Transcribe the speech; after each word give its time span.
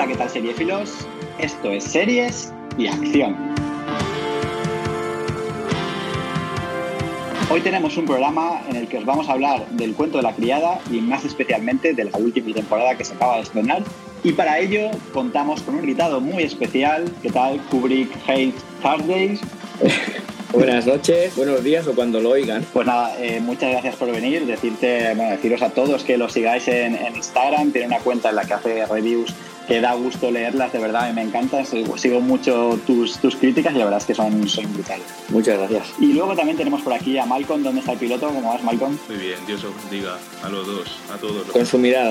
Hola, 0.00 0.08
¿qué 0.08 0.16
tal 0.16 0.30
seriefilos? 0.30 1.06
Esto 1.38 1.72
es 1.72 1.84
Series 1.84 2.54
y 2.78 2.86
Acción. 2.86 3.36
Hoy 7.50 7.60
tenemos 7.60 7.98
un 7.98 8.06
programa 8.06 8.62
en 8.70 8.76
el 8.76 8.88
que 8.88 8.96
os 8.96 9.04
vamos 9.04 9.28
a 9.28 9.32
hablar 9.32 9.68
del 9.72 9.92
cuento 9.92 10.16
de 10.16 10.22
la 10.22 10.34
criada 10.34 10.80
y 10.90 11.02
más 11.02 11.26
especialmente 11.26 11.92
de 11.92 12.04
la 12.04 12.16
última 12.16 12.54
temporada 12.54 12.96
que 12.96 13.04
se 13.04 13.12
acaba 13.12 13.36
de 13.36 13.42
estrenar. 13.42 13.82
Y 14.24 14.32
para 14.32 14.58
ello 14.58 14.90
contamos 15.12 15.60
con 15.60 15.74
un 15.74 15.80
invitado 15.80 16.18
muy 16.18 16.44
especial. 16.44 17.04
¿Qué 17.20 17.30
tal? 17.30 17.60
Kubrick 17.70 18.10
Hate 18.26 18.56
Thursdays. 18.80 19.42
Buenas 20.52 20.84
noches, 20.84 21.36
buenos 21.36 21.62
días 21.62 21.86
o 21.86 21.94
cuando 21.94 22.20
lo 22.20 22.30
oigan. 22.30 22.66
Pues 22.72 22.84
nada, 22.84 23.14
eh, 23.20 23.38
muchas 23.38 23.70
gracias 23.70 23.94
por 23.96 24.10
venir. 24.10 24.46
Decirte, 24.46 25.14
bueno, 25.14 25.30
deciros 25.30 25.62
a 25.62 25.70
todos 25.70 26.02
que 26.02 26.16
lo 26.16 26.28
sigáis 26.28 26.66
en, 26.66 26.96
en 26.96 27.14
Instagram. 27.14 27.70
Tiene 27.70 27.86
una 27.86 27.98
cuenta 27.98 28.30
en 28.30 28.36
la 28.36 28.44
que 28.44 28.54
hace 28.54 28.86
reviews 28.86 29.32
que 29.70 29.80
da 29.80 29.94
gusto 29.94 30.32
leerlas, 30.32 30.72
de 30.72 30.80
verdad, 30.80 31.12
me 31.12 31.22
encanta. 31.22 31.64
Sigo 31.64 32.20
mucho 32.20 32.76
tus, 32.84 33.18
tus 33.18 33.36
críticas 33.36 33.72
y 33.72 33.78
la 33.78 33.84
verdad 33.84 34.00
es 34.00 34.04
que 34.04 34.16
son, 34.16 34.48
son 34.48 34.72
brutales. 34.74 35.06
Muchas 35.28 35.58
gracias. 35.58 35.92
Y 36.00 36.12
luego 36.12 36.34
también 36.34 36.56
tenemos 36.56 36.82
por 36.82 36.92
aquí 36.92 37.16
a 37.18 37.24
Malcolm. 37.24 37.62
¿Dónde 37.62 37.78
está 37.78 37.92
el 37.92 37.98
piloto? 37.98 38.26
¿Cómo 38.30 38.48
vas, 38.48 38.64
Malcolm? 38.64 38.98
Muy 39.08 39.18
bien, 39.18 39.38
Dios 39.46 39.62
os 39.62 39.72
bendiga 39.76 40.18
a 40.42 40.48
los 40.48 40.66
dos, 40.66 40.98
a 41.14 41.18
todos. 41.18 41.44
Con 41.52 41.64
su 41.64 41.78
mirada. 41.78 42.10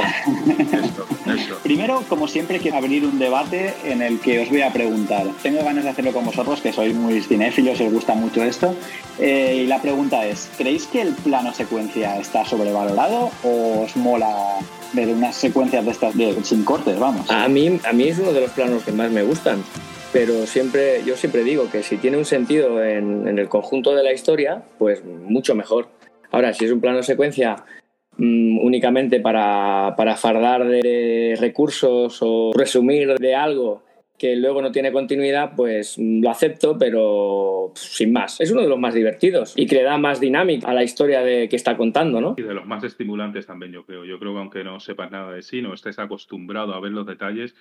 Esto, 0.72 1.06
esto. 1.36 1.58
Primero, 1.64 2.02
como 2.08 2.30
siempre, 2.30 2.60
quiero 2.60 2.78
abrir 2.78 3.04
un 3.04 3.20
debate 3.20 3.74
en 3.84 4.04
el 4.04 4.22
que 4.22 4.40
os 4.40 4.50
voy 4.50 4.62
a 4.62 4.72
preguntar. 4.72 5.28
Tengo 5.44 5.62
ganas 5.62 5.84
de 5.84 5.90
hacerlo 5.90 6.14
con 6.14 6.24
vosotros, 6.24 6.62
que 6.62 6.72
sois 6.72 6.96
muy 6.96 7.20
cinéfilos 7.20 7.78
y 7.82 7.84
os 7.84 7.92
gusta 7.92 8.14
mucho 8.14 8.42
esto. 8.42 8.74
Eh, 9.20 9.64
y 9.66 9.68
la 9.68 9.82
pregunta 9.82 10.26
es, 10.26 10.50
¿creéis 10.58 10.88
que 10.88 11.02
el 11.02 11.14
plano 11.14 11.54
secuencia 11.54 12.18
está 12.22 12.46
sobrevalorado 12.46 13.32
o 13.44 13.82
os 13.82 13.98
mola 13.98 14.60
ver 14.94 15.10
unas 15.10 15.36
secuencias 15.36 15.86
de 15.86 15.92
estas 15.92 16.18
de, 16.18 16.44
sin 16.44 16.64
cortes, 16.64 17.00
vamos? 17.00 17.30
A 17.30 17.48
mí, 17.48 17.80
a 17.84 17.94
mí 17.94 18.04
es 18.04 18.20
uno 18.20 18.34
de 18.34 18.42
los 18.42 18.52
planos 18.52 18.84
que 18.84 18.92
más 18.92 19.12
me 19.12 19.24
gustan, 19.24 19.64
pero 20.12 20.46
siempre, 20.46 21.04
yo 21.06 21.16
siempre 21.16 21.44
digo 21.44 21.70
que 21.72 21.84
si 21.84 21.98
tiene 21.98 22.18
un 22.18 22.26
sentido 22.26 22.84
en, 22.84 23.28
en 23.28 23.40
el 23.40 23.50
conjunto 23.50 23.96
de 23.96 24.04
la 24.04 24.14
historia, 24.14 24.64
pues 24.78 25.04
mucho 25.06 25.56
mejor. 25.56 25.88
Ahora, 26.32 26.54
si 26.54 26.66
es 26.66 26.72
un 26.72 26.82
plano 26.82 27.04
secuencia 27.04 27.56
mm, 28.18 28.60
únicamente 28.66 29.20
para, 29.20 29.94
para 29.98 30.16
fardar 30.16 30.68
de 30.68 31.36
recursos 31.40 32.18
o 32.22 32.52
resumir 32.54 33.16
de 33.18 33.36
algo 33.36 33.84
que 34.20 34.36
luego 34.36 34.62
no 34.62 34.72
tiene 34.72 34.92
continuidad, 34.92 35.54
pues 35.56 35.98
lo 35.98 36.30
acepto, 36.30 36.78
pero 36.78 37.72
sin 37.76 38.14
más. 38.14 38.40
Es 38.40 38.52
uno 38.52 38.62
de 38.62 38.68
los 38.68 38.78
más 38.78 38.94
divertidos 38.94 39.54
y 39.56 39.66
que 39.66 39.76
le 39.76 39.84
da 39.84 39.98
más 39.98 40.20
dinámica 40.20 40.68
a 40.68 40.74
la 40.74 40.84
historia 40.84 41.22
de, 41.22 41.50
que 41.50 41.56
está 41.56 41.78
contando, 41.78 42.22
¿no? 42.22 42.36
Y 42.38 42.44
de 42.44 42.54
los 42.54 42.66
más 42.66 42.84
estimulantes 42.84 43.48
también, 43.48 43.72
yo 43.72 43.86
creo. 43.86 44.06
Yo 44.06 44.20
creo 44.20 44.34
que 44.34 44.40
aunque 44.40 44.64
no 44.64 44.80
sepas 44.80 45.10
nada 45.10 45.32
de 45.32 45.42
sí, 45.42 45.62
no 45.62 45.74
estés 45.74 45.98
acostumbrado 45.98 46.74
a 46.74 46.80
ver 46.80 46.92
los 46.92 47.08
detalles, 47.08 47.56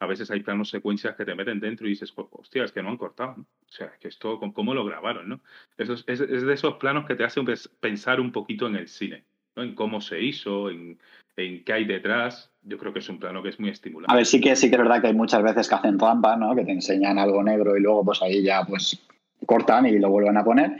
a 0.00 0.06
veces 0.06 0.30
hay 0.30 0.40
planos 0.40 0.70
secuencias 0.70 1.14
que 1.14 1.24
te 1.24 1.34
meten 1.34 1.60
dentro 1.60 1.86
y 1.86 1.90
dices, 1.90 2.12
hostia, 2.16 2.64
es 2.64 2.72
que 2.72 2.82
no 2.82 2.88
han 2.88 2.96
cortado. 2.96 3.36
O 3.38 3.72
sea, 3.72 3.92
que 4.00 4.08
esto, 4.08 4.40
¿cómo 4.52 4.74
lo 4.74 4.84
grabaron? 4.84 5.28
¿no? 5.28 5.40
Eso 5.76 5.92
es, 5.92 6.04
es, 6.06 6.20
es 6.20 6.42
de 6.42 6.54
esos 6.54 6.74
planos 6.74 7.06
que 7.06 7.14
te 7.14 7.24
hacen 7.24 7.46
pensar 7.80 8.20
un 8.20 8.32
poquito 8.32 8.66
en 8.66 8.76
el 8.76 8.88
cine, 8.88 9.24
¿no? 9.56 9.62
en 9.62 9.74
cómo 9.74 10.00
se 10.00 10.20
hizo, 10.20 10.70
en, 10.70 10.98
en 11.36 11.64
qué 11.64 11.72
hay 11.72 11.84
detrás. 11.84 12.50
Yo 12.62 12.78
creo 12.78 12.92
que 12.92 12.98
es 12.98 13.08
un 13.08 13.18
plano 13.18 13.42
que 13.42 13.50
es 13.50 13.60
muy 13.60 13.70
estimulante. 13.70 14.12
A 14.12 14.16
ver, 14.16 14.26
sí 14.26 14.40
que, 14.40 14.54
sí 14.56 14.68
que 14.68 14.76
es 14.76 14.82
verdad 14.82 15.00
que 15.00 15.08
hay 15.08 15.14
muchas 15.14 15.42
veces 15.42 15.68
que 15.68 15.74
hacen 15.74 15.98
trampa, 15.98 16.36
¿no? 16.36 16.54
Que 16.54 16.64
te 16.64 16.72
enseñan 16.72 17.18
algo 17.18 17.42
negro 17.42 17.76
y 17.76 17.80
luego 17.80 18.04
pues 18.04 18.22
ahí 18.22 18.42
ya 18.42 18.64
pues 18.64 19.00
cortan 19.46 19.86
y 19.86 19.98
lo 19.98 20.10
vuelven 20.10 20.36
a 20.36 20.44
poner. 20.44 20.76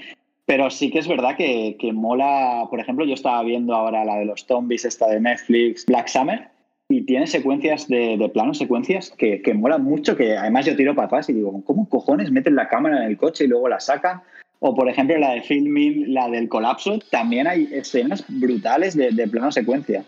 Pero 0.46 0.68
sí 0.68 0.91
que 0.91 0.98
es 0.98 1.08
verdad 1.08 1.36
que, 1.36 1.76
que 1.78 1.92
mola, 1.92 2.66
por 2.68 2.80
ejemplo, 2.80 3.04
yo 3.04 3.14
estaba 3.14 3.42
viendo 3.42 3.74
ahora 3.74 4.04
la 4.04 4.16
de 4.16 4.24
los 4.24 4.44
zombies, 4.46 4.84
esta 4.84 5.06
de 5.08 5.20
Netflix, 5.20 5.86
Black 5.86 6.08
Summer, 6.08 6.48
y 6.88 7.02
tiene 7.02 7.28
secuencias 7.28 7.86
de, 7.86 8.16
de 8.18 8.28
plano, 8.28 8.52
secuencias 8.52 9.10
que, 9.16 9.42
que 9.42 9.54
molan 9.54 9.84
mucho, 9.84 10.16
que 10.16 10.36
además 10.36 10.66
yo 10.66 10.75
tiro 10.75 10.94
para 10.94 11.06
atrás 11.06 11.28
y 11.28 11.34
digo, 11.34 11.62
¿cómo 11.64 11.88
cojones 11.88 12.32
meten 12.32 12.56
la 12.56 12.69
cámara 12.69 12.97
en 12.97 13.10
el 13.10 13.16
coche 13.16 13.44
y 13.44 13.47
luego 13.47 13.69
la 13.69 13.78
sacan? 13.78 14.22
O 14.60 14.75
por 14.75 14.88
ejemplo 14.88 15.19
la 15.19 15.32
de 15.32 15.43
filming, 15.43 16.12
la 16.15 16.28
del 16.28 16.48
colapso, 16.48 16.98
también 17.10 17.47
hay 17.47 17.69
escenas 17.72 18.25
brutales 18.28 18.97
de, 18.97 19.10
de 19.10 19.26
plano 19.26 19.50
secuencia. 19.50 20.04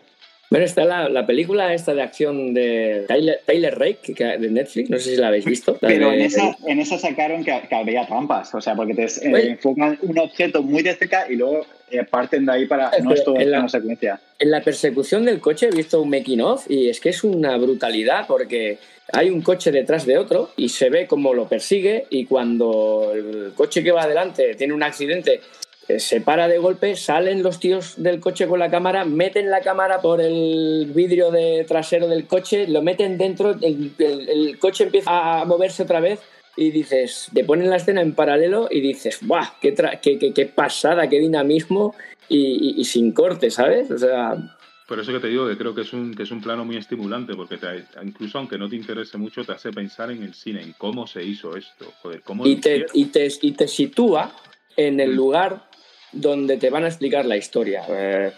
Bueno, 0.53 0.67
está 0.67 0.85
la, 0.85 1.09
la, 1.09 1.25
película 1.25 1.73
esta 1.73 1.95
de 1.95 2.03
acción 2.03 2.53
de 2.53 3.07
Tyler, 3.09 3.41
Tyler 3.47 3.79
Rake 3.79 4.13
de 4.39 4.51
Netflix, 4.51 4.91
no 4.91 4.99
sé 4.99 5.15
si 5.15 5.17
la 5.17 5.29
habéis 5.29 5.47
visto. 5.47 5.79
Pero 5.81 6.11
de, 6.11 6.17
en, 6.17 6.21
esa, 6.21 6.55
en 6.67 6.79
esa 6.79 6.99
sacaron 6.99 7.43
que, 7.43 7.59
que 7.67 7.75
había 7.75 8.07
trampas, 8.07 8.55
o 8.55 8.61
sea, 8.61 8.75
porque 8.75 8.93
te 8.93 9.05
eh, 9.05 9.49
enfocan 9.49 9.99
un 10.03 10.19
objeto 10.19 10.63
muy 10.63 10.83
de 10.83 10.95
cerca 10.95 11.25
y 11.31 11.37
luego 11.37 11.65
parten 12.11 12.47
de 12.47 12.53
ahí 12.53 12.67
para... 12.67 12.91
No 13.03 13.13
es 13.13 13.25
todo 13.25 13.39
en 13.39 13.51
la 13.51 13.69
secuencia. 13.69 14.21
En 14.39 14.51
la 14.51 14.61
persecución 14.61 15.25
del 15.25 15.41
coche 15.41 15.69
he 15.69 15.75
visto 15.75 16.01
un 16.01 16.11
making 16.11 16.41
of 16.41 16.71
y 16.71 16.89
es 16.89 17.01
que 17.01 17.11
es 17.11 17.25
una 17.25 17.57
brutalidad 17.57 18.27
porque 18.27 18.79
hay 19.13 19.31
un 19.31 19.43
coche 19.43 19.71
detrás 19.71 20.07
de 20.07 20.19
otro 20.19 20.51
y 20.57 20.69
se 20.69 20.91
ve 20.91 21.07
cómo 21.07 21.35
lo 21.35 21.49
persigue 21.49 22.07
y 22.11 22.25
cuando 22.25 23.13
el 23.15 23.53
coche 23.55 23.83
que 23.83 23.93
va 23.93 24.03
adelante 24.03 24.55
tiene 24.55 24.75
un 24.75 24.83
accidente 24.83 25.41
se 25.99 26.21
para 26.21 26.49
de 26.49 26.59
golpe, 26.59 26.97
salen 26.97 27.43
los 27.43 27.59
tíos 27.59 27.95
del 27.97 28.21
coche 28.21 28.47
con 28.47 28.59
la 28.59 28.71
cámara, 28.71 29.05
meten 29.05 29.51
la 29.51 29.61
cámara 29.61 30.01
por 30.01 30.21
el 30.21 30.91
vidrio 30.95 31.31
de 31.31 31.65
trasero 31.67 32.09
del 32.09 32.27
coche, 32.27 32.67
lo 32.69 32.83
meten 32.83 33.19
dentro, 33.19 33.51
el, 33.51 33.93
el, 33.99 34.29
el 34.29 34.59
coche 34.59 34.85
empieza 34.85 35.41
a 35.41 35.45
moverse 35.45 35.83
otra 35.83 36.01
vez 36.01 36.21
y 36.57 36.71
dices, 36.71 37.31
te 37.33 37.45
ponen 37.45 37.71
la 37.71 37.77
escena 37.77 38.03
en 38.03 38.15
paralelo 38.15 38.69
y 38.71 38.81
dices, 38.81 39.21
¡buah! 39.23 39.55
¡Qué, 39.61 39.75
qué, 40.03 40.19
qué, 40.19 40.33
qué 40.33 40.47
pasada, 40.47 41.09
qué 41.09 41.19
dinamismo! 41.19 41.95
Y, 42.29 42.77
y, 42.77 42.81
y, 42.81 42.85
sin 42.85 43.13
corte, 43.13 43.51
¿sabes? 43.51 43.91
O 43.91 43.99
sea. 43.99 44.35
Por 44.87 45.01
eso 45.01 45.13
que 45.13 45.21
te 45.21 45.29
digo 45.29 45.49
que 45.49 45.57
creo 45.57 45.75
que 45.75 45.83
es 45.83 45.93
un, 45.93 46.15
que 46.15 46.23
es 46.23 46.31
un 46.31 46.41
plano 46.41 46.65
muy 46.65 46.77
estimulante, 46.77 47.35
porque 47.35 47.57
te, 47.57 47.67
incluso 48.03 48.39
aunque 48.39 48.59
no 48.59 48.69
te 48.69 48.77
interese 48.77 49.19
mucho, 49.19 49.45
te 49.45 49.53
hace 49.53 49.71
pensar 49.71 50.11
en 50.11 50.23
el 50.23 50.35
cine, 50.35 50.63
en 50.63 50.73
cómo 50.79 51.07
se 51.07 51.23
hizo 51.23 51.57
esto. 51.57 51.93
Joder, 52.03 52.23
cómo 52.23 52.47
y, 52.47 52.57
te, 52.57 52.87
y, 52.93 53.07
te, 53.07 53.29
y 53.41 53.53
te 53.53 53.69
sitúa 53.69 54.33
en 54.77 55.01
el 55.01 55.15
lugar 55.15 55.69
donde 56.13 56.57
te 56.59 56.71
van 56.71 56.85
a 56.85 56.89
explicar 56.89 57.25
la 57.25 57.37
historia. 57.37 57.85
Eh, 57.89 58.33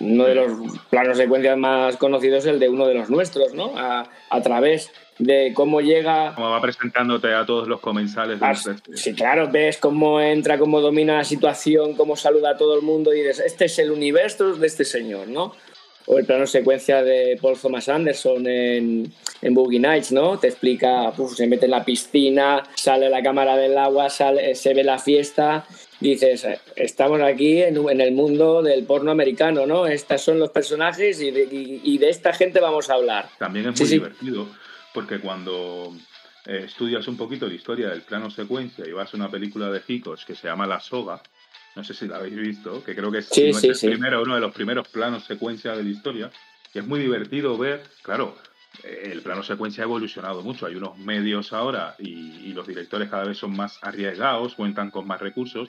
uno 0.00 0.24
de 0.24 0.34
los 0.34 0.78
planos 0.90 1.16
secuencias 1.16 1.56
más 1.56 1.96
conocidos 1.96 2.44
es 2.44 2.50
el 2.50 2.60
de 2.60 2.68
uno 2.68 2.86
de 2.86 2.94
los 2.94 3.10
nuestros, 3.10 3.54
¿no? 3.54 3.72
A, 3.76 4.08
a 4.30 4.42
través 4.42 4.90
de 5.18 5.52
cómo 5.54 5.80
llega. 5.80 6.34
Como 6.34 6.50
va 6.50 6.60
presentándote 6.60 7.32
a 7.32 7.46
todos 7.46 7.68
los 7.68 7.80
comensales. 7.80 8.38
Ah, 8.40 8.54
sí, 8.54 9.14
claro, 9.14 9.50
ves 9.50 9.78
cómo 9.78 10.20
entra, 10.20 10.58
cómo 10.58 10.80
domina 10.80 11.18
la 11.18 11.24
situación, 11.24 11.94
cómo 11.94 12.16
saluda 12.16 12.50
a 12.50 12.56
todo 12.56 12.76
el 12.76 12.82
mundo 12.82 13.14
y 13.14 13.18
dices, 13.18 13.40
este 13.40 13.66
es 13.66 13.78
el 13.78 13.90
universo 13.90 14.54
de 14.54 14.66
este 14.66 14.84
señor, 14.84 15.28
¿no? 15.28 15.54
O 16.06 16.18
el 16.18 16.26
plano 16.26 16.46
secuencia 16.46 17.02
de 17.02 17.38
Paul 17.40 17.58
Thomas 17.58 17.88
Anderson 17.88 18.46
en, 18.46 19.10
en 19.40 19.54
Boogie 19.54 19.80
Nights, 19.80 20.12
¿no? 20.12 20.38
Te 20.38 20.48
explica, 20.48 21.08
uf, 21.16 21.34
se 21.34 21.46
mete 21.46 21.64
en 21.64 21.70
la 21.70 21.84
piscina, 21.84 22.62
sale 22.74 23.08
la 23.08 23.22
cámara 23.22 23.56
del 23.56 23.78
agua, 23.78 24.10
sale, 24.10 24.54
se 24.54 24.74
ve 24.74 24.84
la 24.84 24.98
fiesta 24.98 25.64
dices, 26.00 26.46
estamos 26.76 27.20
aquí 27.22 27.62
en, 27.62 27.76
en, 27.88 28.00
el 28.00 28.12
mundo 28.12 28.62
del 28.62 28.84
porno 28.84 29.10
americano, 29.10 29.66
¿no? 29.66 29.86
Estos 29.86 30.20
son 30.20 30.38
los 30.38 30.50
personajes 30.50 31.20
y 31.20 31.30
de, 31.30 31.44
y, 31.44 31.80
y 31.82 31.98
de 31.98 32.10
esta 32.10 32.32
gente 32.32 32.60
vamos 32.60 32.90
a 32.90 32.94
hablar. 32.94 33.28
También 33.38 33.68
es 33.68 33.80
muy 33.80 33.88
sí, 33.88 33.94
divertido, 33.94 34.44
sí. 34.44 34.50
Porque 34.94 35.18
cuando 35.18 35.92
eh, 36.46 36.62
estudias 36.64 37.06
un 37.08 37.16
poquito 37.18 37.46
la 37.46 37.54
historia 37.54 37.88
del 37.88 38.02
plano 38.02 38.30
secuencia 38.30 38.86
y 38.88 38.92
vas 38.92 39.12
a 39.12 39.16
una 39.16 39.28
película 39.28 39.70
de 39.70 39.82
Hitchcock 39.86 40.24
que 40.24 40.36
se 40.36 40.46
llama 40.46 40.66
La 40.66 40.80
Soga, 40.80 41.20
no 41.74 41.82
sé 41.82 41.92
si 41.92 42.06
la 42.06 42.16
habéis 42.16 42.36
visto, 42.36 42.82
que 42.82 42.94
creo 42.94 43.10
que 43.10 43.18
es, 43.18 43.28
sí, 43.28 43.50
no 43.50 43.58
sí, 43.58 43.68
es 43.68 43.80
primero, 43.80 44.22
uno 44.22 44.36
de 44.36 44.40
los 44.40 44.54
primeros 44.54 44.88
planos 44.88 45.24
secuencia 45.24 45.76
de 45.76 45.82
la 45.82 45.90
historia, 45.90 46.30
y 46.72 46.78
es 46.78 46.86
muy 46.86 47.00
divertido 47.00 47.58
ver, 47.58 47.82
claro, 48.02 48.36
el 48.82 49.20
plano 49.22 49.42
secuencia 49.42 49.84
ha 49.84 49.86
evolucionado 49.86 50.42
mucho. 50.42 50.66
Hay 50.66 50.74
unos 50.74 50.98
medios 50.98 51.52
ahora 51.52 51.94
y, 51.98 52.10
y, 52.10 52.52
los 52.52 52.66
directores 52.66 53.08
cada 53.08 53.24
vez 53.24 53.38
son 53.38 53.56
más 53.56 53.78
arriesgados, 53.82 54.56
cuentan 54.56 54.90
con 54.90 55.06
más 55.06 55.20
recursos, 55.20 55.68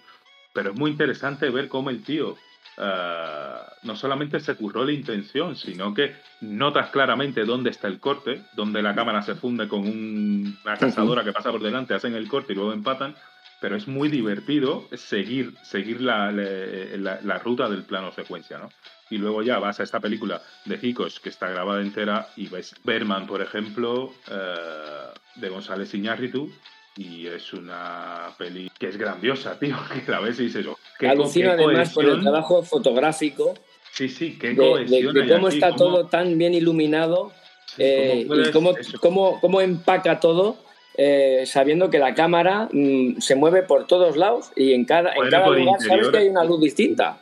pero 0.53 0.71
es 0.71 0.79
muy 0.79 0.89
interesante 0.89 1.49
ver 1.51 1.67
cómo 1.67 1.91
el 1.91 2.03
tío 2.03 2.35
uh, 2.77 3.85
no 3.87 3.95
solamente 3.95 4.39
se 4.39 4.55
curró 4.55 4.85
la 4.85 4.91
intención, 4.91 5.55
sino 5.55 5.93
que 5.93 6.16
notas 6.41 6.89
claramente 6.89 7.45
dónde 7.45 7.69
está 7.69 7.87
el 7.87 7.99
corte, 7.99 8.41
donde 8.53 8.81
la 8.81 8.95
cámara 8.95 9.22
se 9.22 9.35
funde 9.35 9.67
con 9.67 9.81
un, 9.81 10.57
una 10.63 10.77
cazadora 10.77 11.23
que 11.23 11.33
pasa 11.33 11.51
por 11.51 11.61
delante, 11.61 11.93
hacen 11.93 12.16
el 12.16 12.27
corte 12.27 12.53
y 12.53 12.55
luego 12.55 12.73
empatan. 12.73 13.16
Pero 13.61 13.77
es 13.77 13.87
muy 13.87 14.09
divertido 14.09 14.87
seguir, 14.93 15.55
seguir 15.63 16.01
la, 16.01 16.29
la, 16.31 17.19
la 17.22 17.39
ruta 17.39 17.69
del 17.69 17.83
plano 17.83 18.11
secuencia, 18.11 18.57
¿no? 18.57 18.69
y 19.09 19.17
luego 19.17 19.43
ya 19.43 19.59
vas 19.59 19.79
a 19.79 19.83
esta 19.83 19.99
película 19.99 20.41
de 20.66 20.79
Hicos 20.81 21.19
que 21.19 21.29
está 21.29 21.49
grabada 21.49 21.81
entera 21.81 22.29
y 22.35 22.47
ves 22.47 22.75
Berman, 22.83 23.28
por 23.28 23.41
ejemplo, 23.41 24.05
uh, 24.05 25.39
de 25.39 25.49
González 25.49 25.93
Iñárritu, 25.93 26.51
y 26.97 27.27
es 27.27 27.53
una 27.53 28.33
peli 28.37 28.71
que 28.77 28.87
es 28.87 28.97
grandiosa, 28.97 29.57
tío, 29.59 29.75
que 30.05 30.09
la 30.09 30.19
ves 30.19 30.39
y 30.39 30.43
dices, 30.43 30.65
oh, 30.67 30.77
¿qué 30.99 31.09
además 31.09 31.93
por 31.93 32.05
el 32.05 32.21
trabajo 32.21 32.63
fotográfico. 32.63 33.53
Sí, 33.91 34.09
sí, 34.09 34.37
qué 34.37 34.53
de, 34.53 34.85
de, 34.85 35.13
de 35.13 35.27
cómo 35.27 35.47
está 35.47 35.73
todo 35.75 36.07
tan 36.07 36.37
bien 36.37 36.53
iluminado 36.53 37.31
sí, 37.65 37.83
eh, 37.83 38.25
¿cómo 38.27 38.41
y 38.41 38.51
cómo, 38.51 38.73
cómo, 38.99 39.41
cómo, 39.41 39.61
empaca 39.61 40.19
todo. 40.19 40.57
Eh, 40.97 41.43
sabiendo 41.45 41.89
que 41.89 41.99
la 41.99 42.13
cámara 42.13 42.69
mmm, 42.71 43.19
se 43.19 43.35
mueve 43.35 43.63
por 43.63 43.85
todos 43.85 44.15
lados 44.15 44.51
y 44.55 44.71
en 44.71 44.85
cada, 44.85 45.13
en 45.13 45.29
cada 45.29 45.47
lugar 45.47 45.59
interior, 45.59 45.87
sabes 45.89 46.07
que 46.09 46.17
hay 46.19 46.29
una 46.29 46.45
luz 46.45 46.61
distinta. 46.61 47.21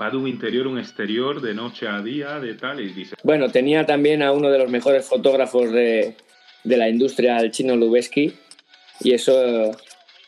Va 0.00 0.10
de 0.10 0.16
un 0.18 0.28
interior 0.28 0.66
a 0.66 0.68
un 0.68 0.78
exterior, 0.78 1.40
de 1.40 1.54
noche 1.54 1.88
a 1.88 2.00
día, 2.00 2.38
de 2.38 2.54
tal, 2.54 2.80
y 2.80 2.92
dice... 2.92 3.16
Bueno, 3.24 3.50
tenía 3.50 3.86
también 3.86 4.22
a 4.22 4.30
uno 4.32 4.50
de 4.50 4.58
los 4.58 4.70
mejores 4.70 5.08
fotógrafos 5.08 5.72
de, 5.72 6.14
de 6.62 6.76
la 6.76 6.88
industria 6.88 7.36
del 7.36 7.50
chino 7.50 7.74
Lubeski. 7.74 8.34
Y 9.00 9.12
eso, 9.12 9.72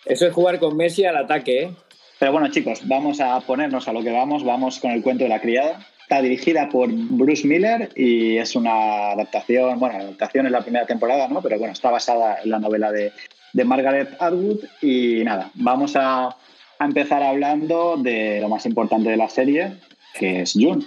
eso 0.05 0.26
es 0.26 0.32
jugar 0.32 0.58
con 0.58 0.76
Messi 0.76 1.05
al 1.05 1.17
ataque. 1.17 1.62
¿eh? 1.62 1.70
Pero 2.19 2.32
bueno, 2.32 2.49
chicos, 2.49 2.81
vamos 2.87 3.20
a 3.20 3.40
ponernos 3.40 3.88
a 3.88 3.93
lo 3.93 4.02
que 4.02 4.11
vamos. 4.11 4.44
Vamos 4.44 4.78
con 4.78 4.90
el 4.90 5.02
cuento 5.02 5.25
de 5.25 5.31
la 5.31 5.40
criada. 5.40 5.87
Está 6.02 6.22
dirigida 6.22 6.69
por 6.69 6.88
Bruce 6.90 7.46
Miller 7.46 7.90
y 7.94 8.37
es 8.37 8.56
una 8.56 9.12
adaptación, 9.12 9.78
bueno, 9.78 9.96
la 9.96 10.05
adaptación 10.05 10.46
es 10.46 10.52
la 10.52 10.62
primera 10.62 10.84
temporada, 10.84 11.28
¿no? 11.28 11.40
Pero 11.40 11.56
bueno, 11.58 11.72
está 11.72 11.90
basada 11.90 12.38
en 12.43 12.50
la 12.50 12.58
novela 12.58 12.90
de, 12.90 13.12
de 13.52 13.64
Margaret 13.64 14.17
Atwood. 14.19 14.58
Y 14.82 15.23
nada, 15.25 15.50
vamos 15.55 15.94
a, 15.94 16.37
a 16.81 16.84
empezar 16.84 17.23
hablando 17.23 17.96
de 17.96 18.40
lo 18.40 18.49
más 18.49 18.66
importante 18.66 19.11
de 19.11 19.16
la 19.16 19.28
serie, 19.28 19.75
que 20.19 20.43
es 20.43 20.55
June. 20.55 20.84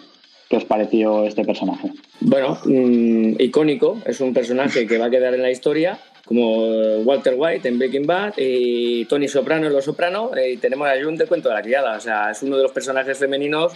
¿Qué 0.49 0.57
os 0.57 0.65
pareció 0.65 1.25
este 1.25 1.45
personaje? 1.45 1.91
Bueno, 2.19 2.57
mm, 2.65 3.39
icónico, 3.39 3.99
es 4.05 4.19
un 4.21 4.33
personaje 4.33 4.85
que 4.85 4.97
va 4.97 5.05
a 5.05 5.09
quedar 5.09 5.33
en 5.33 5.41
la 5.41 5.51
historia, 5.51 5.99
como 6.25 6.99
Walter 6.99 7.35
White 7.37 7.67
en 7.67 7.77
Breaking 7.79 8.07
Bad 8.07 8.33
y 8.37 9.05
Tony 9.05 9.27
Soprano 9.27 9.67
en 9.67 9.73
Los 9.73 9.85
Soprano, 9.85 10.31
y 10.35 10.57
tenemos 10.57 10.87
a 10.87 11.01
June 11.01 11.17
de 11.17 11.27
Cuento 11.27 11.49
de 11.49 11.55
la 11.55 11.61
Criada, 11.61 11.97
o 11.97 11.99
sea, 11.99 12.31
es 12.31 12.41
uno 12.43 12.57
de 12.57 12.63
los 12.63 12.71
personajes 12.71 13.17
femeninos 13.17 13.73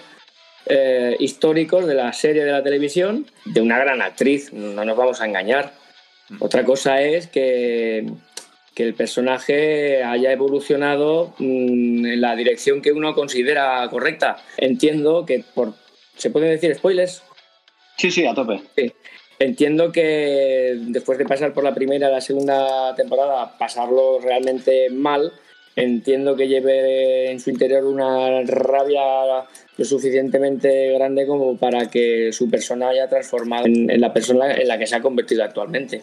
eh, 0.65 1.15
históricos 1.19 1.87
de 1.87 1.95
la 1.95 2.11
serie 2.13 2.43
de 2.43 2.51
la 2.51 2.63
televisión, 2.63 3.25
de 3.45 3.61
una 3.61 3.77
gran 3.79 4.01
actriz, 4.01 4.53
no 4.53 4.83
nos 4.83 4.97
vamos 4.97 5.21
a 5.21 5.25
engañar. 5.25 5.73
Otra 6.39 6.65
cosa 6.65 7.01
es 7.01 7.27
que, 7.27 8.05
que 8.75 8.83
el 8.83 8.93
personaje 8.93 10.03
haya 10.03 10.31
evolucionado 10.31 11.33
mm, 11.37 12.05
en 12.05 12.21
la 12.21 12.35
dirección 12.35 12.81
que 12.81 12.91
uno 12.91 13.13
considera 13.15 13.87
correcta. 13.89 14.37
Entiendo 14.57 15.25
que 15.25 15.43
por 15.53 15.73
¿Se 16.17 16.31
pueden 16.31 16.49
decir 16.49 16.73
spoilers? 16.75 17.23
Sí, 17.97 18.11
sí, 18.11 18.25
a 18.25 18.33
tope. 18.33 18.61
Sí. 18.75 18.91
Entiendo 19.39 19.91
que 19.91 20.77
después 20.87 21.17
de 21.19 21.25
pasar 21.25 21.53
por 21.53 21.63
la 21.63 21.75
primera 21.75 22.09
y 22.09 22.11
la 22.11 22.21
segunda 22.21 22.95
temporada, 22.95 23.55
pasarlo 23.57 24.19
realmente 24.19 24.89
mal, 24.89 25.31
entiendo 25.75 26.35
que 26.35 26.47
lleve 26.47 27.29
en 27.29 27.39
su 27.39 27.51
interior 27.51 27.85
una 27.85 28.41
rabia 28.41 29.45
lo 29.77 29.85
suficientemente 29.85 30.93
grande 30.93 31.27
como 31.27 31.55
para 31.55 31.87
que 31.87 32.33
su 32.33 32.49
persona 32.49 32.89
haya 32.89 33.07
transformado 33.07 33.67
en, 33.67 34.01
la 34.01 34.11
persona 34.11 34.51
en 34.53 34.67
la 34.67 34.79
que 34.79 34.87
se 34.87 34.95
ha 34.95 35.01
convertido 35.01 35.43
actualmente. 35.43 36.01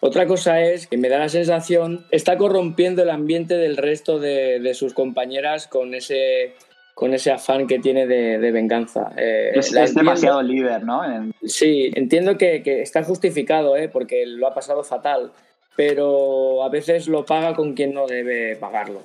Otra 0.00 0.26
cosa 0.26 0.60
es 0.60 0.86
que 0.86 0.98
me 0.98 1.08
da 1.08 1.18
la 1.18 1.28
sensación, 1.30 2.06
está 2.10 2.36
corrompiendo 2.36 3.02
el 3.02 3.10
ambiente 3.10 3.54
del 3.54 3.78
resto 3.78 4.18
de, 4.18 4.60
de 4.60 4.74
sus 4.74 4.92
compañeras 4.92 5.66
con 5.66 5.94
ese 5.94 6.54
con 7.00 7.14
ese 7.14 7.32
afán 7.32 7.66
que 7.66 7.78
tiene 7.78 8.06
de, 8.06 8.52
venganza. 8.52 9.10
Eh, 9.16 9.52
es, 9.54 9.94
demasiado 9.94 10.42
líder, 10.42 10.84
¿no? 10.84 11.00
Sí, 11.42 11.90
entiendo 11.94 12.36
que, 12.36 12.62
está 12.82 13.02
justificado, 13.02 13.74
¿eh? 13.74 13.88
porque 13.88 14.26
lo 14.26 14.46
ha 14.46 14.52
pasado 14.52 14.84
fatal, 14.84 15.32
pero 15.74 16.62
a 16.62 16.68
veces 16.68 17.08
lo 17.08 17.24
paga 17.24 17.54
con 17.54 17.72
quien 17.72 17.94
no 17.94 18.06
debe 18.06 18.54
pagarlo. 18.56 19.00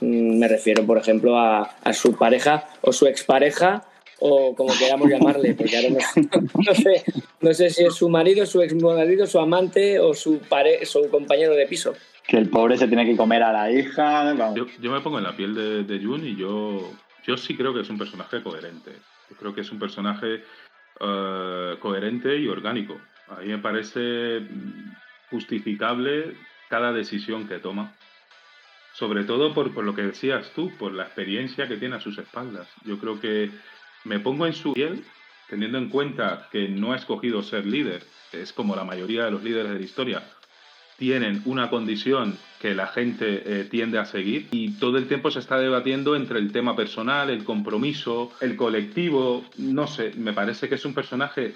Mm, 0.00 0.38
me 0.38 0.48
refiero, 0.48 0.86
por 0.86 0.96
ejemplo, 0.96 1.38
a, 1.38 1.68
su 1.92 2.16
pareja 2.16 2.66
o 2.80 2.94
su 2.94 3.06
expareja 3.06 3.84
o 4.20 4.54
como 4.54 4.72
queramos 4.78 5.10
llamarle, 5.10 5.52
porque 5.52 5.76
ahora 5.76 5.90
no, 6.66 6.74
sé, 6.74 7.04
no 7.42 7.52
sé 7.52 7.68
si 7.68 7.84
es 7.84 7.94
su 7.94 8.08
marido, 8.08 8.46
su 8.46 8.62
exmarido, 8.62 9.26
su 9.26 9.38
amante 9.38 10.00
o 10.00 10.14
su, 10.14 10.38
pare, 10.38 10.86
su 10.86 11.10
compañero 11.10 11.52
de 11.52 11.66
piso. 11.66 11.92
Que 12.26 12.38
el 12.38 12.48
pobre 12.48 12.78
se 12.78 12.88
tiene 12.88 13.04
que 13.04 13.14
comer 13.14 13.42
a 13.42 13.52
la 13.52 13.70
hija. 13.70 14.34
Yo, 14.54 14.90
me 14.90 15.02
pongo 15.02 15.18
en 15.18 15.24
la 15.24 15.36
piel 15.36 15.54
de, 15.54 15.84
de 15.84 16.02
Jun 16.02 16.26
y 16.26 16.36
yo 16.36 16.80
yo 17.26 17.36
sí 17.36 17.56
creo 17.56 17.72
que 17.74 17.80
es 17.80 17.90
un 17.90 17.98
personaje 17.98 18.42
coherente. 18.42 18.92
Yo 19.30 19.36
creo 19.36 19.54
que 19.54 19.62
es 19.62 19.70
un 19.70 19.78
personaje 19.78 20.44
eh, 21.00 21.76
coherente 21.80 22.36
y 22.36 22.48
orgánico. 22.48 23.00
A 23.28 23.40
mí 23.40 23.48
me 23.48 23.58
parece 23.58 24.42
justificable 25.30 26.36
cada 26.68 26.92
decisión 26.92 27.48
que 27.48 27.58
toma. 27.58 27.94
Sobre 28.92 29.24
todo 29.24 29.52
por, 29.54 29.74
por, 29.74 29.84
lo 29.84 29.94
que 29.94 30.02
decías 30.02 30.52
tú, 30.54 30.70
por 30.78 30.92
la 30.92 31.04
experiencia 31.04 31.66
que 31.66 31.78
tiene 31.78 31.96
a 31.96 32.00
sus 32.00 32.18
espaldas. 32.18 32.68
Yo 32.84 32.98
creo 32.98 33.20
que 33.20 33.50
me 34.04 34.20
pongo 34.20 34.46
en 34.46 34.52
su 34.52 34.72
piel, 34.74 35.04
teniendo 35.48 35.78
en 35.78 35.88
cuenta 35.88 36.48
que 36.52 36.68
no 36.68 36.92
ha 36.92 36.96
escogido 36.96 37.42
ser 37.42 37.66
líder, 37.66 38.04
es 38.32 38.52
como 38.52 38.76
la 38.76 38.84
mayoría 38.84 39.24
de 39.24 39.30
los 39.30 39.42
líderes 39.42 39.72
de 39.72 39.78
la 39.78 39.84
historia, 39.84 40.22
tienen 40.98 41.42
una 41.44 41.70
condición 41.70 42.36
que 42.60 42.74
la 42.74 42.86
gente 42.86 43.42
eh, 43.44 43.64
tiende 43.64 43.98
a 43.98 44.06
seguir 44.06 44.48
y 44.50 44.72
todo 44.78 44.96
el 44.96 45.06
tiempo 45.06 45.30
se 45.30 45.38
está 45.38 45.58
debatiendo 45.58 46.16
entre 46.16 46.38
el 46.38 46.52
tema 46.52 46.74
personal, 46.74 47.28
el 47.30 47.44
compromiso, 47.44 48.32
el 48.40 48.56
colectivo, 48.56 49.44
no 49.58 49.86
sé, 49.86 50.12
me 50.16 50.32
parece 50.32 50.68
que 50.68 50.76
es 50.76 50.84
un 50.84 50.94
personaje 50.94 51.54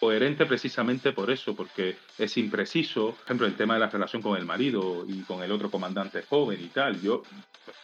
coherente 0.00 0.46
precisamente 0.46 1.12
por 1.12 1.30
eso, 1.30 1.54
porque 1.54 1.96
es 2.18 2.36
impreciso, 2.36 3.12
por 3.12 3.24
ejemplo, 3.24 3.46
el 3.46 3.56
tema 3.56 3.74
de 3.74 3.80
la 3.80 3.88
relación 3.88 4.22
con 4.22 4.36
el 4.36 4.44
marido 4.44 5.04
y 5.08 5.20
con 5.22 5.42
el 5.42 5.52
otro 5.52 5.70
comandante 5.70 6.22
joven 6.22 6.58
y 6.62 6.68
tal, 6.68 7.00
yo 7.00 7.22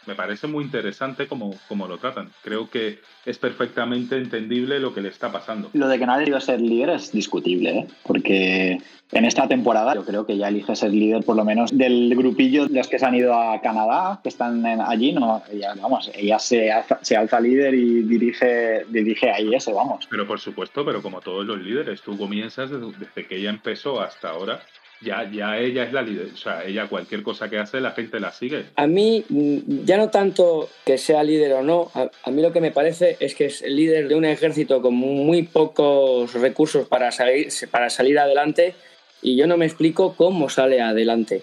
me 0.07 0.15
parece 0.15 0.47
muy 0.47 0.65
interesante 0.65 1.27
como, 1.27 1.55
como 1.69 1.87
lo 1.87 1.99
tratan. 1.99 2.31
Creo 2.43 2.69
que 2.69 3.01
es 3.25 3.39
perfectamente 3.39 4.17
entendible 4.17 4.81
lo 4.81 4.95
que 4.95 5.01
le 5.01 5.09
está 5.09 5.31
pasando. 5.31 5.71
Lo 5.73 5.89
de 5.89 5.99
que 5.99 6.07
nadie 6.07 6.29
iba 6.29 6.39
a 6.39 6.41
ser 6.41 6.61
líder 6.61 6.91
es 6.91 7.13
discutible, 7.13 7.71
¿eh? 7.71 7.87
porque 8.05 8.79
en 9.13 9.25
esta 9.27 9.47
temporada 9.47 9.95
yo 9.95 10.05
creo 10.05 10.25
que 10.27 10.37
ya 10.39 10.49
elige 10.49 10.75
ser 10.75 10.91
líder 10.91 11.23
por 11.23 11.37
lo 11.37 11.45
menos 11.45 11.77
del 11.77 12.15
grupillo 12.17 12.67
de 12.67 12.79
los 12.79 12.89
que 12.89 12.99
se 12.99 13.05
han 13.05 13.15
ido 13.15 13.35
a 13.35 13.61
Canadá, 13.61 14.21
que 14.23 14.31
están 14.31 14.65
allí, 14.67 15.13
no, 15.13 15.43
ella, 15.53 15.75
vamos, 15.81 16.11
ella 16.15 16.39
se 16.39 16.73
alza, 16.73 16.99
se 17.03 17.17
alza 17.17 17.39
líder 17.39 17.75
y 17.75 18.03
dirige, 18.03 18.85
dirige 18.89 19.31
ahí 19.31 19.55
ese, 19.55 19.73
vamos. 19.73 20.07
Pero 20.09 20.27
por 20.27 20.41
supuesto, 20.41 20.85
pero 20.85 21.03
como 21.03 21.21
todos 21.21 21.45
los 21.45 21.61
líderes, 21.61 22.01
tú 22.01 22.12
comienzas 22.17 22.71
desde 22.71 23.27
que 23.27 23.37
ella 23.37 23.51
empezó 23.51 24.01
hasta 24.01 24.31
ahora 24.31 24.63
ya, 25.03 25.29
ya 25.31 25.59
ella 25.59 25.85
es 25.85 25.93
la 25.93 26.03
líder, 26.03 26.29
o 26.33 26.37
sea, 26.37 26.65
ella 26.65 26.87
cualquier 26.89 27.23
cosa 27.23 27.51
que 27.51 27.59
hace 27.59 27.81
la 27.81 27.91
gente 27.93 28.21
la 28.21 28.33
sigue. 28.33 28.67
A 28.77 28.87
mí, 28.87 29.25
mm, 29.29 29.85
ya 29.85 29.97
no 29.97 30.11
tanto 30.11 30.69
que 30.85 30.99
sea 30.99 31.23
líder 31.25 31.55
o 31.55 31.63
no, 31.63 31.91
a, 31.95 32.31
mí 32.31 32.41
lo 32.41 32.53
que 32.53 32.61
me 32.61 32.71
parece 32.71 33.17
es 33.21 33.35
que 33.35 33.47
es 33.47 33.63
el 33.63 33.77
líder 33.77 34.09
de 34.09 34.15
un 34.15 34.25
ejército 34.25 34.81
con 34.81 34.95
muy 34.95 35.43
pocos 35.43 36.33
recursos 36.35 36.87
para 36.87 37.11
salir, 37.11 37.49
para 37.71 37.91
salir 37.91 38.19
adelante 38.19 38.75
y 39.21 39.37
yo 39.37 39.47
no 39.47 39.57
me 39.57 39.67
explico 39.67 40.15
cómo 40.17 40.49
sale 40.49 40.81
adelante. 40.81 41.43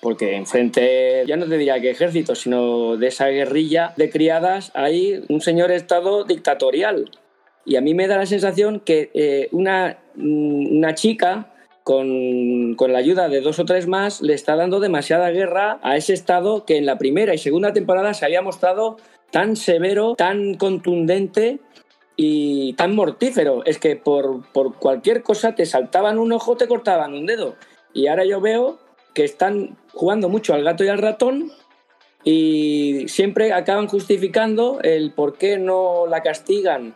Porque 0.00 0.36
enfrente, 0.36 1.24
ya 1.26 1.36
no 1.36 1.46
te 1.46 1.58
diría 1.58 1.80
que 1.80 1.90
ejército, 1.90 2.36
sino 2.36 2.96
de 2.96 3.08
esa 3.08 3.26
guerrilla 3.28 3.94
de 3.96 4.10
criadas, 4.10 4.70
hay 4.74 5.24
un 5.28 5.40
señor 5.40 5.72
estado 5.72 6.22
dictatorial. 6.22 7.10
Y 7.68 7.76
a 7.76 7.82
mí 7.82 7.92
me 7.92 8.08
da 8.08 8.16
la 8.16 8.24
sensación 8.24 8.80
que 8.80 9.10
eh, 9.12 9.50
una, 9.52 9.98
mm, 10.14 10.78
una 10.78 10.94
chica 10.94 11.52
con, 11.84 12.76
la 12.78 12.98
ayuda 12.98 13.28
de 13.28 13.42
dos 13.42 13.58
o 13.58 13.66
tres 13.66 13.86
más, 13.86 14.22
le 14.22 14.32
está 14.32 14.56
dando 14.56 14.80
demasiada 14.80 15.30
guerra 15.30 15.78
a 15.82 15.96
ese 15.96 16.14
estado 16.14 16.64
que 16.64 16.78
en 16.78 16.86
la 16.86 16.96
primera 16.96 17.34
y 17.34 17.38
segunda 17.38 17.74
temporada 17.74 18.14
se 18.14 18.24
había 18.24 18.40
mostrado 18.40 18.96
tan 19.30 19.54
severo, 19.54 20.14
tan 20.14 20.54
contundente 20.54 21.60
y 22.16 22.72
tan 22.72 22.94
mortífero. 22.94 23.62
Es 23.66 23.78
que 23.78 23.96
por, 23.96 24.50
por 24.52 24.76
cualquier 24.76 25.22
cosa 25.22 25.54
te 25.54 25.66
saltaban 25.66 26.18
un 26.18 26.32
ojo, 26.32 26.56
te 26.56 26.68
cortaban 26.68 27.12
un 27.12 27.26
dedo. 27.26 27.54
Y 27.92 28.06
ahora 28.06 28.24
yo 28.24 28.40
veo 28.40 28.78
que 29.12 29.24
están 29.24 29.76
jugando 29.92 30.30
mucho 30.30 30.54
al 30.54 30.64
gato 30.64 30.84
y 30.84 30.88
al 30.88 30.98
ratón 30.98 31.52
y 32.24 33.08
siempre 33.08 33.52
acaban 33.52 33.88
justificando 33.88 34.80
el 34.82 35.12
por 35.12 35.36
qué 35.36 35.58
no 35.58 36.06
la 36.06 36.22
castigan 36.22 36.94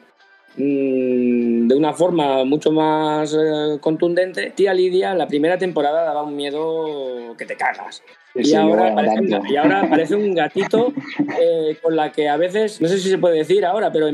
Mm, 0.56 1.66
de 1.66 1.75
una 1.75 1.94
forma 1.94 2.44
mucho 2.44 2.73
más 2.73 3.32
eh, 3.32 3.78
contundente, 3.80 4.50
tía 4.50 4.75
Lidia 4.75 5.14
la 5.14 5.26
primera 5.26 5.56
temporada 5.56 6.04
daba 6.04 6.23
un 6.25 6.37
miedo 6.37 7.35
que 7.38 7.47
te 7.47 7.56
cagas. 7.56 8.02
y, 8.35 8.52
ahora 8.54 8.94
parece, 9.88 10.14
un 10.14 10.35
gatito 10.35 10.92
eh, 11.40 11.78
con 11.82 11.97
la 11.97 12.12
que 12.12 12.28
a 12.28 12.37
veces, 12.37 12.82
no 12.82 12.88
sé 12.88 12.99
si 12.99 13.09
se 13.09 13.18
puede 13.18 13.38
decir 13.38 13.64
ahora, 13.64 13.90
pero 13.92 14.09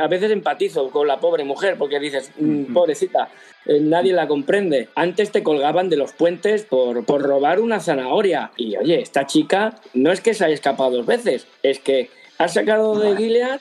a 0.00 0.06
veces 0.06 0.30
empatizo 0.30 0.90
con 0.90 1.08
la 1.08 1.18
pobre 1.18 1.42
mujer 1.42 1.76
porque 1.76 1.98
dices, 1.98 2.30
mm, 2.38 2.72
pobrecita, 2.72 3.28
eh, 3.66 3.80
nadie 3.80 4.12
la 4.12 4.28
comprende. 4.28 4.88
Antes 4.94 5.32
te 5.32 5.42
colgaban 5.42 5.88
de 5.88 5.96
los 5.96 6.12
puentes 6.12 6.62
por, 6.62 7.04
por 7.04 7.22
robar 7.22 7.58
una 7.58 7.80
zanahoria. 7.80 8.52
Y 8.56 8.76
oye, 8.76 9.00
esta 9.00 9.26
chica 9.26 9.74
no 9.94 10.12
es 10.12 10.20
que 10.20 10.34
se 10.34 10.44
haya 10.44 10.54
escapado 10.54 10.90
dos 10.90 11.06
veces, 11.06 11.48
es 11.64 11.80
que 11.80 12.10
ha 12.38 12.48
sacado 12.48 12.98
de 12.98 13.16
Gilead 13.16 13.60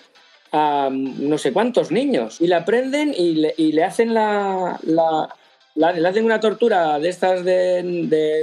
a 0.51 0.89
no 0.91 1.37
sé 1.37 1.53
cuántos 1.53 1.91
niños 1.91 2.41
y 2.41 2.47
la 2.47 2.65
prenden 2.65 3.13
y 3.15 3.33
le, 3.71 3.83
hacen 3.83 4.13
la, 4.13 4.79
la, 4.83 5.91
le 5.91 6.07
hacen 6.07 6.25
una 6.25 6.39
tortura 6.39 6.99
de 6.99 7.09
estas 7.09 7.43
de, 7.43 7.83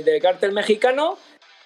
de, 0.04 0.18
cártel 0.20 0.52
mexicano 0.52 1.18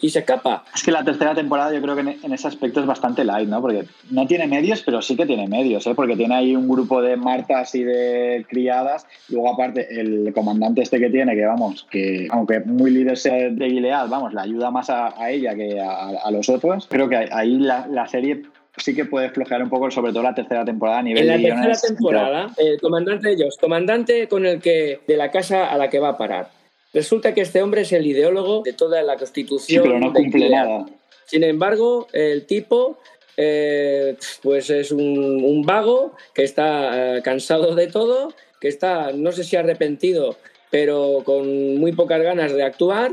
y 0.03 0.09
se 0.09 0.21
escapa. 0.21 0.65
Es 0.75 0.83
que 0.83 0.91
la 0.91 1.05
tercera 1.05 1.35
temporada 1.35 1.75
yo 1.75 1.83
creo 1.83 1.95
que 1.95 2.01
en 2.23 2.33
ese 2.33 2.49
aspecto 2.49 2.81
es 2.81 2.87
bastante 2.87 3.23
light, 3.23 3.47
¿no? 3.47 3.61
Porque 3.61 3.85
no 4.11 4.27
tiene 4.27 4.47
medios, 4.47 4.83
pero 4.83 5.03
sí 5.03 5.15
que 5.15 5.27
tiene 5.27 5.47
medios, 5.47 5.87
¿eh? 5.87 5.95
Porque 5.95 6.17
tiene 6.17 6.37
ahí 6.37 6.57
un 6.57 6.67
grupo 6.67 7.03
de 7.03 7.19
martas 7.19 7.75
y 7.75 7.85
de 7.85 8.47
criadas. 8.49 9.07
Luego, 9.29 9.53
aparte, 9.53 10.01
el 10.01 10.33
comandante 10.33 10.81
este 10.81 10.99
que 10.99 11.11
tiene, 11.11 11.35
que 11.35 11.45
vamos, 11.45 11.87
que 11.91 12.29
aunque 12.31 12.61
muy 12.61 12.91
líder 12.93 13.19
de 13.53 13.69
Gilead, 13.69 14.09
vamos, 14.09 14.33
le 14.33 14.41
ayuda 14.41 14.71
más 14.71 14.89
a, 14.89 15.13
ella 15.29 15.55
que 15.55 15.79
a, 15.79 16.31
los 16.31 16.49
otros. 16.49 16.87
Creo 16.89 17.11
que 17.11 17.29
ahí 17.31 17.59
la, 17.59 17.87
la 17.87 18.09
serie 18.09 18.43
sí 18.77 18.95
que 18.95 19.05
puede 19.05 19.31
flojear 19.31 19.63
un 19.63 19.71
poco, 19.71 19.91
sobre 19.91 20.13
todo 20.13 20.23
la 20.23 20.35
tercera 20.35 20.65
temporada 20.65 20.99
a 20.99 21.03
nivel 21.03 21.29
En 21.29 21.43
la 21.43 21.63
tercera 21.63 21.95
temporada, 21.95 22.51
el 22.57 22.81
comandante 22.81 23.29
de 23.29 23.35
ellos, 23.35 23.57
comandante 23.61 24.29
con 24.29 24.47
el 24.47 24.61
que 24.61 25.01
de 25.07 25.17
la 25.17 25.31
casa 25.31 25.67
a 25.67 25.77
la 25.77 25.91
que 25.91 25.99
va 25.99 26.11
a 26.11 26.19
parar. 26.19 26.51
Resulta 26.93 27.35
que 27.35 27.43
este 27.43 27.63
hombre 27.63 27.83
es 27.83 27.93
el 27.93 28.07
ideólogo 28.07 28.63
de 28.65 28.73
toda 28.73 29.03
la 29.03 29.17
constitución. 29.17 29.83
Sí, 29.83 29.89
pero 29.89 30.01
no 30.01 30.13
cumple 30.13 30.51
nada. 30.51 30.87
Sin 31.27 31.45
embargo, 31.45 32.09
el 32.13 32.47
tipo 32.47 32.99
eh, 33.37 34.17
pues 34.43 34.71
es 34.71 34.91
un, 34.91 35.63
vago 35.65 36.15
que 36.35 36.43
está 36.43 37.17
eh, 37.17 37.23
cansado 37.23 37.75
de 37.75 37.87
todo, 37.87 38.35
que 38.61 38.69
está, 38.69 39.13
no 39.13 39.33
sé 39.33 39.45
si 39.45 39.57
arrepentido, 39.57 40.37
pero 40.71 41.23
con 41.25 41.79
muy 41.79 41.93
pocas 41.93 42.21
ganas 42.23 42.53
de 42.53 42.65
actuar 42.65 43.13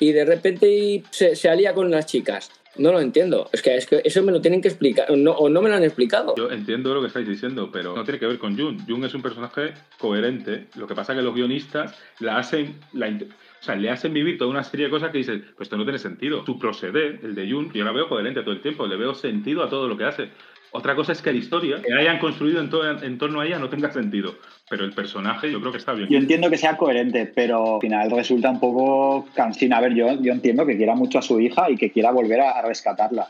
y 0.00 0.12
de 0.12 0.24
repente 0.24 1.02
se, 1.10 1.36
se 1.36 1.48
alía 1.48 1.74
con 1.74 1.90
las 1.90 2.06
chicas. 2.06 2.50
No 2.78 2.92
lo 2.92 3.00
entiendo. 3.00 3.48
Es 3.52 3.62
que, 3.62 3.76
es 3.76 3.86
que 3.86 4.00
eso 4.04 4.22
me 4.22 4.32
lo 4.32 4.40
tienen 4.40 4.62
que 4.62 4.68
explicar. 4.68 5.06
O 5.10 5.48
no 5.48 5.62
me 5.62 5.68
lo 5.68 5.74
han 5.74 5.84
explicado. 5.84 6.34
Yo 6.36 6.50
entiendo 6.50 6.94
lo 6.94 7.00
que 7.00 7.08
estáis 7.08 7.28
diciendo, 7.28 7.70
pero 7.72 7.94
no 7.94 8.04
tiene 8.04 8.18
que 8.18 8.26
ver 8.26 8.38
con 8.38 8.56
Jun. 8.56 8.78
Jun 8.86 9.04
es 9.04 9.14
un 9.14 9.22
personaje 9.22 9.74
coherente. 9.98 10.68
Lo 10.76 10.86
que 10.86 10.94
pasa 10.94 11.12
es 11.12 11.18
que 11.18 11.24
los 11.24 11.34
guionistas 11.34 11.94
la 12.20 12.38
hacen. 12.38 12.78
O 12.94 13.64
sea, 13.64 13.74
le 13.74 13.90
hacen 13.90 14.12
vivir 14.12 14.38
toda 14.38 14.50
una 14.50 14.62
serie 14.62 14.86
de 14.86 14.90
cosas 14.90 15.10
que 15.10 15.18
dicen, 15.18 15.44
pues 15.56 15.66
esto 15.66 15.76
no 15.76 15.82
tiene 15.82 15.98
sentido. 15.98 16.44
Su 16.46 16.58
proceder, 16.58 17.20
el 17.22 17.34
de 17.34 17.50
Jun, 17.50 17.72
yo 17.72 17.84
la 17.84 17.92
veo 17.92 18.08
coherente 18.08 18.42
todo 18.42 18.52
el 18.52 18.60
tiempo, 18.60 18.86
le 18.86 18.96
veo 18.96 19.14
sentido 19.14 19.64
a 19.64 19.68
todo 19.68 19.88
lo 19.88 19.96
que 19.96 20.04
hace. 20.04 20.30
Otra 20.72 20.94
cosa 20.94 21.12
es 21.12 21.22
que 21.22 21.32
la 21.32 21.38
historia 21.38 21.82
que 21.82 21.92
hayan 21.92 22.18
construido 22.18 22.60
en, 22.60 23.18
torno 23.18 23.40
a 23.40 23.46
ella 23.46 23.58
no 23.58 23.68
tenga 23.68 23.90
sentido. 23.90 24.34
Pero 24.68 24.84
el 24.84 24.92
personaje 24.92 25.50
yo 25.50 25.60
creo 25.60 25.72
que 25.72 25.78
está 25.78 25.92
bien. 25.92 26.08
Yo 26.08 26.18
entiendo 26.18 26.50
que 26.50 26.58
sea 26.58 26.76
coherente, 26.76 27.30
pero 27.34 27.76
al 27.76 27.80
final 27.80 28.10
resulta 28.10 28.50
un 28.50 28.60
poco 28.60 29.26
cansino. 29.34 29.76
A 29.76 29.80
ver, 29.80 29.94
yo 29.94 30.08
entiendo 30.08 30.66
que 30.66 30.76
quiera 30.76 30.94
mucho 30.94 31.18
a 31.18 31.22
su 31.22 31.40
hija 31.40 31.70
y 31.70 31.76
que 31.76 31.90
quiera 31.90 32.10
volver 32.10 32.40
a 32.40 32.60
rescatarla 32.62 33.28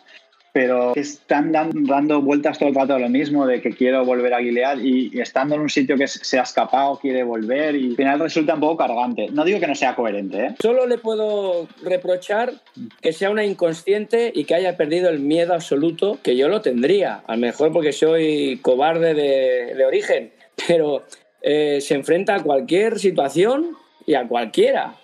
pero 0.53 0.95
están 0.97 1.53
dando 1.53 2.21
vueltas 2.23 2.59
todo 2.59 2.69
el 2.69 2.75
rato 2.75 2.95
a 2.95 2.99
lo 2.99 3.09
mismo, 3.09 3.47
de 3.47 3.61
que 3.61 3.71
quiero 3.71 4.05
volver 4.05 4.35
a 4.35 4.41
Gilead 4.41 4.79
y, 4.79 5.21
estando 5.21 5.55
en 5.55 5.61
un 5.63 5.69
sitio 5.69 5.97
que 5.97 6.09
se 6.09 6.39
ha 6.39 6.43
escapado, 6.43 6.99
quiere 6.99 7.23
volver 7.23 7.77
y 7.77 7.91
al 7.91 7.97
final 7.97 8.21
resulta 8.21 8.55
un 8.55 8.61
poco 8.61 8.77
cargante. 8.79 9.29
No 9.31 9.45
digo 9.45 9.61
que 9.61 9.67
no 9.67 9.75
sea 9.75 9.95
coherente. 9.95 10.47
¿eh? 10.47 10.55
Solo 10.61 10.87
le 10.87 10.99
puedo 10.99 11.69
reprochar 11.83 12.53
que 13.01 13.13
sea 13.13 13.31
una 13.31 13.45
inconsciente 13.45 14.33
y 14.35 14.45
que 14.45 14.55
haya 14.55 14.77
perdido 14.77 15.11
el 15.11 15.21
miedo 15.21 15.55
absoluto, 15.55 16.19
que 16.23 16.37
yo 16.37 16.49
lo 16.49 16.61
tendría, 16.61 17.23
a 17.27 17.35
lo 17.35 17.41
mejor 17.41 17.73
porque 17.73 17.93
soy 17.93 18.59
cobarde 18.63 19.15
de, 19.15 19.85
origen, 19.85 20.33
pero 20.67 21.05
eh, 21.41 21.79
se 21.81 21.95
enfrenta 21.95 22.37
a 22.37 22.43
cualquier 22.43 22.99
situación 22.99 23.77
y 24.07 24.15
a 24.15 24.27
cualquiera. 24.27 24.95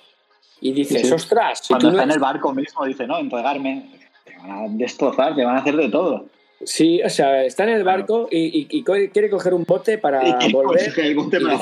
Y 0.60 0.72
dices, 0.72 1.10
ostras. 1.12 1.62
Cuando 1.68 1.90
está 1.90 2.04
en 2.04 2.10
el 2.10 2.18
barco 2.18 2.54
mismo, 2.54 2.84
dice, 2.86 3.06
no, 3.06 3.18
entregarme 3.18 4.03
van 4.46 4.64
a 4.64 4.68
destrozar, 4.68 5.34
te 5.34 5.44
van 5.44 5.56
a 5.56 5.60
hacer 5.60 5.76
de 5.76 5.88
todo. 5.88 6.28
Sí, 6.62 7.02
o 7.02 7.10
sea, 7.10 7.44
está 7.44 7.64
en 7.64 7.70
el 7.70 7.84
barco 7.84 8.28
y, 8.30 8.82
quiere 8.84 9.28
coger 9.28 9.52
un 9.52 9.64
bote 9.64 9.98
para 9.98 10.20
volver. 10.50 10.92
El 10.96 11.14
bote 11.14 11.40
para 11.40 11.58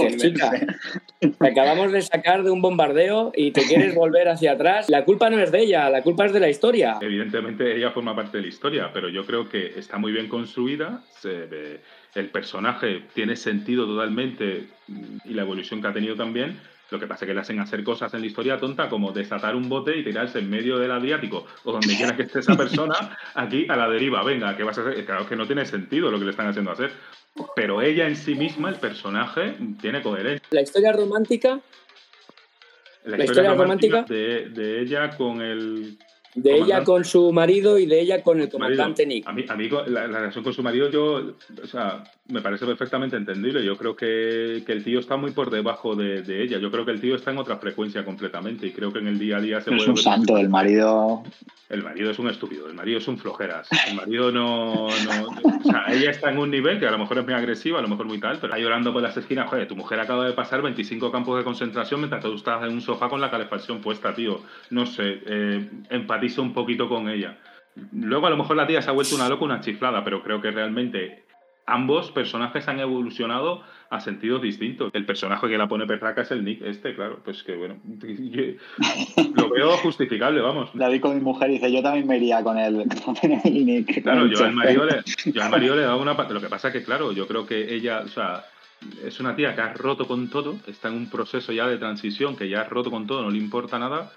te 1.21 1.49
acabamos 1.49 1.93
de 1.93 2.03
sacar 2.03 2.45
de 2.45 2.51
un 2.51 2.63
bombardeo 2.63 3.33
y 3.35 3.51
te 3.51 3.63
quieres 3.63 3.95
volver 3.95 4.29
hacia 4.29 4.53
atrás. 4.53 4.89
La 4.89 5.05
culpa 5.05 5.29
no 5.31 5.41
es 5.41 5.51
de 5.51 5.61
ella, 5.61 5.91
la 5.91 6.03
culpa 6.03 6.27
es 6.27 6.33
de 6.33 6.41
la 6.41 6.49
historia. 6.49 6.99
Evidentemente 7.01 7.77
ella 7.77 7.91
forma 7.91 8.15
parte 8.15 8.37
de 8.37 8.43
la 8.45 8.49
historia, 8.49 8.91
pero 8.93 9.09
yo 9.09 9.27
creo 9.27 9.49
que 9.49 9.79
está 9.79 9.99
muy 9.99 10.13
bien 10.13 10.29
construida. 10.29 11.03
el 12.15 12.29
personaje 12.31 13.03
tiene 13.15 13.35
sentido 13.35 13.87
totalmente 13.87 14.69
y 15.25 15.35
la 15.35 15.43
evolución 15.43 15.81
que 15.81 15.89
ha 15.89 15.93
tenido 15.93 16.15
también 16.15 16.59
lo 16.93 17.01
que 17.01 17.07
pasa 17.07 17.25
es 17.25 17.29
que 17.29 17.35
le 17.35 17.41
hacen 17.41 17.59
hacer 17.59 17.83
cosas 17.83 18.13
en 18.15 18.21
la 18.21 18.27
historia 18.27 18.59
tonta 18.59 18.89
como 18.89 19.13
desatar 19.13 19.57
un 19.57 19.69
bote 19.69 19.97
y 19.97 20.05
tirarse 20.05 20.39
en 20.39 20.51
medio 20.51 20.79
del 20.79 20.91
Adriático 20.91 21.47
o 21.65 21.73
donde 21.73 21.97
quiera 21.97 22.15
que 22.15 22.25
esté 22.25 22.41
esa 22.41 22.57
persona 22.57 22.95
aquí 23.35 23.67
a 23.69 23.77
la 23.77 23.89
deriva. 23.89 24.23
Venga, 24.23 24.57
¿qué 24.57 24.63
vas 24.63 24.79
a 24.79 24.83
hacer? 24.83 25.05
Claro 25.05 25.27
que 25.27 25.35
no 25.35 25.47
tiene 25.47 25.65
sentido 25.65 26.11
lo 26.11 26.19
que 26.19 26.27
le 26.27 26.31
están 26.31 26.49
haciendo 26.49 26.71
hacer. 26.71 26.93
Pero 27.57 27.81
ella 27.81 28.07
en 28.07 28.15
sí 28.15 28.35
misma, 28.35 28.69
el 28.69 28.77
personaje, 28.77 29.57
tiene 29.81 30.03
coherencia. 30.03 30.47
La 30.51 30.61
historia 30.61 30.93
romántica. 30.93 31.61
La, 33.05 33.25
historia, 33.25 33.55
romántica, 33.55 34.03
de, 34.03 34.51
de 34.51 34.81
ella 34.81 35.17
con 35.17 35.43
el 35.43 35.99
de 36.35 36.57
ella 36.57 36.83
con 36.83 37.05
su 37.05 37.31
marido 37.33 37.79
y 37.79 37.87
de 37.87 38.01
ella 38.01 38.23
con 38.23 38.41
el 38.41 38.49
comandante 38.49 39.05
Nick. 39.05 39.27
A 39.27 39.33
mí, 39.33 39.45
la, 39.87 40.07
relación 40.07 40.43
con 40.43 40.55
su 40.55 40.63
marido, 40.63 40.91
yo, 40.91 41.35
o 41.63 41.67
sea, 41.67 42.05
me 42.29 42.41
parece 42.41 42.65
perfectamente 42.67 43.17
entendible. 43.17 43.65
Yo 43.65 43.77
creo 43.77 43.97
que, 43.97 44.63
que 44.65 44.73
el 44.73 44.85
tío 44.85 45.01
está 45.01 45.17
muy 45.17 45.33
por 45.33 45.51
debajo 45.51 45.97
de, 45.97 46.23
de, 46.23 46.43
ella. 46.43 46.59
Yo 46.59 46.71
creo 46.71 46.85
que 46.85 46.93
el 46.93 47.01
tío 47.01 47.17
está 47.17 47.33
en 47.33 47.39
otra 47.39 47.57
frecuencia 47.57 48.05
completamente 48.05 48.67
y 48.67 48.73
creo 48.73 48.93
que 48.93 49.01
en 49.01 49.09
el 49.09 49.19
día 49.19 49.39
a 49.39 49.41
día 49.41 49.61
se 49.61 49.75
Es 49.75 49.89
un 49.89 49.97
santo, 49.97 50.39
el 50.39 50.49
marido. 50.49 51.23
El 51.69 51.83
marido 51.83 52.11
es 52.11 52.19
un 52.19 52.29
estúpido, 52.29 52.69
el 52.69 52.75
marido 52.75 52.99
es 52.99 53.09
un 53.09 53.19
flojeras. 53.19 53.69
El 53.89 53.97
marido 53.97 54.31
no, 54.31 54.89
no. 54.89 54.89
o 54.89 55.65
sea, 55.65 55.87
ella 55.89 56.11
está 56.11 56.31
en 56.31 56.39
un 56.39 56.51
nivel 56.51 56.79
que 56.79 56.87
a 56.87 56.91
lo 56.91 56.99
mejor 56.99 57.19
es 57.19 57.25
muy 57.25 57.35
agresiva, 57.35 57.79
a 57.79 57.83
lo 57.83 57.89
mejor 57.89 58.07
muy 58.07 58.21
tal, 58.21 58.37
pero 58.37 58.53
está 58.53 58.59
llorando 58.59 58.93
por 58.93 59.03
las 59.03 59.17
esquinas. 59.17 59.49
Joder, 59.49 59.67
tu 59.67 59.75
mujer 59.75 59.99
acaba 59.99 60.27
de 60.27 60.33
pasar 60.33 60.63
25 60.63 61.11
campos 61.11 61.39
de 61.39 61.45
concentración 61.45 62.01
mientras 62.01 62.23
tú 62.23 62.35
estás 62.35 62.63
en 62.63 62.73
un 62.73 62.83
sofá 62.83 63.09
con 63.09 63.21
la 63.21 63.31
calefacción 63.31 63.81
puesta, 63.81 64.15
tío. 64.15 64.41
No 64.71 64.87
sé, 64.87 65.23
eh, 65.27 65.69
un 66.39 66.53
poquito 66.53 66.89
con 66.89 67.09
ella. 67.09 67.39
Luego 67.93 68.27
a 68.27 68.31
lo 68.31 68.37
mejor 68.37 68.57
la 68.57 68.67
tía 68.67 68.83
se 68.83 68.91
ha 68.91 68.93
vuelto 68.93 69.15
una 69.17 69.29
loca, 69.29 69.45
una 69.45 69.61
chiflada, 69.61 70.05
pero 70.05 70.23
creo 70.23 70.43
que 70.43 70.51
realmente 70.51 71.25
ambos 71.73 72.11
personajes 72.11 72.69
han 72.69 72.81
evolucionado 72.81 73.63
a 73.89 74.01
sentidos 74.01 74.43
distintos. 74.43 74.91
El 74.93 75.07
personaje 75.07 75.49
que 75.49 75.57
la 75.57 75.69
pone 75.69 75.87
perraca 75.87 76.23
es 76.23 76.31
el 76.31 76.45
Nick 76.45 76.63
este, 76.63 76.95
claro, 76.95 77.21
pues 77.25 77.43
que 77.43 77.57
bueno, 77.57 77.77
lo 79.37 79.51
veo 79.51 79.77
justificable, 79.79 80.41
vamos. 80.41 80.71
David 80.75 81.01
con 81.01 81.15
mi 81.15 81.21
mujer 81.23 81.51
dice, 81.51 81.73
yo 81.73 81.83
también 81.83 82.07
me 82.07 82.19
iría 82.19 82.43
con 82.43 82.59
el, 82.59 82.87
Nick. 83.45 84.03
Claro, 84.03 84.27
yo 84.27 84.45
al, 84.45 84.53
marido 84.53 84.85
le, 84.85 85.03
yo 85.33 85.43
al 85.43 85.51
marido 85.51 85.77
le 85.77 85.83
he 85.83 85.87
dado 85.87 86.01
una... 86.01 86.13
Lo 86.13 86.41
que 86.41 86.49
pasa 86.49 86.69
es 86.69 86.75
que, 86.75 86.85
claro, 86.85 87.13
yo 87.13 87.27
creo 87.27 87.47
que 87.47 87.75
ella, 87.75 88.01
o 88.01 88.09
sea, 88.09 88.45
es 89.05 89.19
una 89.21 89.35
tía 89.35 89.55
que 89.55 89.63
ha 89.63 89.73
roto 89.73 90.07
con 90.07 90.29
todo, 90.29 90.57
está 90.67 90.89
en 90.89 90.95
un 90.95 91.11
proceso 91.11 91.53
ya 91.53 91.67
de 91.67 91.79
transición, 91.79 92.37
que 92.37 92.49
ya 92.49 92.63
ha 92.63 92.65
roto 92.65 92.91
con 92.91 93.07
todo, 93.07 93.23
no 93.23 93.31
le 93.31 93.39
importa 93.39 93.79
nada, 93.79 94.13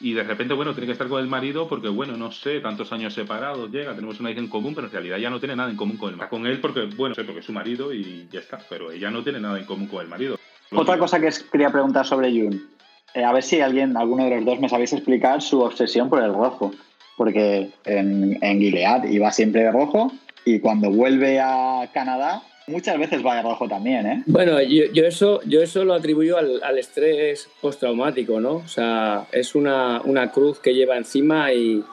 y 0.00 0.14
de 0.14 0.22
repente, 0.22 0.54
bueno, 0.54 0.72
tiene 0.72 0.86
que 0.86 0.92
estar 0.92 1.08
con 1.08 1.20
el 1.20 1.28
marido 1.28 1.68
porque, 1.68 1.88
bueno, 1.88 2.16
no 2.16 2.32
sé, 2.32 2.60
tantos 2.60 2.90
años 2.92 3.12
separados, 3.12 3.70
llega, 3.70 3.94
tenemos 3.94 4.18
una 4.18 4.30
hija 4.30 4.40
en 4.40 4.48
común, 4.48 4.74
pero 4.74 4.86
en 4.86 4.92
realidad 4.92 5.18
ya 5.18 5.28
no 5.28 5.38
tiene 5.38 5.56
nada 5.56 5.70
en 5.70 5.76
común 5.76 5.98
con 5.98 6.14
él. 6.14 6.28
con 6.28 6.46
él 6.46 6.60
porque, 6.60 6.88
bueno, 6.96 7.14
sé, 7.14 7.24
porque 7.24 7.40
es 7.40 7.46
su 7.46 7.52
marido 7.52 7.92
y 7.92 8.26
ya 8.32 8.40
está, 8.40 8.58
pero 8.68 8.90
ella 8.90 9.10
no 9.10 9.22
tiene 9.22 9.40
nada 9.40 9.58
en 9.58 9.66
común 9.66 9.86
con 9.86 10.00
el 10.00 10.08
marido. 10.08 10.38
Otra 10.72 10.98
cosa 10.98 11.20
que 11.20 11.28
quería 11.52 11.70
preguntar 11.70 12.06
sobre 12.06 12.30
Jun. 12.30 12.68
Eh, 13.14 13.24
a 13.24 13.32
ver 13.32 13.42
si 13.42 13.60
alguien, 13.60 13.96
alguno 13.96 14.24
de 14.24 14.36
los 14.36 14.44
dos, 14.44 14.60
me 14.60 14.68
sabéis 14.68 14.92
explicar 14.92 15.42
su 15.42 15.60
obsesión 15.60 16.08
por 16.08 16.22
el 16.22 16.32
rojo. 16.32 16.72
Porque 17.16 17.70
en, 17.84 18.38
en 18.40 18.58
Gilead 18.58 19.04
iba 19.04 19.30
siempre 19.30 19.64
de 19.64 19.72
rojo 19.72 20.10
y 20.46 20.60
cuando 20.60 20.90
vuelve 20.90 21.38
a 21.38 21.90
Canadá 21.92 22.42
Muchas 22.70 22.98
veces 22.98 23.26
va 23.26 23.36
de 23.36 23.42
rojo 23.42 23.68
también, 23.68 24.06
¿eh? 24.06 24.22
Bueno, 24.26 24.62
yo, 24.62 25.04
eso, 25.04 25.40
yo 25.44 25.60
eso 25.60 25.84
lo 25.84 25.92
atribuyo 25.92 26.38
al, 26.38 26.78
estrés 26.78 27.48
postraumático, 27.60 28.40
¿no? 28.40 28.56
O 28.56 28.68
sea, 28.68 29.26
es 29.32 29.56
una, 29.56 30.00
cruz 30.32 30.60
que 30.60 30.72
lleva 30.72 30.96
encima 30.96 31.52
y, 31.52 31.84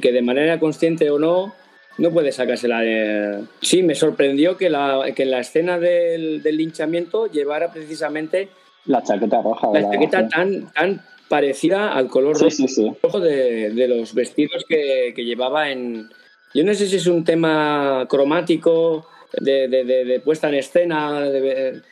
que 0.00 0.12
de 0.12 0.22
manera 0.22 0.58
consciente 0.58 1.10
o 1.10 1.18
no, 1.18 1.52
no 1.98 2.10
puede 2.10 2.32
sacársela 2.32 2.80
de... 2.80 3.44
Sí, 3.60 3.82
me 3.82 3.94
sorprendió 3.94 4.56
que, 4.56 4.70
la, 4.70 5.12
que 5.14 5.24
en 5.24 5.30
la 5.30 5.40
escena 5.40 5.78
del, 5.78 6.42
linchamiento 6.42 7.26
llevara 7.26 7.70
precisamente... 7.70 8.48
La 8.86 9.02
chaqueta 9.02 9.42
roja. 9.42 9.68
La, 9.74 9.90
chaqueta 9.90 10.28
tan, 10.28 10.72
tan 10.72 11.02
parecida 11.28 11.92
al 11.92 12.08
color 12.08 12.38
rojo, 12.40 13.20
de, 13.20 13.86
los 13.88 14.14
vestidos 14.14 14.64
que, 14.66 15.12
que 15.14 15.24
llevaba 15.24 15.70
en... 15.70 16.08
Yo 16.54 16.64
no 16.64 16.72
sé 16.72 16.86
si 16.86 16.96
es 16.96 17.06
un 17.06 17.24
tema 17.24 18.06
cromático 18.08 19.06
de, 19.40 20.20
puesta 20.24 20.48
en 20.48 20.54
escena 20.54 21.24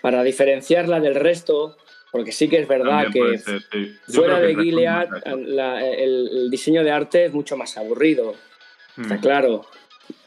para 0.01 0.23
diferenciarla 0.23 1.01
del 1.01 1.15
resto, 1.15 1.77
porque 2.11 2.33
sí 2.33 2.49
que 2.49 2.61
es 2.61 2.69
verdad 2.69 3.07
que 3.13 3.41
fuera 4.07 4.41
de 4.41 4.55
Gilead 4.55 5.09
el, 5.25 6.49
diseño 6.51 6.85
de 6.85 6.91
arte 6.91 7.27
es 7.27 7.33
mucho 7.33 7.57
más 7.57 7.77
aburrido. 7.77 8.35
Está 9.01 9.17
mm. 9.17 9.21
claro. 9.21 9.65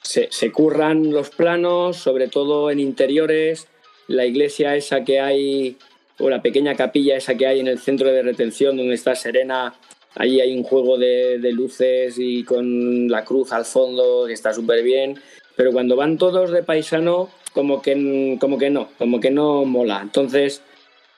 Se, 0.02 0.28
se, 0.32 0.52
curran 0.52 1.12
los 1.12 1.30
planos, 1.30 1.98
sobre 1.98 2.28
todo 2.28 2.72
en 2.72 2.80
interiores. 2.80 3.68
La 4.08 4.26
iglesia 4.26 4.76
esa 4.76 5.04
que 5.04 5.20
hay, 5.20 5.78
o 6.20 6.30
la 6.30 6.42
pequeña 6.42 6.76
capilla 6.76 7.18
esa 7.18 7.36
que 7.36 7.48
hay 7.48 7.60
en 7.60 7.68
el 7.68 7.80
centro 7.80 8.12
de 8.12 8.22
retención 8.22 8.78
donde 8.78 8.96
está 8.96 9.16
Serena, 9.16 9.74
allí 10.16 10.42
hay 10.42 10.56
un 10.56 10.64
juego 10.64 10.98
de, 10.98 11.40
de 11.40 11.52
luces 11.52 12.16
y 12.18 12.44
con 12.44 13.10
la 13.10 13.26
cruz 13.26 13.52
al 13.52 13.66
fondo 13.66 14.26
que 14.28 14.34
está 14.34 14.54
súper 14.54 14.84
bien 14.84 15.20
pero 15.56 15.72
cuando 15.72 15.96
van 15.96 16.18
todos 16.18 16.52
de 16.52 16.64
paisano, 16.64 17.30
como 17.54 17.82
que, 17.82 18.38
como 18.40 18.58
que 18.58 18.70
no, 18.70 18.90
como 18.98 19.20
que 19.20 19.32
no 19.32 19.66
mola. 19.66 20.02
Entonces, 20.02 20.62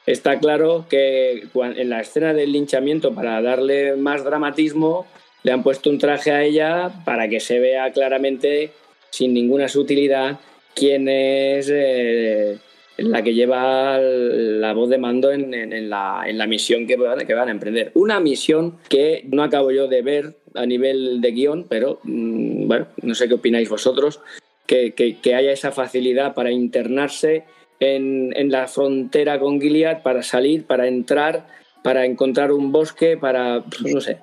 está 0.06 0.40
claro 0.40 0.86
que 0.90 1.48
en 1.54 1.90
la 1.90 2.02
escena 2.02 2.34
del 2.34 2.52
linchamiento, 2.52 3.14
para 3.14 3.42
darle 3.42 3.96
más 3.96 4.24
dramatismo, 4.24 5.06
le 5.44 5.52
han 5.52 5.64
puesto 5.64 5.90
un 5.90 5.98
traje 5.98 6.32
a 6.32 6.44
ella 6.44 6.92
para 7.06 7.28
que 7.28 7.40
se 7.40 7.60
vea 7.60 7.92
claramente, 7.92 8.72
sin 9.10 9.34
ninguna 9.34 9.68
sutilidad, 9.68 10.40
quién 10.76 11.08
es 11.10 11.70
eh, 11.74 12.58
la 12.98 13.24
que 13.24 13.34
lleva 13.34 13.98
la 14.00 14.74
voz 14.74 14.90
de 14.90 14.98
mando 14.98 15.32
en, 15.32 15.90
la, 15.90 16.48
misión 16.48 16.86
que 16.88 16.98
que 17.26 17.34
van 17.34 17.48
a 17.48 17.52
emprender. 17.52 17.92
Una 17.94 18.20
misión 18.20 18.78
que 18.90 19.24
no 19.32 19.44
acabo 19.44 19.72
yo 19.72 19.88
de 19.88 20.02
ver 20.02 20.36
a 20.58 20.66
nivel 20.66 21.22
de 21.22 21.32
guion, 21.32 21.66
pero 21.70 22.00
mm, 22.04 22.68
bueno, 22.68 22.88
no 23.02 23.16
sé 23.16 23.28
qué 23.28 23.36
opináis 23.36 23.70
vosotros, 23.70 24.20
que, 24.66 25.18
haya 25.36 25.52
esa 25.52 25.72
facilidad 25.72 26.34
para 26.34 26.52
internarse 26.52 27.46
en, 27.80 28.52
la 28.52 28.68
frontera 28.68 29.40
con 29.40 29.62
Gilead, 29.62 30.02
para 30.02 30.24
salir, 30.24 30.66
para 30.66 30.88
entrar, 30.88 31.48
para 31.84 32.06
encontrar 32.06 32.52
un 32.52 32.72
bosque, 32.72 33.18
para, 33.18 33.64
pues, 33.64 33.94
no 33.94 34.02
sé. 34.02 34.18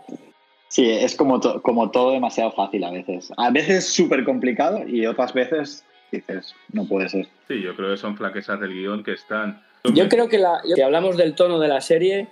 Sí, 0.68 0.90
es 0.90 1.14
como, 1.14 1.40
como 1.62 1.90
todo 1.90 2.12
demasiado 2.12 2.50
fácil 2.50 2.84
a 2.84 2.90
veces. 2.90 3.32
A 3.36 3.50
veces 3.50 3.86
súper 3.86 4.24
complicado 4.24 4.86
y 4.86 5.06
otras 5.06 5.32
veces 5.32 5.84
dices, 6.10 6.54
no 6.72 6.86
puede 6.86 7.08
ser. 7.08 7.26
Sí, 7.48 7.60
yo 7.60 7.74
creo 7.76 7.90
que 7.90 7.96
son 7.96 8.16
flaquezas 8.16 8.60
del 8.60 8.72
guion 8.72 9.04
que 9.04 9.12
están... 9.12 9.62
Yo 9.92 10.08
creo 10.08 10.28
que 10.28 10.38
la, 10.38 10.60
si 10.62 10.80
hablamos 10.80 11.16
del 11.16 11.34
tono 11.34 11.58
de 11.58 11.68
la 11.68 11.80
serie, 11.80 12.28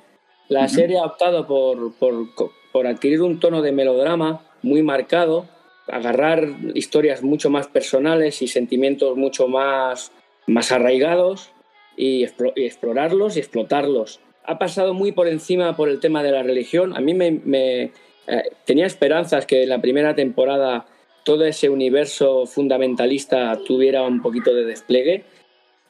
la 0.49 0.69
serie 0.69 0.99
ha 0.99 1.05
optado 1.05 1.47
por, 1.47 1.93
por, 1.95 2.35
por 2.73 2.87
adquirir 2.87 3.23
un 3.23 3.41
tono 3.41 3.63
de 3.63 3.73
melodrama 3.73 4.41
muy 4.63 4.83
marcado, 4.83 5.47
agarrar 5.89 6.49
historias 6.75 7.23
mucho 7.23 7.51
más 7.51 7.67
personales 7.67 8.43
y 8.43 8.49
sentimientos 8.49 9.17
mucho 9.17 9.49
más, 9.49 10.13
más 10.47 10.73
arraigados 10.73 11.51
y, 11.97 12.25
explorarlos 12.25 13.37
y 13.37 13.41
explotarlos. 13.41 14.21
Ha 14.45 14.59
pasado 14.59 14.95
muy 14.95 15.13
por 15.13 15.29
encima 15.29 15.77
por 15.77 15.89
el 15.89 16.01
tema 16.01 16.23
de 16.23 16.33
la 16.33 16.43
religión. 16.43 16.97
A 16.97 17.01
mí 17.01 17.15
me, 17.15 17.31
me 17.45 17.83
eh, 17.83 17.91
tenía 18.65 18.87
esperanzas 18.87 19.47
que 19.47 19.63
en 19.65 19.69
la 19.69 19.81
primera 19.81 20.15
temporada 20.15 20.87
todo 21.25 21.45
ese 21.45 21.69
universo 21.69 22.47
fundamentalista 22.47 23.59
tuviera 23.65 24.03
un 24.03 24.23
poquito 24.23 24.55
de 24.55 24.65
despliegue, 24.65 25.25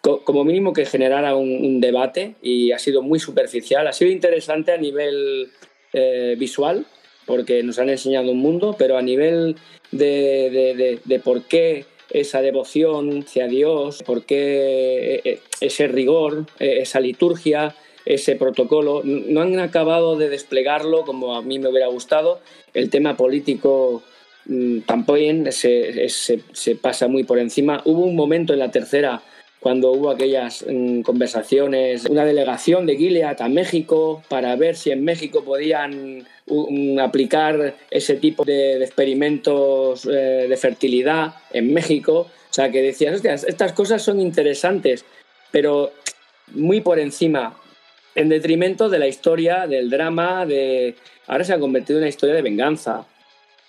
como 0.03 0.45
mínimo 0.45 0.73
que 0.73 0.85
generara 0.85 1.37
un, 1.37 1.81
debate 1.81 2.35
y 2.43 2.73
ha 2.73 2.79
sido 2.79 3.03
muy 3.03 3.21
superficial. 3.21 3.87
Ha 3.87 3.93
sido 3.93 4.11
interesante 4.11 4.73
a 4.73 4.77
nivel 4.77 5.51
eh, 5.93 6.37
visual, 6.39 6.87
porque 7.27 7.63
nos 7.63 7.79
han 7.79 7.91
enseñado 7.91 8.31
un 8.31 8.39
mundo, 8.39 8.75
pero 8.79 8.97
a 8.99 9.03
nivel 9.03 9.57
de, 9.91 11.01
de, 11.05 11.19
por 11.21 11.43
qué 11.43 11.85
esa 12.11 12.43
devoción 12.43 13.23
hacia 13.23 13.47
Dios, 13.47 14.03
por 14.03 14.25
qué 14.25 15.21
eh, 15.25 15.41
ese 15.61 15.89
rigor, 15.89 16.47
esa 16.59 17.01
liturgia, 17.01 17.75
ese 18.05 18.35
protocolo, 18.35 19.03
no 19.05 19.43
han 19.43 19.61
acabado 19.61 20.17
de 20.17 20.29
desplegarlo 20.29 21.05
como 21.05 21.37
a 21.37 21.43
mí 21.43 21.59
me 21.59 21.69
hubiera 21.69 21.87
gustado. 21.87 22.41
El 22.75 22.91
tema 22.91 23.17
político 23.17 24.03
Mm, 24.45 24.81
también 24.81 25.53
se, 25.53 26.09
se, 26.09 26.77
pasa 26.77 27.09
muy 27.09 27.25
por 27.25 27.39
encima. 27.39 27.81
Hubo 27.85 28.05
un 28.05 28.17
momento 28.17 28.53
en 28.53 28.59
la 28.59 28.71
tercera 28.71 29.23
cuando 29.63 29.93
hubo 29.93 30.11
aquellas 30.11 30.65
mm, 30.69 31.03
conversaciones, 31.03 32.05
una 32.07 32.25
delegación 32.25 32.85
de 32.85 32.97
Gilead 32.97 33.41
a 33.41 33.49
México 33.49 34.23
para 34.29 34.57
ver 34.57 34.75
si 34.75 34.91
en 34.91 35.05
México 35.05 35.45
podían 35.45 36.27
aplicar 37.01 37.77
ese 37.89 38.17
tipo 38.17 38.45
de, 38.45 38.83
experimentos 38.83 40.05
eh, 40.07 40.47
de 40.49 40.57
fertilidad 40.57 41.35
en 41.53 41.73
México. 41.73 42.27
O 42.51 42.53
sea, 42.55 42.73
que 42.73 42.83
decías, 42.83 43.25
estas 43.25 43.73
cosas 43.73 44.03
son 44.03 44.21
interesantes, 44.21 45.05
pero 45.53 45.93
muy 46.49 46.81
por 46.81 46.99
encima, 46.99 47.57
en 48.17 48.29
detrimento 48.29 48.89
de 48.89 48.99
la 48.99 49.07
historia, 49.07 49.69
del 49.69 49.89
drama, 49.89 50.45
de... 50.45 50.97
Ahora 51.29 51.45
se 51.45 51.53
ha 51.55 51.61
convertido 51.61 51.99
en 51.99 52.03
una 52.03 52.09
historia 52.09 52.35
de 52.35 52.43
venganza 52.43 53.07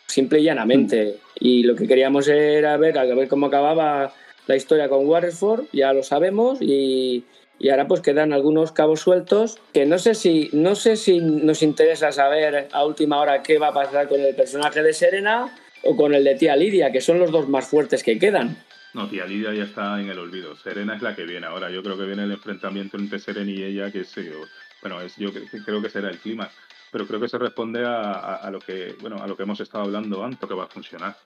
simple 0.07 0.39
y 0.39 0.43
llanamente. 0.43 1.17
Y 1.39 1.63
lo 1.63 1.75
que 1.75 1.87
queríamos 1.87 2.27
era 2.27 2.75
ver, 2.77 2.97
a 2.97 3.05
ver 3.05 3.27
cómo 3.27 3.45
acababa 3.45 4.13
la 4.47 4.55
historia 4.55 4.89
con 4.89 5.07
Waterford, 5.07 5.65
ya 5.71 5.93
lo 5.93 6.03
sabemos, 6.03 6.59
y, 6.61 7.23
y, 7.59 7.69
ahora 7.69 7.87
pues 7.87 8.01
quedan 8.01 8.33
algunos 8.33 8.71
cabos 8.71 9.01
sueltos 9.01 9.59
que 9.73 9.85
no 9.85 9.97
sé 9.97 10.15
si 10.15 10.49
no 10.53 10.75
sé 10.75 10.97
si 10.97 11.19
nos 11.19 11.61
interesa 11.61 12.11
saber 12.11 12.67
a 12.71 12.85
última 12.85 13.19
hora 13.19 13.43
qué 13.43 13.57
va 13.57 13.69
a 13.69 13.73
pasar 13.73 14.07
con 14.07 14.19
el 14.19 14.35
personaje 14.35 14.83
de 14.83 14.93
Serena 14.93 15.55
o 15.83 15.95
con 15.95 16.13
el 16.13 16.23
de 16.23 16.35
tía 16.35 16.55
Lidia, 16.55 16.91
que 16.91 17.01
son 17.01 17.19
los 17.19 17.31
dos 17.31 17.47
más 17.47 17.67
fuertes 17.67 18.03
que 18.03 18.19
quedan. 18.19 18.57
No, 18.93 19.07
tía 19.09 19.25
Lidia 19.25 19.53
ya 19.53 19.63
está 19.63 19.99
en 19.99 20.09
el 20.09 20.19
olvido. 20.19 20.55
Serena 20.55 20.95
es 20.95 21.01
la 21.01 21.15
que 21.15 21.23
viene 21.23 21.47
ahora. 21.47 21.71
Yo 21.71 21.81
creo 21.81 21.97
que 21.97 22.05
viene 22.05 22.23
el 22.23 22.31
enfrentamiento 22.31 22.97
entre 22.97 23.17
Serena 23.17 23.49
y 23.49 23.63
ella, 23.63 23.91
que 23.91 24.01
es, 24.01 24.13
bueno, 24.81 25.01
es, 25.01 25.15
yo 25.17 25.31
creo 25.65 25.81
que 25.81 25.89
será 25.89 26.09
el 26.09 26.19
clima 26.19 26.49
pero 26.93 27.07
creo 27.07 27.19
que 27.19 27.27
se 27.27 27.39
responde 27.39 27.83
a, 27.83 28.47
lo 28.51 28.59
que 28.59 28.95
bueno 29.01 29.17
a 29.19 29.25
lo 29.25 29.35
que 29.35 29.41
hemos 29.41 29.59
estado 29.59 29.85
hablando 29.85 30.23
antes, 30.23 30.47
que 30.47 30.53
va 30.53 30.65
a 30.65 30.67
funcionar. 30.67 31.17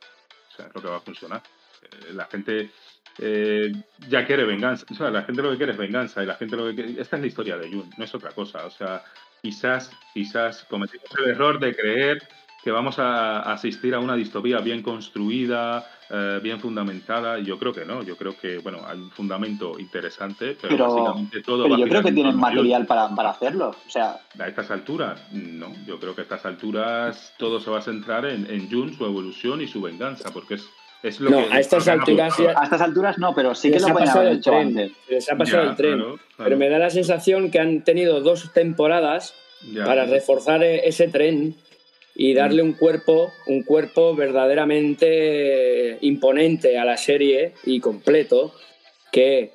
O 0.50 0.56
sea, 0.56 0.70
lo 0.74 0.82
que 0.82 0.88
va 0.88 0.96
a 0.96 1.02
funcionar. 1.02 1.44
Eh, 1.84 2.14
la 2.14 2.26
gente 2.26 2.72
eh, 3.20 3.72
ya 4.10 4.26
quiere 4.26 4.46
venganza. 4.46 4.86
O 4.90 4.94
sea, 4.94 5.10
la 5.10 5.24
gente 5.24 5.42
lo 5.42 5.52
que 5.52 5.58
quiere 5.58 5.72
es 5.72 5.78
venganza 5.78 6.24
y 6.24 6.26
la 6.26 6.36
gente 6.36 6.56
lo 6.56 6.68
que 6.68 6.76
quiere... 6.76 7.02
Esta 7.02 7.16
es 7.16 7.22
la 7.22 7.28
historia 7.28 7.58
de 7.58 7.70
Jun, 7.70 7.90
no 7.98 8.04
es 8.04 8.14
otra 8.14 8.32
cosa. 8.32 8.66
O 8.66 8.72
sea, 8.72 9.04
quizás, 9.42 9.92
quizás 10.14 10.66
cometimos 10.70 11.10
el 11.18 11.32
error 11.32 11.60
de 11.60 11.76
creer 11.76 12.28
que 12.64 12.72
vamos 12.72 13.00
a 13.00 13.54
asistir 13.54 13.96
a 13.96 14.00
una 14.00 14.16
distopía 14.16 14.60
bien 14.60 14.82
construida, 14.82 15.90
eh, 16.10 16.40
bien 16.44 16.60
fundamentada. 16.60 17.40
Yo 17.40 17.58
creo 17.58 17.72
que 17.72 17.86
no, 17.86 18.04
yo 18.04 18.18
creo 18.18 18.38
que 18.38 18.58
bueno 18.58 18.80
hay 18.86 18.98
un 18.98 19.12
fundamento 19.12 19.80
interesante, 19.80 20.58
pero, 20.62 20.78
básicamente 20.78 21.42
todo. 21.44 21.64
Pero 21.64 21.78
yo 21.78 21.88
creo 21.88 22.04
que 22.04 22.12
tienen 22.12 22.36
material 22.36 22.86
para, 22.86 23.08
para, 23.16 23.30
hacerlo. 23.30 23.70
O 23.70 23.90
sea, 23.90 24.20
a 24.38 24.48
estas 24.48 24.70
alturas, 24.70 25.22
no. 25.32 25.74
Yo 25.86 26.00
creo 26.00 26.14
que 26.14 26.22
a 26.22 26.24
estas 26.24 26.46
alturas 26.46 27.34
todo 27.38 27.60
se 27.60 27.70
va 27.70 27.80
a 27.80 27.82
centrar 27.82 28.26
en, 28.26 28.50
en 28.50 28.70
Jun, 28.70 28.94
su 28.94 29.06
evolución 29.06 29.62
y 29.62 29.68
su 29.68 29.82
venganza, 29.82 30.32
porque 30.34 30.56
es 30.56 30.68
es 31.04 31.20
lo 31.20 31.30
no, 31.30 31.46
a 31.52 31.60
estas 31.60 31.88
alturas 31.88 32.40
a 32.40 32.64
estas 32.64 32.82
alturas 32.82 33.18
no, 33.18 33.34
pero 33.36 33.54
sí 33.54 33.72
que 33.72 33.80
lo 33.80 33.90
pueden 33.90 34.10
haber 34.10 34.34
hecho 34.34 34.54
antes. 34.54 34.92
Les 35.10 35.32
ha 35.32 35.36
pasado 35.36 35.70
el 35.70 35.76
tren. 35.76 36.04
Pero 36.38 36.58
me 36.58 36.70
da 36.70 36.80
la 36.80 36.90
sensación 36.90 37.52
que 37.52 37.60
han 37.60 37.84
tenido 37.84 38.22
dos 38.22 38.52
temporadas 38.54 39.34
para 39.86 40.06
reforzar 40.06 40.64
e-, 40.64 40.88
ese 40.88 41.08
tren 41.08 41.56
y 42.16 42.34
darle 42.34 42.64
un 42.64 42.74
cuerpo, 42.74 43.32
un 43.46 43.62
cuerpo 43.64 44.16
verdaderamente 44.16 46.00
imponente 46.02 46.78
a 46.80 46.86
la 46.86 46.98
serie 46.98 47.54
y 47.64 47.80
completo, 47.80 48.54
que 49.12 49.52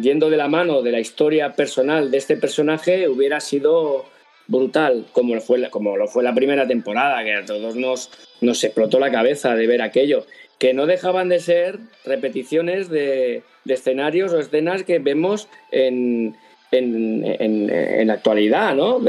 yendo 0.00 0.30
de 0.30 0.38
la 0.38 0.48
mano 0.48 0.80
de 0.82 0.92
la 0.92 1.00
historia 1.00 1.52
personal 1.52 2.10
de 2.10 2.16
este 2.16 2.36
personaje 2.36 3.08
hubiera 3.08 3.40
sido 3.40 4.06
brutal, 4.46 5.06
como 5.12 5.34
lo 5.34 5.42
fue, 5.42 5.68
como 5.68 5.98
lo 5.98 6.08
fue 6.08 6.22
la 6.22 6.34
primera 6.34 6.66
temporada, 6.66 7.22
que 7.22 7.34
a 7.34 7.44
todos 7.44 7.76
nos, 7.76 8.10
nos 8.40 8.64
explotó 8.64 8.98
la 8.98 9.10
cabeza 9.10 9.54
de 9.54 9.66
ver 9.66 9.82
aquello, 9.82 10.24
que 10.58 10.74
no 10.74 10.86
dejaban 10.86 11.28
de 11.28 11.40
ser 11.40 11.78
repeticiones 12.04 12.88
de, 12.88 13.42
de 13.64 13.74
escenarios 13.74 14.32
o 14.32 14.40
escenas 14.40 14.82
que 14.82 14.98
vemos 14.98 15.48
en, 15.70 16.36
en, 16.70 17.24
en, 17.24 18.06
la 18.06 18.14
actualidad, 18.14 18.74
¿no? 18.74 19.00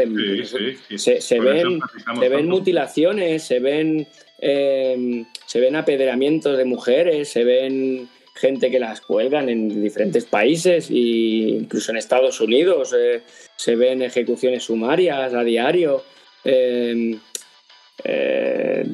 Se, 0.98 1.40
ven, 1.40 1.80
se 2.20 2.30
ven 2.30 2.48
mutilaciones, 2.48 3.44
se 3.44 3.60
ven, 3.60 4.08
em, 4.40 5.26
se 5.46 5.60
ven 5.60 5.76
apedreamientos 5.76 6.58
de 6.58 6.66
mujeres, 6.66 7.30
se 7.30 7.44
ven 7.44 8.08
gente 8.36 8.72
que 8.72 8.80
las 8.80 9.02
cuelgan 9.02 9.50
en 9.50 9.82
diferentes 9.84 10.26
países 10.26 10.90
e 10.90 11.58
incluso 11.60 11.92
en 11.92 11.98
Estados 11.98 12.40
Unidos 12.40 12.96
eh, 12.98 13.22
se 13.58 13.76
ven 13.76 14.02
ejecuciones 14.02 14.64
sumarias 14.64 15.34
a 15.34 15.44
diario. 15.44 16.04
Em, 16.46 17.20
eh, 18.04 18.86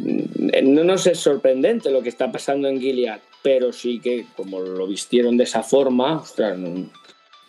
no 0.64 0.84
nos 0.84 1.08
es 1.08 1.20
sorprendente 1.20 1.92
lo 1.92 2.02
que 2.02 2.10
está 2.10 2.32
pasando 2.32 2.68
en 2.68 2.80
Gilead, 2.80 3.20
pero 3.44 3.72
sí 3.72 4.00
que 4.00 4.26
como 4.36 4.60
lo 4.60 4.88
vistieron 4.88 5.38
de 5.38 5.44
esa 5.44 5.64
forma, 5.64 6.24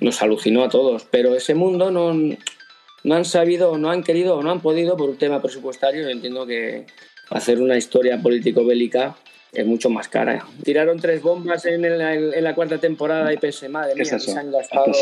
nos 0.01 0.23
alucinó 0.23 0.65
a 0.65 0.69
todos, 0.69 1.07
pero 1.11 1.35
ese 1.35 1.55
mundo 1.55 1.91
no, 1.91 2.13
no 2.13 3.15
han 3.15 3.25
sabido, 3.25 3.79
no 3.79 3.91
han 3.91 4.03
querido 4.03 4.37
o 4.37 4.43
no 4.43 4.51
han 4.51 4.61
podido 4.61 4.97
por 4.97 5.09
un 5.09 5.17
tema 5.17 5.41
presupuestario. 5.41 6.03
Yo 6.03 6.11
entiendo 6.11 6.47
que 6.47 6.87
hacer 7.31 7.61
una 7.61 7.77
historia 7.77 8.21
político-bélica 8.21 9.17
es 9.53 9.67
mucho 9.67 9.89
más 9.89 10.09
cara. 10.09 10.47
Tiraron 10.63 10.99
tres 11.01 11.23
bombas 11.23 11.65
en, 11.65 11.85
en 11.85 12.45
la 12.45 12.55
cuarta 12.55 12.79
temporada 12.79 13.33
y 13.33 13.39
pensé, 13.39 13.69
madre 13.69 13.95
mía, 13.95 14.19
se 14.19 14.39
han 14.39 14.53
gastado 14.53 14.93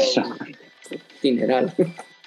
dineral. 1.22 1.74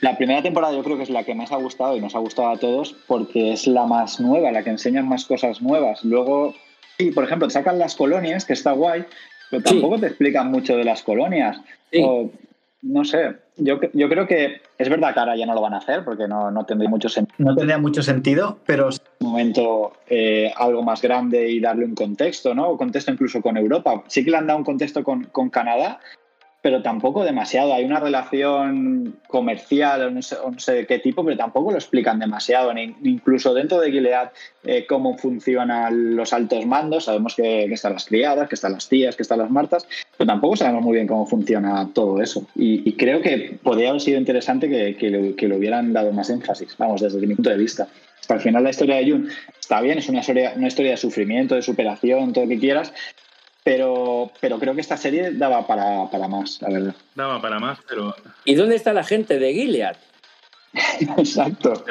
La 0.02 0.16
primera 0.16 0.44
temporada 0.44 0.76
yo 0.76 0.84
creo 0.84 0.98
que 0.98 1.04
es 1.04 1.10
la 1.10 1.24
que 1.24 1.34
más 1.34 1.52
ha 1.52 1.58
gustado 1.58 1.98
y 1.98 2.00
nos 2.00 2.16
ha 2.16 2.20
gustado 2.20 2.50
a 2.50 2.58
todos 2.58 2.96
porque 3.08 3.54
es 3.54 3.66
la 3.66 3.86
más 3.86 4.20
nueva, 4.20 4.52
la 4.52 4.64
que 4.64 4.70
enseñan 4.70 5.08
más 5.08 5.26
cosas 5.26 5.62
nuevas. 5.62 6.04
Luego, 6.04 6.54
sí, 6.98 7.12
por 7.12 7.24
ejemplo, 7.24 7.48
te 7.48 7.54
sacan 7.54 7.80
las 7.80 7.96
colonias, 7.96 8.46
que 8.46 8.54
está 8.54 8.74
guay, 8.74 9.06
pero 9.50 9.64
tampoco 9.64 10.00
te 10.00 10.08
explican 10.08 10.52
mucho 10.52 10.78
de 10.78 10.84
las 10.84 11.02
colonias. 11.02 11.60
O 12.00 12.30
no 12.84 13.04
sé, 13.04 13.36
yo, 13.58 13.80
yo 13.94 14.08
creo 14.08 14.28
que 14.28 14.62
es 14.78 14.90
verdad 14.90 15.14
que 15.14 15.20
ahora 15.20 15.36
ya 15.36 15.46
no 15.46 15.56
lo 15.56 15.62
van 15.62 15.74
a 15.74 15.78
hacer 15.78 16.04
porque 16.06 16.28
no, 16.28 16.52
no 16.52 16.66
tendría 16.66 16.90
mucho 16.90 17.10
sentido. 17.10 17.36
No 17.40 17.56
tendría 17.56 17.80
mucho 17.80 18.04
sentido, 18.04 18.60
pero... 18.66 18.90
Un 19.20 19.28
momento 19.28 19.94
eh, 20.08 20.54
algo 20.56 20.84
más 20.84 21.02
grande 21.02 21.50
y 21.50 21.60
darle 21.60 21.86
un 21.86 21.96
contexto, 21.96 22.54
¿no? 22.54 22.72
Un 22.72 22.78
contexto 22.78 23.12
incluso 23.12 23.42
con 23.42 23.58
Europa. 23.58 24.04
Sí 24.08 24.24
que 24.24 24.32
le 24.32 24.38
han 24.38 24.48
dado 24.48 24.60
un 24.60 24.66
contexto 24.66 25.04
con, 25.04 25.24
con 25.26 25.50
Canadá, 25.50 26.00
pero 26.62 26.82
tampoco 26.82 27.24
demasiado. 27.24 27.74
Hay 27.74 27.86
una 27.86 28.00
relación 28.00 29.18
comercial, 29.28 30.14
no 30.14 30.22
sé, 30.60 30.74
de 30.74 30.86
qué 30.88 31.00
tipo, 31.00 31.24
pero 31.24 31.38
tampoco 31.38 31.72
lo 31.72 31.78
explican 31.78 32.20
demasiado. 32.20 32.74
Ni, 32.74 32.96
incluso 33.04 33.54
dentro 33.54 33.80
de 33.80 33.92
Gilead, 33.92 34.30
eh, 34.64 34.86
cómo 34.88 35.18
funcionan 35.18 36.16
los 36.16 36.34
altos 36.34 36.66
mandos. 36.66 37.06
Sabemos 37.06 37.36
que, 37.36 37.66
están 37.66 37.94
las 37.94 38.06
criadas, 38.06 38.50
que 38.50 38.56
están 38.56 38.74
las 38.74 38.90
tías, 38.90 39.16
que 39.16 39.24
están 39.24 39.40
las 39.40 39.52
martas, 39.52 39.88
pero 40.18 40.28
tampoco 40.28 40.58
sabemos 40.58 40.84
muy 40.84 40.96
bien 40.96 41.08
cómo 41.08 41.26
funciona 41.26 41.90
todo 41.94 42.22
eso. 42.22 42.46
Y, 42.56 42.92
creo 42.94 43.22
que 43.22 43.60
podría 43.62 43.90
haber 43.90 44.02
sido 44.02 44.18
interesante 44.18 44.68
que, 44.68 44.96
que, 44.98 45.36
que, 45.36 45.48
le, 45.48 45.56
hubieran 45.56 45.94
dado 45.94 46.12
más 46.12 46.30
énfasis, 46.30 46.76
vamos, 46.78 47.02
desde 47.02 47.20
mi 47.26 47.36
punto 47.36 47.52
de 47.52 47.58
vista. 47.58 47.88
al 48.28 48.42
final 48.42 48.64
la 48.64 48.72
historia 48.72 48.96
de 48.96 49.10
Jun 49.10 49.30
está 49.60 49.80
bien, 49.82 50.00
es 50.00 50.10
una 50.10 50.20
historia, 50.20 50.54
una 50.56 50.68
historia 50.68 50.92
de 50.92 50.98
sufrimiento, 50.98 51.54
de 51.54 51.62
superación, 51.62 52.34
todo 52.34 52.46
lo 52.46 52.50
que 52.50 52.60
quieras, 52.60 52.92
pero, 53.68 54.32
pero 54.40 54.60
creo 54.60 54.74
que 54.74 54.80
esta 54.80 54.96
serie 54.96 55.32
daba 55.34 55.68
para, 55.68 56.10
para, 56.10 56.30
más, 56.30 56.62
la 56.62 56.70
verdad. 56.70 56.96
Daba 57.16 57.42
para 57.42 57.60
más, 57.60 57.78
pero... 57.86 58.16
¿Y 58.46 58.56
dónde 58.56 58.78
está 58.78 58.94
la 58.94 59.04
gente 59.04 59.40
de 59.40 59.54
Gilead? 59.54 59.98
Exacto. 61.18 61.84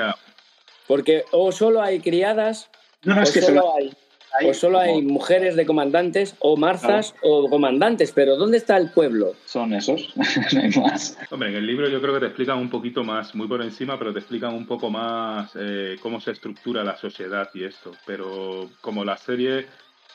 Porque 0.87 1.27
o 1.33 1.53
solo 1.53 1.83
hay 1.83 2.01
criadas, 2.01 2.71
No, 3.05 3.19
o 3.19 3.21
es 3.21 3.31
que 3.31 3.43
solo 3.43 3.61
solo 3.61 3.75
hay, 3.77 3.95
hay 4.41 4.49
o 4.49 4.55
solo 4.55 4.79
hay 4.79 4.95
como- 4.95 5.11
mujeres 5.11 5.55
de 5.55 5.67
comandantes, 5.67 6.35
o 6.39 6.57
marzas 6.57 7.15
o 7.23 7.47
comandantes. 7.51 8.11
Pero 8.13 8.37
¿dónde 8.37 8.57
está 8.57 8.79
el 8.79 8.91
pueblo? 8.91 9.35
Son 9.45 9.75
esos, 9.75 10.15
no 10.55 10.61
hay 10.63 10.71
más. 10.71 11.19
Hombre, 11.31 11.51
en 11.51 11.57
el 11.57 11.67
libro 11.67 11.91
yo 11.91 12.01
creo 12.01 12.15
que 12.15 12.21
te 12.21 12.27
explican 12.29 12.57
un 12.57 12.71
poquito 12.71 13.05
más, 13.05 13.35
muy 13.35 13.49
por 13.49 13.61
encima, 13.61 13.99
pero 13.99 14.15
te 14.15 14.21
explican 14.21 14.55
un 14.55 14.67
poco 14.67 14.89
más 14.89 15.51
eh, 15.57 15.97
cómo 16.01 16.23
se 16.23 16.31
estructura 16.31 16.83
la 16.83 16.97
sociedad 16.97 17.51
y 17.53 17.65
esto. 17.65 17.93
Pero 18.07 18.71
como 18.81 19.05
la 19.05 19.19
serie, 19.19 19.67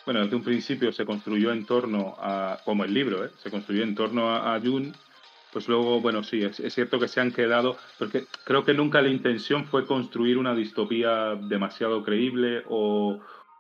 bueno, 0.06 0.22
desde 0.22 0.36
un 0.36 0.44
principio 0.44 0.92
se 0.92 1.06
construyó 1.06 1.52
en 1.52 1.66
torno 1.66 2.16
a, 2.20 2.60
como 2.66 2.84
el 2.84 2.94
libro, 2.94 3.26
¿eh? 3.26 3.30
se 3.42 3.52
construyó 3.52 3.84
en 3.84 3.96
torno 3.96 4.30
a, 4.30 4.56
a 4.56 4.62
pues 5.52 5.68
luego, 5.68 6.00
bueno, 6.00 6.24
sí, 6.24 6.42
es, 6.44 6.60
es 6.60 6.74
cierto 6.74 7.00
que 7.00 7.10
se 7.10 7.20
han 7.20 7.32
quedado, 7.32 7.76
porque 8.00 8.24
creo 8.46 8.64
que 8.64 8.74
nunca 8.74 9.02
la 9.02 9.10
intención 9.10 9.66
fue 9.66 9.86
construir 9.86 10.38
una 10.38 10.56
distopía 10.56 11.36
demasiado 11.36 12.04
creíble 12.04 12.64
o, 12.70 13.20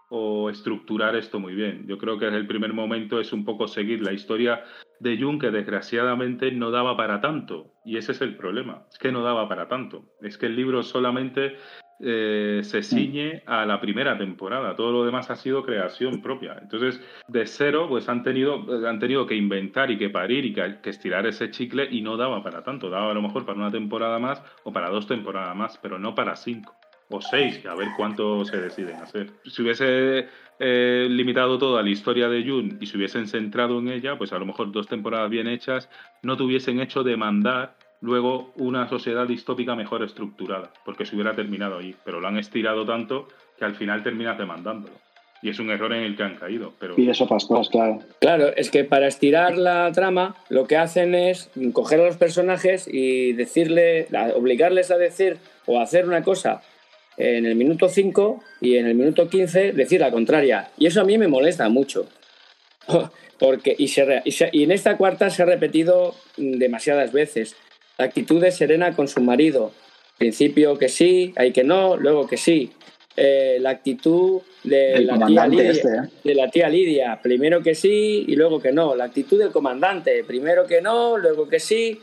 o 0.09 0.49
estructurar 0.49 1.15
esto 1.15 1.39
muy 1.39 1.53
bien. 1.53 1.85
Yo 1.87 1.97
creo 1.97 2.17
que 2.17 2.25
desde 2.25 2.37
el 2.37 2.47
primer 2.47 2.73
momento 2.73 3.19
es 3.19 3.33
un 3.33 3.45
poco 3.45 3.67
seguir 3.67 4.01
la 4.01 4.13
historia 4.13 4.63
de 4.99 5.17
Jung 5.17 5.39
que 5.39 5.51
desgraciadamente 5.51 6.51
no 6.51 6.69
daba 6.69 6.95
para 6.95 7.21
tanto. 7.21 7.71
Y 7.85 7.97
ese 7.97 8.11
es 8.11 8.21
el 8.21 8.35
problema, 8.35 8.83
es 8.91 8.97
que 8.97 9.11
no 9.11 9.23
daba 9.23 9.47
para 9.47 9.67
tanto. 9.67 10.05
Es 10.21 10.37
que 10.37 10.47
el 10.47 10.55
libro 10.55 10.83
solamente 10.83 11.55
eh, 12.03 12.61
se 12.63 12.83
ciñe 12.83 13.43
a 13.45 13.65
la 13.65 13.79
primera 13.79 14.17
temporada, 14.17 14.75
todo 14.75 14.91
lo 14.91 15.05
demás 15.05 15.29
ha 15.29 15.35
sido 15.35 15.63
creación 15.63 16.21
propia. 16.21 16.57
Entonces, 16.61 17.01
de 17.27 17.45
cero, 17.45 17.85
pues 17.89 18.09
han 18.09 18.23
tenido, 18.23 18.65
han 18.87 18.99
tenido 18.99 19.25
que 19.25 19.35
inventar 19.35 19.91
y 19.91 19.97
que 19.97 20.09
parir 20.09 20.45
y 20.45 20.53
que, 20.53 20.79
que 20.81 20.89
estirar 20.89 21.25
ese 21.27 21.51
chicle 21.51 21.87
y 21.91 22.01
no 22.01 22.17
daba 22.17 22.43
para 22.43 22.63
tanto. 22.63 22.89
Daba 22.89 23.11
a 23.11 23.13
lo 23.13 23.21
mejor 23.21 23.45
para 23.45 23.57
una 23.57 23.71
temporada 23.71 24.19
más 24.19 24.43
o 24.63 24.73
para 24.73 24.89
dos 24.89 25.07
temporadas 25.07 25.55
más, 25.55 25.77
pero 25.77 25.99
no 25.99 26.15
para 26.15 26.35
cinco 26.35 26.75
o 27.11 27.21
seis, 27.21 27.59
que 27.59 27.67
a 27.67 27.75
ver 27.75 27.89
cuánto 27.95 28.43
se 28.45 28.57
deciden 28.57 28.95
hacer. 28.95 29.31
Si 29.45 29.61
hubiese 29.61 30.27
eh, 30.59 31.07
limitado 31.09 31.57
todo 31.57 31.77
a 31.77 31.83
la 31.83 31.89
historia 31.89 32.29
de 32.29 32.43
Jun 32.43 32.77
y 32.79 32.85
se 32.85 32.97
hubiesen 32.97 33.27
centrado 33.27 33.79
en 33.79 33.89
ella, 33.89 34.17
pues 34.17 34.31
a 34.33 34.39
lo 34.39 34.45
mejor 34.45 34.71
dos 34.71 34.87
temporadas 34.87 35.29
bien 35.29 35.47
hechas 35.47 35.89
no 36.23 36.37
te 36.37 36.43
hubiesen 36.43 36.79
hecho 36.79 37.03
demandar 37.03 37.75
luego 38.01 38.51
una 38.55 38.89
sociedad 38.89 39.27
distópica 39.27 39.75
mejor 39.75 40.03
estructurada, 40.03 40.71
porque 40.85 41.05
se 41.05 41.15
hubiera 41.15 41.35
terminado 41.35 41.77
ahí. 41.79 41.95
Pero 42.03 42.19
lo 42.19 42.27
han 42.27 42.37
estirado 42.37 42.85
tanto 42.85 43.27
que 43.57 43.65
al 43.65 43.75
final 43.75 44.03
terminas 44.03 44.37
demandándolo. 44.37 44.93
Y 45.43 45.49
es 45.49 45.59
un 45.59 45.71
error 45.71 45.91
en 45.93 46.03
el 46.03 46.15
que 46.15 46.21
han 46.23 46.35
caído. 46.35 46.73
Pero 46.79 46.95
Pides 46.95 47.19
otras 47.21 47.45
cosas, 47.45 47.69
claro. 47.69 47.99
Claro, 48.19 48.55
es 48.55 48.69
que 48.69 48.83
para 48.83 49.07
estirar 49.07 49.57
la 49.57 49.91
trama 49.91 50.35
lo 50.49 50.67
que 50.67 50.77
hacen 50.77 51.15
es 51.15 51.49
coger 51.73 51.99
a 51.99 52.05
los 52.05 52.17
personajes 52.17 52.87
y 52.87 53.33
decirle, 53.33 54.07
obligarles 54.35 54.91
a 54.91 54.97
decir 54.97 55.37
o 55.65 55.79
a 55.79 55.83
hacer 55.83 56.05
una 56.07 56.21
cosa 56.21 56.61
en 57.17 57.45
el 57.47 57.55
minuto 57.55 57.89
5 57.89 58.39
y 58.61 58.77
en 58.77 58.85
el 58.87 58.93
minuto 58.95 59.29
15 59.29 59.73
decir 59.73 60.01
la 60.01 60.11
contraria. 60.11 60.69
Y 60.77 60.85
eso 60.85 61.01
a 61.01 61.05
mí 61.05 61.17
me 61.17 61.27
molesta 61.27 61.67
mucho. 61.69 62.07
Porque, 63.39 63.75
y, 63.77 63.87
se 63.87 64.05
re- 64.05 64.21
y 64.23 64.31
se- 64.33 64.49
y 64.53 64.63
en 64.63 64.71
esta 64.71 64.97
cuarta 64.97 65.29
se 65.31 65.41
ha 65.41 65.45
repetido 65.47 66.13
demasiadas 66.37 67.11
veces. 67.11 67.55
La 68.01 68.07
actitud 68.07 68.41
de 68.41 68.49
Serena 68.49 68.95
con 68.95 69.07
su 69.07 69.21
marido. 69.21 69.71
Principio 70.17 70.75
que 70.75 70.89
sí, 70.89 71.35
hay 71.35 71.51
que 71.51 71.63
no, 71.63 71.97
luego 71.97 72.25
que 72.25 72.35
sí. 72.35 72.71
Eh, 73.15 73.59
la 73.61 73.69
actitud 73.69 74.41
de 74.63 74.93
El 74.93 75.05
la 75.05 75.23
tía 75.27 75.47
Lidia, 75.47 75.69
este, 75.69 75.87
¿eh? 75.87 76.01
de 76.23 76.33
la 76.33 76.49
tía 76.49 76.67
Lidia, 76.67 77.19
primero 77.21 77.61
que 77.61 77.75
sí 77.75 78.25
y 78.27 78.35
luego 78.35 78.59
que 78.59 78.71
no. 78.71 78.95
La 78.95 79.03
actitud 79.03 79.37
del 79.37 79.51
comandante, 79.51 80.23
primero 80.23 80.65
que 80.65 80.81
no, 80.81 81.15
luego 81.15 81.47
que 81.47 81.59
sí. 81.59 82.01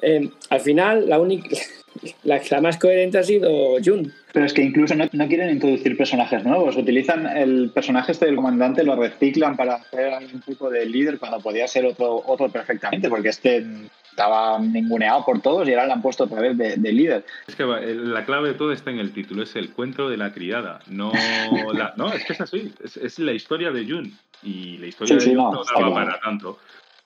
Eh, 0.00 0.30
al 0.48 0.60
final, 0.60 1.08
la 1.08 1.18
única, 1.18 1.48
la, 2.22 2.40
la 2.48 2.60
más 2.60 2.78
coherente 2.78 3.18
ha 3.18 3.24
sido 3.24 3.78
Jun. 3.84 4.14
Pero 4.32 4.46
es 4.46 4.52
que 4.52 4.62
incluso 4.62 4.94
no, 4.94 5.08
no 5.10 5.26
quieren 5.26 5.50
introducir 5.50 5.96
personajes 5.96 6.44
nuevos. 6.44 6.76
Utilizan 6.76 7.36
el 7.36 7.72
personaje 7.74 8.12
este 8.12 8.26
del 8.26 8.36
comandante, 8.36 8.84
lo 8.84 8.94
reciclan 8.94 9.56
para 9.56 9.74
hacer 9.74 10.12
un 10.32 10.40
tipo 10.42 10.70
de 10.70 10.86
líder 10.86 11.18
cuando 11.18 11.40
podía 11.40 11.66
ser 11.66 11.84
otro, 11.84 12.22
otro 12.24 12.48
perfectamente, 12.48 13.08
porque 13.08 13.30
es 13.30 13.38
que 13.38 13.66
estaba 14.12 14.58
ninguneado 14.58 15.24
por 15.24 15.40
todos 15.40 15.66
y 15.66 15.72
ahora 15.72 15.86
le 15.86 15.92
han 15.94 16.02
puesto 16.02 16.24
otra 16.24 16.40
vez 16.40 16.56
de, 16.56 16.76
de 16.76 16.92
líder. 16.92 17.24
es 17.48 17.56
que 17.56 17.64
la 17.64 18.24
clave 18.26 18.48
de 18.50 18.54
todo 18.54 18.72
está 18.72 18.90
en 18.90 18.98
el 18.98 19.12
título, 19.12 19.42
es 19.42 19.56
el 19.56 19.70
cuento 19.70 20.08
de 20.10 20.18
la 20.18 20.32
criada. 20.32 20.80
No, 20.86 21.10
la- 21.72 21.94
no 21.96 22.12
es 22.12 22.24
que 22.24 22.34
es 22.34 22.40
así, 22.40 22.72
es, 22.84 22.96
es 22.98 23.18
la 23.18 23.32
historia 23.32 23.70
de 23.70 23.84
Jun. 23.86 24.12
Y 24.42 24.76
la 24.78 24.86
historia 24.86 25.08
Sí, 25.08 25.14
de 25.14 25.20
sí, 25.20 25.28
Jun 25.36 25.36
no, 25.38 25.52
no, 25.52 25.62
daba 25.64 25.94
para 25.94 26.20
tanto. 26.20 26.58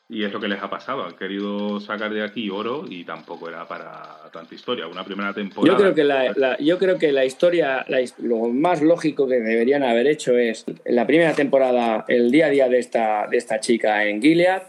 Y 0.09 0.23
es 0.25 0.33
lo 0.33 0.39
que 0.41 0.47
les 0.49 0.63
ha 0.63 0.71
pasado. 0.71 1.05
Han 1.05 1.17
querido 1.17 1.81
sacar 1.81 2.13
de 2.15 2.23
aquí 2.23 2.49
oro 2.49 2.85
y 2.89 3.03
tampoco 3.05 3.49
era 3.49 3.67
para 3.67 4.17
tanta 4.33 4.55
historia. 4.55 4.87
Una 4.87 5.03
primera 5.05 5.33
temporada. 5.35 5.77
Yo 5.77 5.83
creo 5.83 5.95
que 5.95 6.05
la, 6.05 6.33
la- 6.37 6.59
yo 6.59 6.79
creo 6.79 6.97
que 6.99 7.13
la 7.13 7.25
historia, 7.25 7.85
la 7.89 7.99
lo 8.19 8.49
más 8.49 8.83
lógico 8.83 9.27
que 9.29 9.35
deberían 9.41 9.83
haber 9.83 10.07
hecho 10.07 10.37
es 10.37 10.65
la 10.85 11.07
primera 11.07 11.35
temporada 11.35 12.05
el 12.09 12.31
día 12.31 12.47
a 12.47 12.51
día 12.51 12.69
de 12.69 12.79
esta, 12.79 13.27
de 13.29 13.37
esta 13.37 13.59
chica 13.61 14.05
en 14.05 14.21
Gilead 14.23 14.63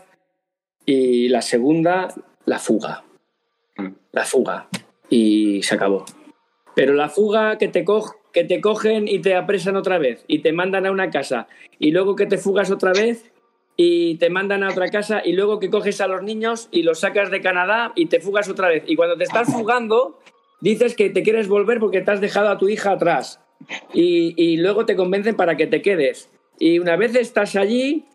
y 0.88 1.28
la 1.30 1.44
segunda 1.44 2.08
la 2.46 2.58
fuga. 2.58 3.04
Mm. 3.78 3.88
La 4.14 4.24
fuga. 4.26 4.68
Y 5.10 5.62
se 5.62 5.76
acabó. 5.76 6.06
Pero 6.76 6.94
la 6.96 7.10
fuga 7.10 7.58
que 7.60 7.68
te, 7.68 7.84
co- 7.86 8.16
que 8.34 8.44
te 8.44 8.60
cogen 8.62 9.08
y 9.08 9.20
te 9.20 9.36
apresan 9.36 9.76
otra 9.76 9.98
vez 10.00 10.24
y 10.28 10.40
te 10.40 10.52
mandan 10.54 10.86
a 10.88 10.92
una 10.92 11.10
casa 11.12 11.48
y 11.78 11.92
luego 11.92 12.16
que 12.16 12.26
te 12.26 12.38
fugas 12.38 12.72
otra 12.72 12.94
vez 12.94 13.32
y 13.76 14.16
te 14.16 14.30
mandan 14.30 14.64
a 14.64 14.70
otra 14.70 14.88
casa 14.90 15.22
y 15.24 15.34
luego 15.34 15.60
que 15.60 15.70
coges 15.70 16.02
a 16.02 16.08
los 16.08 16.24
niños 16.24 16.68
y 16.72 16.82
los 16.84 17.02
sacas 17.02 17.30
de 17.30 17.42
Canadá 17.42 17.92
y 17.96 18.08
te 18.08 18.20
fugas 18.20 18.50
otra 18.50 18.70
vez. 18.70 18.84
Y 18.88 18.96
cuando 18.96 19.18
te 19.18 19.24
estás 19.26 19.52
fugando, 19.52 20.20
dices 20.62 20.96
que 20.96 21.10
te 21.10 21.22
quieres 21.22 21.48
volver 21.48 21.80
porque 21.80 22.02
te 22.02 22.12
has 22.12 22.22
dejado 22.22 22.50
a 22.50 22.58
tu 22.58 22.70
hija 22.70 22.92
atrás. 22.94 23.40
Y, 23.94 24.34
y 24.42 24.58
luego 24.58 24.86
te 24.86 24.96
convencen 24.96 25.36
para 25.36 25.58
que 25.58 25.68
te 25.68 25.82
quedes. 25.82 26.30
Y 26.60 26.80
una 26.80 26.96
vez 26.96 27.16
estás 27.16 27.56
allí, 27.56 28.06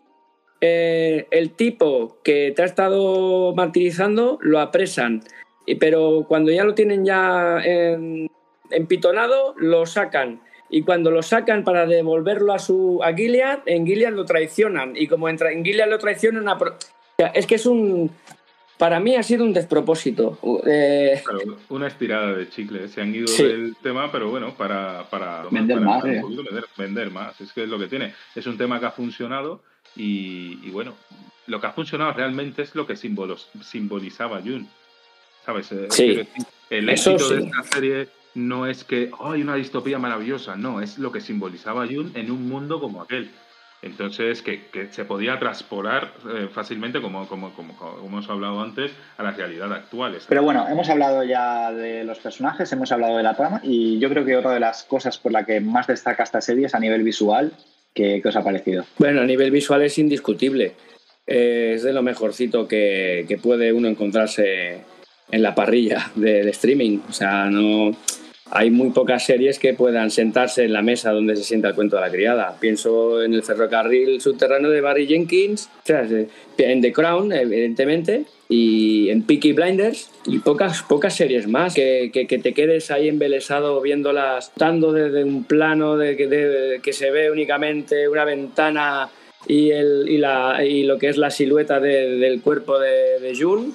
eh, 0.65 1.27
el 1.31 1.51
tipo 1.51 2.19
que 2.23 2.53
te 2.55 2.61
ha 2.61 2.65
estado 2.65 3.53
martirizando 3.53 4.37
lo 4.41 4.61
apresan. 4.61 5.21
Pero 5.77 6.25
cuando 6.25 6.51
ya 6.51 6.63
lo 6.63 6.73
tienen 6.73 7.03
ya 7.03 7.59
en- 7.63 8.29
empitonado, 8.71 9.55
lo 9.57 9.85
sacan. 9.85 10.39
Y 10.69 10.83
cuando 10.83 11.11
lo 11.11 11.21
sacan 11.21 11.65
para 11.65 11.85
devolverlo 11.85 12.53
a 12.53 12.59
su 12.59 13.01
a 13.03 13.13
Gilead, 13.13 13.59
en 13.65 13.85
Gilead 13.85 14.13
lo 14.13 14.23
traicionan. 14.25 14.93
Y 14.95 15.07
como 15.07 15.27
en, 15.27 15.37
en 15.45 15.65
Gilead 15.65 15.89
lo 15.89 15.97
traicionan, 15.99 16.47
a 16.47 16.57
pro- 16.57 16.71
o 16.71 17.15
sea, 17.17 17.27
es 17.27 17.45
que 17.45 17.55
es 17.55 17.65
un. 17.65 18.09
Para 18.77 18.99
mí 18.99 19.15
ha 19.15 19.23
sido 19.23 19.43
un 19.45 19.53
despropósito. 19.53 20.37
Eh, 20.65 21.21
Claro, 21.23 21.57
una 21.69 21.87
estirada 21.87 22.33
de 22.33 22.49
chicle. 22.49 22.87
Se 22.87 23.01
han 23.01 23.13
ido 23.13 23.27
Sí. 23.27 23.43
del 23.43 23.75
tema, 23.83 24.11
pero 24.11 24.29
bueno, 24.31 24.53
para, 24.57 25.03
para, 25.09 25.43
Vender 25.51 25.77
para 25.77 25.89
más, 25.89 26.05
eh. 26.05 26.21
vender 26.77 27.11
más. 27.11 27.39
Es 27.39 27.51
que 27.53 27.63
es 27.63 27.69
lo 27.69 27.77
que 27.77 27.87
tiene. 27.87 28.13
Es 28.33 28.47
un 28.47 28.57
tema 28.57 28.79
que 28.79 28.87
ha 28.87 28.91
funcionado 28.91 29.61
y, 29.95 30.59
y 30.63 30.69
bueno, 30.71 30.93
lo 31.47 31.59
que 31.59 31.67
ha 31.67 31.71
funcionado 31.71 32.13
realmente 32.13 32.61
es 32.61 32.75
lo 32.75 32.87
que 32.87 32.95
símbolos, 32.95 33.49
simbolizaba 33.61 34.41
Jun. 34.41 34.67
¿Sabes? 35.45 35.71
Eh, 35.71 35.87
Sí. 35.89 36.27
El 36.69 36.89
Eso 36.89 37.11
éxito 37.11 37.35
de 37.35 37.41
sí. 37.41 37.47
esta 37.47 37.63
serie 37.75 38.07
no 38.35 38.65
es 38.65 38.83
que 38.83 39.11
oh, 39.19 39.31
hay 39.33 39.41
una 39.41 39.55
distopía 39.55 39.99
maravillosa, 39.99 40.55
no, 40.55 40.81
es 40.81 40.97
lo 40.97 41.11
que 41.11 41.21
simbolizaba 41.21 41.85
Jun 41.85 42.11
en 42.15 42.31
un 42.31 42.47
mundo 42.49 42.79
como 42.79 43.01
aquel. 43.01 43.29
Entonces, 43.83 44.41
que, 44.41 44.67
que 44.67 44.87
se 44.93 45.03
podía 45.03 45.37
transporar 45.39 46.13
eh, 46.33 46.47
fácilmente, 46.49 47.01
como, 47.01 47.27
como, 47.27 47.53
como, 47.53 47.75
como 47.75 48.07
hemos 48.07 48.29
hablado 48.29 48.61
antes, 48.63 48.93
a 49.17 49.23
la 49.23 49.31
realidad 49.31 49.73
actual. 49.73 50.17
Pero 50.29 50.41
bueno, 50.41 50.65
hemos 50.69 50.89
hablado 50.89 51.21
ya 51.25 51.69
de 51.73 52.05
los 52.05 52.17
personajes, 52.19 52.71
hemos 52.71 52.93
hablado 52.93 53.17
de 53.17 53.23
la 53.23 53.35
trama 53.35 53.59
y 53.61 53.99
yo 53.99 54.09
creo 54.09 54.23
que 54.23 54.37
otra 54.37 54.53
de 54.53 54.61
las 54.61 54.83
cosas 54.83 55.17
por 55.17 55.33
la 55.33 55.45
que 55.45 55.59
más 55.59 55.87
destaca 55.87 56.23
esta 56.23 56.39
serie 56.39 56.67
es 56.67 56.75
a 56.75 56.79
nivel 56.79 57.03
visual. 57.03 57.51
¿Qué, 57.93 58.19
qué 58.21 58.27
os 58.27 58.35
ha 58.35 58.43
parecido? 58.43 58.85
Bueno, 58.97 59.21
a 59.21 59.25
nivel 59.25 59.51
visual 59.51 59.83
es 59.83 59.97
indiscutible. 59.97 60.73
Eh, 61.27 61.73
es 61.75 61.83
de 61.83 61.93
lo 61.93 62.01
mejorcito 62.01 62.67
que, 62.67 63.25
que 63.27 63.37
puede 63.37 63.71
uno 63.71 63.87
encontrarse 63.87 64.79
en 65.31 65.41
la 65.41 65.55
parrilla 65.55 66.11
de, 66.15 66.43
de 66.43 66.49
streaming. 66.49 66.99
O 67.09 67.13
sea, 67.13 67.45
no 67.49 67.95
hay 68.51 68.69
muy 68.69 68.91
pocas 68.91 69.25
series 69.25 69.57
que 69.57 69.73
puedan 69.73 70.11
sentarse 70.11 70.65
en 70.65 70.73
la 70.73 70.81
mesa 70.81 71.11
donde 71.11 71.35
se 71.35 71.43
sienta 71.43 71.69
el 71.69 71.75
cuento 71.75 71.95
de 71.95 72.03
la 72.03 72.11
criada. 72.11 72.55
Pienso 72.59 73.23
en 73.23 73.33
el 73.33 73.41
ferrocarril 73.41 74.21
subterráneo 74.21 74.69
de 74.69 74.81
Barry 74.81 75.07
Jenkins, 75.07 75.69
en 76.57 76.81
The 76.81 76.93
Crown, 76.93 77.31
evidentemente, 77.31 78.25
y 78.49 79.09
en 79.09 79.23
Peaky 79.23 79.53
Blinders, 79.53 80.11
y 80.25 80.39
pocas, 80.39 80.81
pocas 80.83 81.15
series 81.15 81.47
más 81.47 81.73
que, 81.73 82.09
que, 82.13 82.27
que 82.27 82.37
te 82.39 82.53
quedes 82.53 82.91
ahí 82.91 83.09
embelesado 83.09 83.81
viéndolas, 83.81 84.47
estando 84.49 84.91
desde 84.93 85.23
un 85.23 85.43
plano 85.43 85.97
de, 85.97 86.15
que- 86.15 86.27
de- 86.27 86.79
que 86.81 86.93
se 86.93 87.11
ve 87.11 87.29
únicamente 87.29 88.07
una 88.07 88.23
ventana 88.23 89.09
y, 89.47 89.71
el, 89.71 90.05
y, 90.07 90.17
la, 90.19 90.63
y 90.63 90.83
lo 90.83 90.97
que 90.97 91.09
es 91.09 91.17
la 91.17 91.29
silueta 91.29 91.79
de- 91.79 92.17
del 92.17 92.41
cuerpo 92.41 92.79
de, 92.79 93.19
de 93.19 93.35
June. 93.37 93.71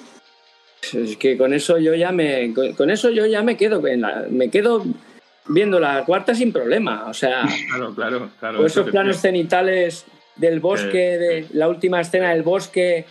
Es 0.93 1.17
que 1.17 1.37
con 1.37 1.53
eso 1.53 1.77
yo 1.77 1.93
ya 1.93 2.11
me 2.11 2.53
con, 2.53 2.73
con 2.73 2.89
eso 2.89 3.09
yo 3.11 3.25
ya 3.25 3.43
me 3.43 3.55
quedo 3.57 3.85
en 3.85 4.01
la- 4.01 4.25
me 4.29 4.49
quedo 4.49 4.83
viendo 5.47 5.79
la 5.79 6.03
cuarta 6.05 6.33
sin 6.33 6.51
problema, 6.51 7.05
o 7.09 7.13
sea, 7.13 7.43
Claro, 7.69 7.93
claro, 7.93 8.29
claro. 8.39 8.65
esos 8.65 8.89
planos 8.89 9.17
cenitales 9.21 10.05
del 10.35 10.59
bosque, 10.61 11.13
Eh, 11.13 11.17
de 11.17 11.45
la 11.53 11.67
última 11.67 11.99
escena 12.01 12.31
del 12.33 12.43
bosque 12.43 13.05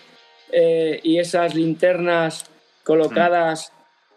eh, 0.51 0.98
y 1.03 1.18
esas 1.18 1.55
linternas 1.55 2.46
colocadas 2.88 3.70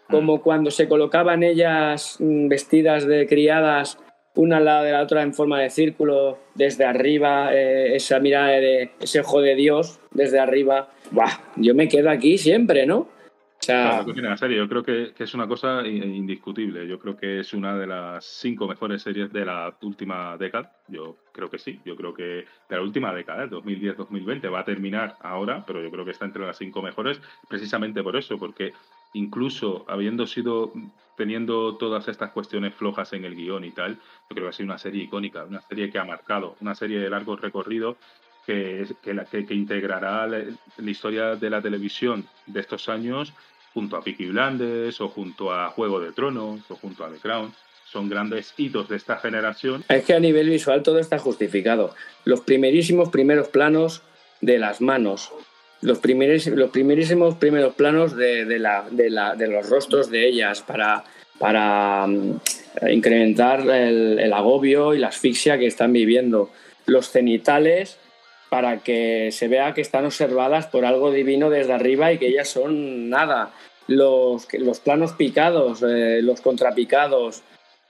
como 0.08 0.40
cuando 0.40 0.70
se 0.70 0.88
colocaban 0.88 1.42
ellas 1.42 2.16
mm, 2.18 2.48
vestidas 2.48 3.06
de 3.06 3.26
criadas 3.26 3.98
una 4.34 4.56
al 4.56 4.64
lado 4.64 4.84
de 4.84 4.92
la 4.92 5.02
otra 5.02 5.22
en 5.22 5.34
forma 5.34 5.60
de 5.60 5.68
círculo, 5.68 6.38
desde 6.54 6.86
arriba, 6.86 7.54
eh, 7.54 7.96
esa 7.96 8.18
mirada 8.18 8.48
de 8.48 8.90
ese 8.98 9.20
ojo 9.20 9.42
de 9.42 9.54
Dios 9.54 10.00
desde 10.10 10.40
arriba. 10.40 10.88
Buah, 11.10 11.38
yo 11.56 11.74
me 11.74 11.86
quedo 11.86 12.08
aquí 12.08 12.38
siempre, 12.38 12.86
¿no? 12.86 13.08
Sea, 13.62 14.04
la 14.04 14.36
serie. 14.36 14.56
Yo 14.56 14.68
creo 14.68 14.82
que, 14.82 15.12
que 15.16 15.24
es 15.24 15.34
una 15.34 15.46
cosa 15.46 15.86
indiscutible. 15.86 16.86
Yo 16.88 16.98
creo 16.98 17.16
que 17.16 17.40
es 17.40 17.54
una 17.54 17.78
de 17.78 17.86
las 17.86 18.24
cinco 18.24 18.66
mejores 18.66 19.02
series 19.02 19.32
de 19.32 19.44
la 19.44 19.72
última 19.82 20.36
década. 20.36 20.72
Yo 20.88 21.16
creo 21.32 21.48
que 21.48 21.58
sí. 21.58 21.80
Yo 21.84 21.94
creo 21.96 22.12
que 22.12 22.22
de 22.22 22.46
la 22.76 22.82
última 22.82 23.14
década, 23.14 23.46
2010-2020, 23.48 24.52
va 24.52 24.60
a 24.60 24.64
terminar 24.64 25.16
ahora, 25.20 25.64
pero 25.64 25.80
yo 25.80 25.90
creo 25.92 26.04
que 26.04 26.10
está 26.10 26.24
entre 26.24 26.44
las 26.44 26.58
cinco 26.58 26.82
mejores 26.82 27.20
precisamente 27.48 28.02
por 28.02 28.16
eso, 28.16 28.36
porque 28.36 28.72
incluso 29.14 29.84
habiendo 29.88 30.26
sido 30.26 30.72
teniendo 31.16 31.76
todas 31.76 32.08
estas 32.08 32.30
cuestiones 32.32 32.74
flojas 32.74 33.12
en 33.12 33.24
el 33.24 33.36
guion 33.36 33.64
y 33.64 33.70
tal, 33.70 33.94
yo 33.94 34.00
creo 34.34 34.44
que 34.44 34.48
ha 34.48 34.52
sido 34.52 34.66
una 34.66 34.78
serie 34.78 35.04
icónica, 35.04 35.44
una 35.44 35.60
serie 35.60 35.90
que 35.90 35.98
ha 35.98 36.04
marcado, 36.04 36.56
una 36.60 36.74
serie 36.74 36.98
de 36.98 37.10
largo 37.10 37.36
recorrido 37.36 37.96
que, 38.46 38.86
que- 39.30 39.46
que 39.46 39.54
integrará 39.54 40.26
la, 40.26 40.38
la 40.78 40.90
historia 40.90 41.36
de 41.36 41.50
la 41.50 41.62
televisión 41.62 42.24
de 42.46 42.60
estos 42.60 42.88
años 42.88 43.32
junto 43.74 43.96
a 43.96 44.02
Peaky 44.02 44.26
Blinders 44.28 45.00
o 45.00 45.08
junto 45.08 45.52
a 45.52 45.70
Juego 45.70 46.00
de 46.00 46.12
Tronos 46.12 46.60
o 46.68 46.76
junto 46.76 47.04
a 47.04 47.10
The 47.10 47.18
Crown. 47.18 47.52
Son 47.90 48.08
grandes 48.08 48.54
hitos 48.56 48.88
de 48.88 48.96
esta 48.96 49.16
generación. 49.18 49.84
es 49.88 50.04
que 50.04 50.14
a 50.14 50.20
nivel 50.20 50.48
visual 50.48 50.82
todo 50.82 50.98
está 50.98 51.18
justificado. 51.18 51.94
Los 52.24 52.40
primerísimos 52.40 53.10
primeros 53.10 53.48
planos 53.48 54.02
de 54.40 54.58
las 54.58 54.80
manos, 54.80 55.30
los, 55.82 56.00
primeris- 56.00 56.54
los 56.54 56.70
primerísimos 56.70 57.34
primeros 57.36 57.74
planos 57.74 58.16
de, 58.16 58.44
de 58.46 58.58
la- 58.58 58.86
de 58.90 59.10
la- 59.10 59.34
de 59.34 59.46
los 59.48 59.68
rostros 59.68 60.10
de 60.10 60.26
ellas 60.26 60.62
para, 60.62 61.04
para 61.38 62.06
mm, 62.06 62.38
incrementar 62.90 63.60
el, 63.68 64.18
el 64.18 64.32
agobio 64.32 64.94
y 64.94 64.98
la 64.98 65.08
asfixia 65.08 65.58
que 65.58 65.66
están 65.66 65.92
viviendo. 65.92 66.50
Los 66.86 67.10
cenitales 67.10 67.98
para 68.52 68.80
que 68.80 69.30
se 69.32 69.48
vea 69.48 69.72
que 69.72 69.80
están 69.80 70.04
observadas 70.04 70.66
por 70.66 70.84
algo 70.84 71.10
divino 71.10 71.48
desde 71.48 71.72
arriba 71.72 72.12
y 72.12 72.18
que 72.18 72.26
ellas 72.26 72.48
son 72.50 73.08
nada. 73.08 73.50
Los, 73.86 74.46
los 74.52 74.78
planos 74.78 75.12
picados, 75.12 75.82
eh, 75.82 76.20
los 76.22 76.42
contrapicados, 76.42 77.42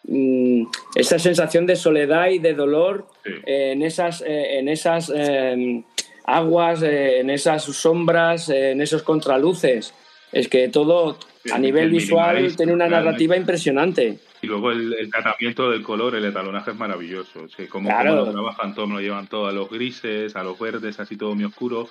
mm, 0.04 0.66
esa 0.94 1.18
sensación 1.18 1.66
de 1.66 1.74
soledad 1.74 2.28
y 2.28 2.38
de 2.38 2.54
dolor 2.54 3.08
Sí. 3.24 3.32
eh, 3.44 3.72
en 3.72 3.82
esas, 3.82 4.20
eh, 4.20 4.60
en 4.60 4.68
esas 4.68 5.12
eh, 5.12 5.82
aguas, 6.26 6.80
en 6.84 7.28
esas 7.30 7.64
sombras, 7.64 8.48
en 8.48 8.80
esos 8.80 9.02
contraluces. 9.02 9.92
Es 10.30 10.46
que 10.46 10.68
todo 10.68 11.18
a 11.52 11.58
nivel 11.58 11.86
el 11.86 11.90
visual 11.90 12.54
tiene 12.56 12.72
una 12.72 12.86
narrativa 12.86 13.36
impresionante. 13.36 14.20
Y 14.42 14.48
luego 14.48 14.72
el, 14.72 14.92
el 14.94 15.08
tratamiento 15.10 15.70
del 15.70 15.82
color, 15.82 16.16
el 16.16 16.24
etalonaje 16.24 16.72
es 16.72 16.76
maravilloso. 16.76 17.48
Sí, 17.48 17.66
cómo, 17.68 17.88
Claro. 17.88 18.16
lo 18.26 18.32
trabajan 18.32 18.74
todo, 18.74 18.86
lo 18.86 19.00
llevan 19.00 19.28
todo 19.28 19.46
a 19.46 19.52
los 19.52 19.70
grises, 19.70 20.34
a 20.34 20.42
los 20.42 20.58
verdes, 20.58 20.98
así 20.98 21.16
todo 21.16 21.34
muy 21.34 21.44
oscuro. 21.44 21.88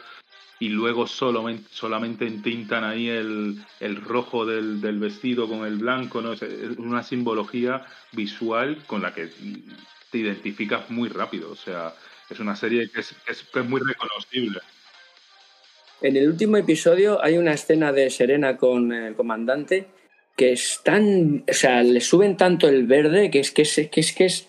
Y 0.60 0.70
luego 0.70 1.08
solamente, 1.08 1.64
solamente 1.72 2.28
entintan 2.28 2.84
ahí 2.84 3.08
el, 3.10 3.56
el 3.80 3.96
rojo 3.96 4.46
del, 4.46 4.80
del 4.82 5.00
vestido 5.00 5.48
con 5.48 5.66
el 5.66 5.78
blanco. 5.78 6.22
¿no? 6.22 6.34
Es 6.34 6.42
es 6.44 6.78
una 6.78 7.02
simbología 7.04 7.86
visual 8.12 8.78
con 8.86 9.02
la 9.02 9.14
que 9.14 9.30
te 10.12 10.18
identificas 10.18 10.90
muy 10.92 11.08
rápido. 11.10 11.50
O 11.52 11.56
sea, 11.56 11.94
es 12.30 12.40
una 12.42 12.56
serie 12.58 12.90
que 12.92 13.00
es, 13.00 13.16
que 13.26 13.32
es, 13.32 13.44
que 13.44 13.60
es 13.62 13.66
muy 13.68 13.80
reconocible. 13.82 14.60
En 16.02 16.16
el 16.18 16.28
último 16.28 16.58
episodio 16.58 17.24
hay 17.24 17.38
una 17.38 17.54
escena 17.54 17.92
de 17.94 18.10
Serena 18.10 18.58
con 18.58 18.92
el 18.92 19.16
comandante 19.16 19.88
que 20.42 20.54
es 20.54 20.82
tan, 20.84 21.44
o 21.48 21.54
sea, 21.54 21.84
le 21.84 22.02
suben 22.02 22.36
tanto 22.36 22.68
el 22.68 22.88
verde 22.88 23.30
que 23.30 23.42
es 23.42 23.52
que 23.52 23.62
es 23.62 23.76
que 23.92 24.00
es 24.00 24.12
que 24.12 24.26
es, 24.26 24.48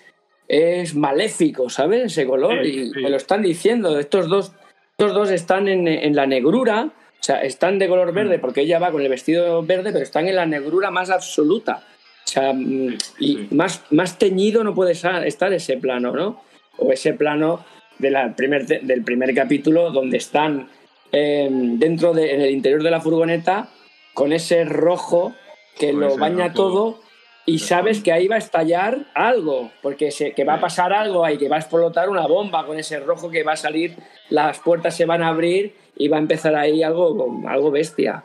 es 0.48 0.94
maléfico, 0.94 1.68
¿sabes? 1.68 2.04
Ese 2.04 2.26
color 2.26 2.64
Sí, 2.64 2.90
y 2.96 3.02
me 3.02 3.10
lo 3.10 3.18
están 3.18 3.42
diciendo. 3.42 3.98
Estos 3.98 4.26
dos, 4.26 4.52
estos 4.92 5.12
dos 5.12 5.30
están 5.30 5.68
en, 5.68 5.86
en 5.86 6.16
la 6.16 6.26
negrura, 6.26 6.84
o 6.86 7.22
sea, 7.22 7.42
están 7.42 7.78
de 7.78 7.88
color 7.88 8.14
verde 8.14 8.38
porque 8.38 8.62
ella 8.62 8.78
va 8.78 8.90
con 8.90 9.02
el 9.02 9.10
vestido 9.10 9.62
verde, 9.62 9.92
pero 9.92 10.02
están 10.02 10.28
en 10.28 10.36
la 10.36 10.46
negrura 10.46 10.90
más 10.90 11.10
absoluta. 11.10 11.84
O 12.24 12.26
sea, 12.26 12.54
mm, 12.54 12.96
y 13.18 13.48
más, 13.50 13.82
más 13.90 14.18
teñido 14.18 14.64
no 14.64 14.74
puede 14.74 14.92
estar 14.92 15.52
ese 15.52 15.76
plano, 15.76 16.12
¿no? 16.12 16.42
O 16.78 16.90
ese 16.90 17.12
plano 17.12 17.66
de 17.98 18.10
la 18.12 18.34
primer, 18.34 18.64
del 18.64 19.04
primer 19.04 19.34
capítulo 19.34 19.90
donde 19.90 20.16
están 20.16 20.70
eh, 21.12 21.50
dentro 21.52 22.14
de, 22.14 22.32
en 22.32 22.40
el 22.40 22.50
interior 22.50 22.82
de 22.82 22.90
la 22.90 23.02
furgoneta 23.02 23.68
con 24.14 24.32
ese 24.32 24.64
rojo 24.64 25.34
que 25.78 25.92
lo 25.92 26.16
baña 26.16 26.52
todo 26.52 27.00
y 27.44 27.58
sabes 27.58 28.02
que 28.02 28.12
ahí 28.12 28.28
va 28.28 28.36
a 28.36 28.38
estallar 28.38 29.10
algo, 29.14 29.72
porque 29.82 30.10
se, 30.10 30.32
que 30.32 30.44
va 30.44 30.54
a 30.54 30.60
pasar 30.60 30.92
algo 30.92 31.24
ahí, 31.24 31.38
que 31.38 31.48
va 31.48 31.56
a 31.56 31.60
explotar 31.60 32.08
una 32.08 32.26
bomba 32.26 32.64
con 32.66 32.78
ese 32.78 33.00
rojo 33.00 33.30
que 33.30 33.42
va 33.42 33.52
a 33.52 33.56
salir, 33.56 33.96
las 34.30 34.60
puertas 34.60 34.96
se 34.96 35.06
van 35.06 35.22
a 35.22 35.28
abrir 35.28 35.74
y 35.96 36.08
va 36.08 36.18
a 36.18 36.20
empezar 36.20 36.54
ahí 36.54 36.82
algo, 36.82 37.42
algo 37.48 37.70
bestia. 37.70 38.24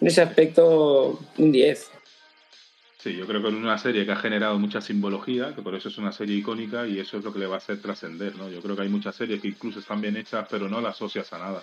En 0.00 0.06
ese 0.06 0.22
aspecto, 0.22 1.20
un 1.38 1.52
10. 1.52 1.90
Sí, 2.98 3.14
yo 3.14 3.26
creo 3.26 3.42
que 3.42 3.48
es 3.48 3.54
una 3.54 3.76
serie 3.76 4.06
que 4.06 4.12
ha 4.12 4.16
generado 4.16 4.58
mucha 4.58 4.80
simbología, 4.80 5.54
que 5.54 5.60
por 5.60 5.74
eso 5.74 5.90
es 5.90 5.98
una 5.98 6.10
serie 6.10 6.36
icónica 6.36 6.86
y 6.86 6.98
eso 6.98 7.18
es 7.18 7.24
lo 7.24 7.34
que 7.34 7.38
le 7.38 7.46
va 7.46 7.56
a 7.56 7.58
hacer 7.58 7.82
trascender, 7.82 8.34
¿no? 8.34 8.48
Yo 8.48 8.62
creo 8.62 8.74
que 8.74 8.80
hay 8.80 8.88
muchas 8.88 9.14
series 9.14 9.42
que 9.42 9.48
incluso 9.48 9.80
están 9.80 10.00
bien 10.00 10.16
hechas, 10.16 10.46
pero 10.50 10.70
no 10.70 10.80
las 10.80 10.94
asocias 10.94 11.30
a 11.34 11.38
nada. 11.38 11.62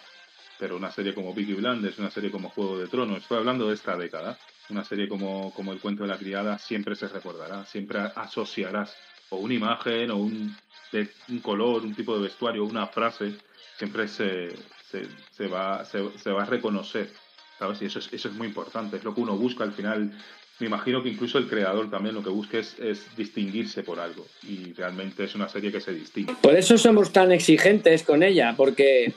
Pero 0.60 0.78
una 0.78 0.92
serie 0.92 1.16
como 1.16 1.34
Peaky 1.34 1.56
Blinders, 1.56 1.98
una 1.98 2.12
serie 2.12 2.30
como 2.30 2.50
Juego 2.50 2.78
de 2.78 2.88
Tronos, 2.88 3.24
estoy 3.24 3.40
hablando 3.40 3.68
de 3.68 3.74
esta 3.74 3.98
década, 3.98 4.38
una 4.72 4.84
serie 4.84 5.08
como, 5.08 5.54
como 5.54 5.74
El 5.74 5.80
cuento 5.80 6.04
de 6.04 6.10
la 6.10 6.18
criada 6.18 6.58
siempre 6.58 6.96
se 6.96 7.08
recordará, 7.08 7.66
siempre 7.66 8.00
asociarás 8.16 8.96
o 9.30 9.38
una 9.38 9.54
imagen 9.54 10.12
o 10.12 10.18
un, 10.18 10.56
un 11.30 11.40
color, 11.40 11.84
un 11.84 11.96
tipo 11.96 12.16
de 12.16 12.24
vestuario, 12.24 12.66
una 12.66 12.88
frase, 12.88 13.36
siempre 13.78 14.08
se, 14.08 14.50
se, 15.32 15.48
va, 15.48 15.86
se 15.86 16.32
va 16.32 16.44
a 16.44 16.46
reconocer, 16.46 17.12
¿sabes? 17.58 17.82
Y 17.82 17.86
eso 17.86 18.00
es, 18.00 18.12
eso 18.12 18.28
es 18.28 18.34
muy 18.34 18.48
importante, 18.48 18.98
es 18.98 19.04
lo 19.04 19.16
que 19.16 19.22
uno 19.22 19.38
busca 19.38 19.64
al 19.64 19.74
final 19.74 20.12
me 20.62 20.68
imagino 20.68 21.02
que 21.02 21.10
incluso 21.10 21.40
el 21.40 21.48
creador 21.48 21.90
también 21.90 22.14
lo 22.14 22.24
que 22.24 22.30
busca 22.30 22.60
es, 22.60 22.78
es 22.80 23.16
distinguirse 23.18 23.82
por 23.82 24.00
algo. 24.00 24.28
Y 24.44 24.74
realmente 24.74 25.24
es 25.24 25.34
una 25.34 25.50
serie 25.50 25.72
que 25.72 25.82
se 25.82 25.92
distingue. 25.92 26.36
Por 26.40 26.56
eso 26.56 26.78
somos 26.78 27.12
tan 27.12 27.32
exigentes 27.32 28.04
con 28.04 28.22
ella, 28.22 28.54
porque, 28.56 29.12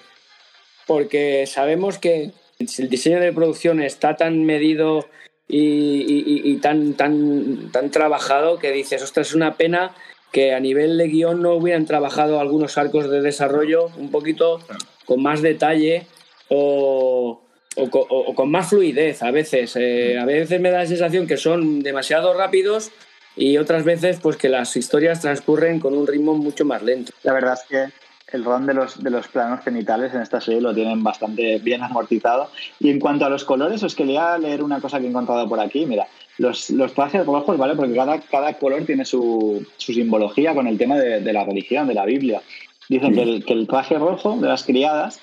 porque 0.87 1.47
sabemos 1.47 1.99
que 1.99 2.33
el 2.59 2.89
diseño 2.89 3.21
de 3.21 3.33
producción 3.33 3.83
está 3.83 4.17
tan 4.17 4.45
medido 4.45 5.07
y, 5.49 5.59
y- 5.59 6.25
y- 6.27 6.53
y 6.53 6.57
tan, 6.57 6.95
tan, 6.95 7.71
tan 7.73 7.91
trabajado 7.91 8.59
que 8.59 8.73
dices, 8.73 9.03
ostras, 9.03 9.29
es 9.29 9.35
una 9.35 9.55
pena 9.55 9.95
que 10.33 10.53
a 10.55 10.61
nivel 10.61 10.99
de 10.99 11.09
guion 11.09 11.43
no 11.43 11.55
hubieran 11.55 11.87
trabajado 11.87 12.41
algunos 12.41 12.77
arcos 12.79 13.09
de 13.11 13.21
desarrollo 13.21 13.91
un 13.99 14.11
poquito 14.11 14.59
con 15.05 15.23
más 15.23 15.43
detalle 15.43 16.07
o, 16.49 17.43
o 17.77 17.91
co- 17.91 18.07
o- 18.09 18.31
o 18.31 18.35
con 18.35 18.51
más 18.51 18.69
fluidez 18.71 19.23
a 19.23 19.31
veces. 19.31 19.77
Eh, 19.77 20.19
a 20.19 20.25
veces 20.25 20.61
me 20.61 20.71
da 20.71 20.79
la 20.79 20.87
sensación 20.87 21.27
que 21.27 21.37
son 21.37 21.83
demasiado 21.83 22.35
rápidos 22.35 22.91
y 23.37 23.59
otras 23.59 23.85
veces 23.85 24.19
pues 24.23 24.37
que 24.37 24.49
las 24.49 24.77
historias 24.77 25.21
transcurren 25.21 25.79
con 25.81 25.95
un 25.95 26.07
ritmo 26.07 26.35
mucho 26.35 26.65
más 26.65 26.83
lento. 26.83 27.13
La 27.23 27.33
verdad 27.33 27.55
es 27.55 27.69
que 27.69 28.04
el 28.35 28.45
ron 28.45 28.67
de 28.67 28.75
los, 28.75 29.03
de 29.03 29.11
los 29.11 29.29
planos 29.29 29.63
genitales 29.63 30.13
en 30.13 30.21
esta 30.21 30.41
serie 30.41 30.61
lo 30.61 30.75
tienen 30.75 31.03
bastante 31.05 31.59
bien 31.59 31.83
amortizado. 31.83 32.51
Y 32.81 32.91
en 32.91 32.99
cuanto 32.99 33.25
a 33.25 33.31
los 33.31 33.45
colores, 33.45 33.83
os 33.85 33.95
quería 33.95 34.37
leer 34.39 34.63
una 34.63 34.81
cosa 34.81 34.99
que 34.99 35.07
he 35.07 35.09
encontrado 35.09 35.49
por 35.49 35.61
aquí. 35.61 35.87
Mira, 35.87 36.09
los, 36.39 36.69
los 36.71 36.93
trajes 36.95 37.25
rojos, 37.25 37.57
¿vale? 37.57 37.77
Porque 37.77 37.95
cada, 37.95 38.21
cada 38.21 38.53
color 38.55 38.85
tiene 38.85 39.05
su, 39.05 39.65
su 39.77 39.93
simbología 39.93 40.53
con 40.53 40.67
el 40.67 40.77
tema 40.77 40.97
de, 40.97 41.21
de 41.21 41.33
la 41.33 41.45
religión, 41.45 41.87
de 41.87 41.95
la 41.95 42.05
Biblia. 42.05 42.43
Dicen 42.89 43.15
que 43.15 43.23
el, 43.23 43.45
que 43.45 43.53
el 43.53 43.67
traje 43.69 43.99
rojo 43.99 44.37
de 44.37 44.49
las 44.49 44.65
criadas 44.65 45.21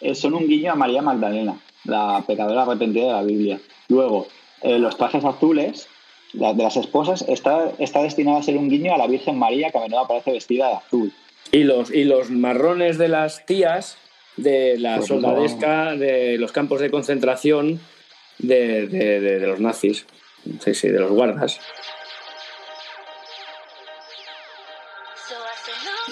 eh, 0.00 0.14
son 0.14 0.34
un 0.34 0.46
guiño 0.46 0.72
a 0.72 0.76
María 0.76 1.02
Magdalena, 1.02 1.56
la 1.84 2.22
pecadora 2.26 2.62
arrepentida 2.62 3.06
de 3.06 3.12
la 3.12 3.22
Biblia. 3.22 3.58
Luego, 3.88 4.28
eh, 4.62 4.78
los 4.78 4.96
trajes 4.96 5.24
azules 5.24 5.88
la- 6.32 6.54
de 6.54 6.62
las 6.62 6.76
esposas 6.76 7.22
está, 7.28 7.72
está 7.78 8.02
destinado 8.04 8.38
a 8.38 8.42
ser 8.44 8.56
un 8.56 8.70
guiño 8.70 8.94
a 8.94 8.98
la 8.98 9.08
Virgen 9.08 9.36
María, 9.36 9.70
que 9.70 9.78
a 9.78 9.80
menudo 9.82 10.00
aparece 10.00 10.30
vestida 10.32 10.68
de 10.68 10.74
azul. 10.74 11.12
Y 11.52 11.64
los, 11.64 11.90
y 11.90 12.04
los 12.04 12.30
marrones 12.30 12.96
de 12.98 13.08
las 13.08 13.44
tías 13.46 13.98
de 14.36 14.78
la 14.78 14.96
Pues 14.96 15.08
soldadesca 15.08 15.94
de 15.94 16.38
los 16.38 16.50
campos 16.50 16.80
de 16.80 16.90
concentración 16.90 17.78
de, 18.38 18.86
de- 18.86 19.20
de- 19.20 19.38
de 19.38 19.46
los 19.46 19.60
nazis. 19.60 20.06
Sí, 20.64 20.74
sí, 20.74 20.88
de 20.88 20.98
los 20.98 21.10
guardas. 21.10 21.60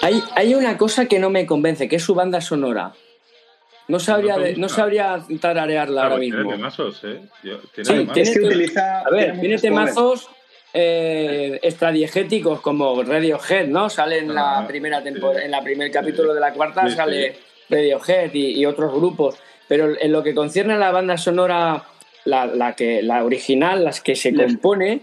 Hay, 0.02 0.22
hay 0.36 0.54
una 0.54 0.76
cosa 0.78 1.06
que 1.06 1.18
no 1.18 1.30
me 1.30 1.46
convence, 1.46 1.88
que 1.88 1.96
es 1.96 2.02
su 2.04 2.14
banda 2.14 2.40
sonora. 2.40 2.92
No 3.88 3.98
sabría, 3.98 4.36
¿No 4.36 4.44
no 4.56 4.68
sabría 4.68 5.20
tararearla 5.40 6.02
ahora 6.04 6.16
Claro, 6.16 6.20
tiene 6.20 6.36
mismo. 6.36 6.50
temazos, 6.52 7.00
¿eh? 7.04 7.20
Yo- 7.42 7.58
tiene 7.74 7.84
Sí, 7.84 7.92
temazos. 7.92 8.12
tiene- 8.14 8.30
Es 8.30 8.38
que 8.38 8.44
utiliza. 8.46 9.00
A 9.00 9.10
ver, 9.10 9.24
tiene 9.32 9.40
covers. 9.56 9.62
temazos 9.62 10.28
eh, 10.72 11.58
extradiegéticos 11.62 12.60
como 12.60 13.02
Radiohead, 13.02 13.66
¿no? 13.68 13.90
Sale 13.90 14.18
en 14.18 14.34
la 14.34 14.58
Ah, 14.58 14.66
primera 14.66 15.02
temporada, 15.02 15.44
en 15.44 15.50
la 15.50 15.62
primer 15.62 15.90
capítulo 15.90 16.34
de 16.34 16.40
la 16.40 16.52
cuarta 16.52 16.88
sale 16.90 17.36
Radiohead 17.68 18.32
y, 18.34 18.60
y 18.60 18.66
otros 18.66 18.92
grupos. 18.94 19.36
Pero 19.68 19.94
en 20.00 20.12
lo 20.12 20.22
que 20.22 20.34
concierne 20.34 20.74
a 20.74 20.78
la 20.78 20.90
banda 20.90 21.16
sonora 21.16 21.84
la, 22.24 22.46
la 22.46 22.74
que, 22.74 23.02
la 23.02 23.24
original, 23.24 23.84
las 23.84 24.00
que 24.00 24.16
se 24.16 24.34
compone, 24.34 25.02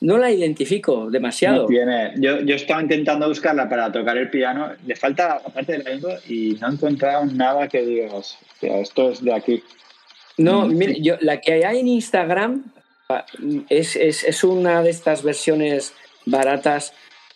no 0.00 0.18
la 0.18 0.30
identifico 0.30 1.10
demasiado. 1.10 1.62
No 1.62 1.66
tiene. 1.68 2.12
Yo, 2.16 2.40
yo 2.40 2.54
estaba 2.54 2.82
intentando 2.82 3.28
buscarla 3.28 3.68
para 3.68 3.90
tocar 3.90 4.16
el 4.16 4.30
piano. 4.30 4.70
Le 4.86 4.94
falta 4.94 5.40
aparte 5.44 5.72
de 5.72 5.84
la 5.84 5.90
lengua 5.90 6.18
y 6.28 6.56
no 6.60 6.68
he 6.68 6.72
encontrado 6.72 7.24
nada 7.26 7.66
que 7.68 7.82
digas, 7.82 8.38
esto 8.60 9.10
es 9.10 9.24
de 9.24 9.32
aquí. 9.32 9.62
No, 10.38 10.66
mire, 10.66 11.00
yo, 11.00 11.16
la 11.20 11.40
que 11.40 11.64
hay 11.64 11.80
en 11.80 11.88
Instagram 11.88 12.64
es, 13.68 13.96
es, 13.96 14.24
es 14.24 14.44
una 14.44 14.82
de 14.82 14.90
estas 14.90 15.22
versiones 15.22 15.94
baratas 16.24 16.92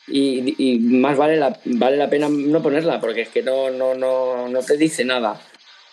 y, 0.09 0.55
y, 0.59 0.79
más 0.81 1.17
vale 1.17 1.37
la, 1.37 1.59
vale 1.65 1.97
la 1.97 2.11
pena 2.11 2.29
no 2.29 2.63
ponerla 2.63 3.01
porque 3.01 3.23
es 3.23 3.29
que 3.29 3.43
no, 3.43 3.71
no, 3.71 3.95
no, 3.95 4.49
no 4.49 4.63
te 4.63 4.77
dice 4.77 5.05
nada. 5.05 5.41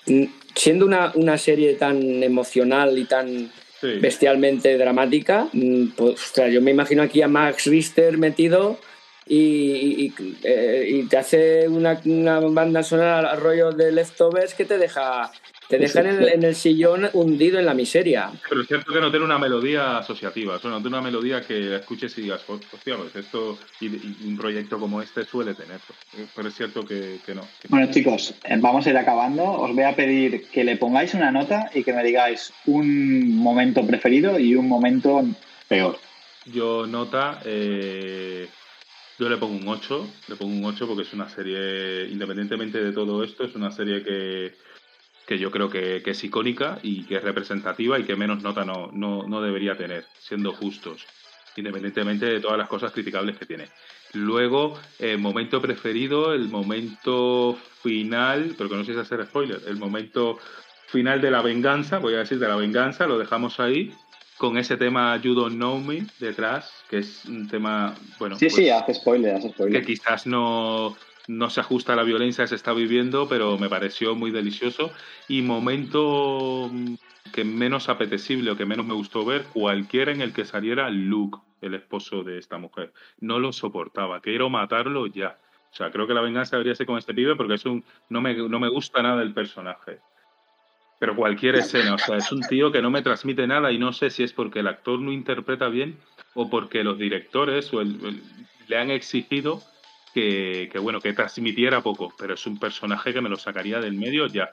Mm, 0.08 0.26
siendo 0.56 0.86
una, 0.86 1.12
una 1.16 1.38
serie 1.38 1.76
tan 1.76 2.24
emocional 2.24 2.98
y 2.98 3.06
tan 3.06 3.52
sí. 3.80 4.00
bestialmente 4.00 4.78
dramática, 4.78 5.48
mm, 5.54 5.90
pues 5.96 6.16
ostras, 6.16 6.52
yo 6.52 6.62
me 6.62 6.72
imagino 6.72 7.04
aquí 7.04 7.22
a 7.22 7.28
Max 7.28 7.66
Richter 7.66 8.18
metido 8.18 8.80
y, 9.28 10.06
y, 10.06 10.14
eh, 10.44 10.88
y 10.90 11.04
te 11.04 11.18
hace 11.18 11.68
una, 11.68 12.02
una, 12.06 12.40
banda 12.40 12.82
sonora 12.82 13.20
al 13.20 13.40
rollo 13.40 13.72
de 13.72 13.92
Leftovers 13.92 14.56
que 14.56 14.66
te 14.66 14.80
deja 14.80 15.32
te 15.68 15.78
dejan 15.78 16.08
en 16.08 16.22
el, 16.22 16.30
en 16.30 16.44
el, 16.44 16.56
sillón 16.56 17.10
hundido 17.14 17.60
en 17.60 17.66
la 17.66 17.74
miseria. 17.74 18.32
Pero 18.48 18.62
es 18.62 18.68
cierto 18.68 18.94
que 18.94 19.02
no 19.02 19.10
tiene 19.10 19.26
una 19.26 19.38
melodía 19.38 19.98
asociativa, 19.98 20.56
o 20.56 20.60
sea, 20.60 20.70
no 20.70 20.82
tiene 20.82 20.98
una 20.98 21.02
melodía 21.02 21.42
que 21.42 21.76
escuches 21.76 22.18
y 22.18 22.24
digas, 22.24 22.42
hostia, 22.48 22.96
pues 22.98 23.16
esto 23.16 23.58
y, 23.80 23.88
y, 23.88 24.18
un 24.26 24.38
proyecto 24.38 24.80
como 24.80 25.02
este 25.02 25.26
suele 25.26 25.54
tener. 25.54 25.80
Pero 26.36 26.48
es 26.48 26.56
cierto 26.56 26.86
que, 26.86 27.20
que 27.26 27.36
no. 27.36 27.42
Bueno, 27.70 27.92
chicos, 27.92 28.34
eh, 28.46 28.58
vamos 28.60 28.86
a 28.88 28.90
ir 28.90 28.98
acabando. 28.98 29.44
Os 29.44 29.74
voy 29.74 29.84
a 29.84 29.96
pedir 29.96 30.48
que 30.50 30.64
le 30.64 30.78
pongáis 30.78 31.14
una 31.14 31.32
nota 31.32 31.70
y 31.74 31.84
que 31.84 31.94
me 31.94 32.04
digáis 32.04 32.54
un 32.66 33.36
momento 33.36 33.86
preferido 33.86 34.40
y 34.40 34.56
un 34.56 34.68
momento 34.68 35.24
peor. 35.68 35.98
Yo 36.46 36.88
nota, 36.88 37.42
eh, 37.44 38.48
yo 39.20 39.30
le 39.30 39.38
pongo 39.38 39.58
un 39.58 39.68
8, 39.68 40.08
le 40.30 40.36
pongo 40.36 40.54
un 40.54 40.64
8 40.64 40.88
porque 40.88 41.04
es 41.04 41.14
una 41.14 41.28
serie, 41.28 42.08
independientemente 42.10 42.82
de 42.82 42.94
todo 42.94 43.24
esto, 43.24 43.44
es 43.44 43.56
una 43.56 43.72
serie 43.72 44.04
que 44.04 44.54
que 45.28 45.38
yo 45.38 45.52
creo 45.52 45.70
que, 45.70 46.02
que, 46.02 46.12
es 46.12 46.24
icónica 46.24 46.80
y 46.82 47.04
que 47.04 47.18
es 47.18 47.24
representativa 47.24 48.00
y 48.00 48.06
que 48.06 48.16
menos 48.16 48.42
nota 48.42 48.64
no, 48.64 48.90
no, 48.94 49.28
no, 49.28 49.42
debería 49.42 49.76
tener, 49.76 50.06
siendo 50.18 50.54
justos, 50.54 51.06
independientemente 51.58 52.26
de 52.26 52.40
todas 52.40 52.58
las 52.58 52.70
cosas 52.70 52.94
criticables 52.94 53.38
que 53.38 53.46
tiene. 53.46 53.68
Luego, 54.14 54.80
el 55.00 55.18
momento 55.20 55.62
preferido, 55.62 56.34
el 56.34 56.48
momento 56.48 57.58
final, 57.84 58.56
pero 58.58 58.70
que 58.70 58.76
no 58.78 58.86
sé 58.86 58.94
si 58.94 59.00
hacer 59.00 59.26
spoiler, 59.26 59.60
el 59.68 59.76
momento 59.76 60.40
final 60.88 61.20
de 61.20 61.30
la 61.30 61.42
venganza, 61.42 62.00
voy 62.00 62.14
a 62.14 62.20
decir 62.20 62.40
de 62.40 62.48
la 62.48 62.56
venganza, 62.56 63.06
lo 63.06 63.20
dejamos 63.20 63.60
ahí, 63.60 63.94
con 64.38 64.58
ese 64.58 64.78
tema 64.78 65.20
You 65.22 65.34
Don't 65.34 65.56
Know 65.56 65.80
Me 65.80 66.06
detrás, 66.20 66.72
que 66.90 67.00
es 67.00 67.26
un 67.26 67.50
tema, 67.50 67.96
bueno... 68.18 68.38
Sí, 68.38 68.46
pues, 68.46 68.56
sí, 68.56 68.70
hace 68.70 68.94
spoiler, 68.94 69.36
hace 69.36 69.50
spoiler. 69.50 69.82
Que 69.82 69.86
quizás 69.86 70.26
no, 70.26 70.96
no 71.28 71.50
se 71.50 71.60
ajusta 71.60 71.94
a 71.94 71.96
la 71.96 72.04
violencia 72.04 72.46
que 72.46 72.50
se 72.50 72.56
está 72.56 72.74
viviendo, 72.74 73.28
pero 73.28 73.58
me 73.58 73.70
pareció 73.70 74.16
muy 74.16 74.32
delicioso. 74.32 74.92
Y 75.28 75.42
momento 75.42 76.72
que 77.34 77.44
menos 77.44 77.90
apetecible 77.90 78.52
o 78.52 78.58
que 78.58 78.66
menos 78.66 78.86
me 78.86 78.94
gustó 78.94 79.26
ver, 79.26 79.44
cualquiera 79.54 80.12
en 80.12 80.22
el 80.22 80.34
que 80.34 80.46
saliera 80.46 80.90
Luke, 80.90 81.40
el 81.62 81.74
esposo 81.74 82.24
de 82.24 82.38
esta 82.38 82.58
mujer. 82.58 82.94
No 83.20 83.40
lo 83.40 83.52
soportaba, 83.52 84.22
quiero 84.22 84.50
matarlo 84.50 85.08
ya. 85.08 85.38
O 85.72 85.76
sea, 85.76 85.92
creo 85.92 86.08
que 86.08 86.14
la 86.14 86.22
venganza 86.22 86.56
debería 86.56 86.76
ser 86.76 86.86
con 86.86 86.98
este 86.98 87.14
pibe 87.14 87.36
porque 87.36 87.56
es 87.56 87.66
un, 87.66 87.84
no, 88.10 88.22
me, 88.22 88.34
no 88.34 88.60
me 88.60 88.70
gusta 88.70 89.02
nada 89.02 89.22
el 89.22 89.34
personaje. 89.34 90.00
Pero 91.00 91.16
cualquier 91.16 91.56
escena, 91.56 91.94
o 91.94 91.98
sea, 91.98 92.18
es 92.18 92.32
un 92.32 92.42
tío 92.42 92.72
que 92.72 92.82
no 92.82 92.90
me 92.90 93.04
transmite 93.04 93.46
nada 93.46 93.72
y 93.72 93.78
no 93.78 93.94
sé 93.94 94.10
si 94.10 94.24
es 94.24 94.34
porque 94.34 94.60
el 94.60 94.68
actor 94.68 95.00
no 95.00 95.12
interpreta 95.12 95.68
bien 95.68 96.00
o 96.34 96.50
porque 96.50 96.84
los 96.84 96.98
directores 96.98 97.72
o 97.74 97.82
el, 97.82 98.04
el, 98.04 98.24
le 98.68 98.78
han 98.78 98.90
exigido 98.90 99.62
que, 100.18 100.80
bueno, 100.80 101.00
que 101.00 101.14
transmitiera 101.14 101.82
poco, 101.82 102.14
pero 102.18 102.34
es 102.34 102.46
un 102.48 102.58
personaje 102.58 103.14
que 103.14 103.22
me 103.22 103.30
lo 103.30 103.38
sacaría 103.38 103.80
del 103.80 103.94
medio 103.94 104.28
ya. 104.28 104.50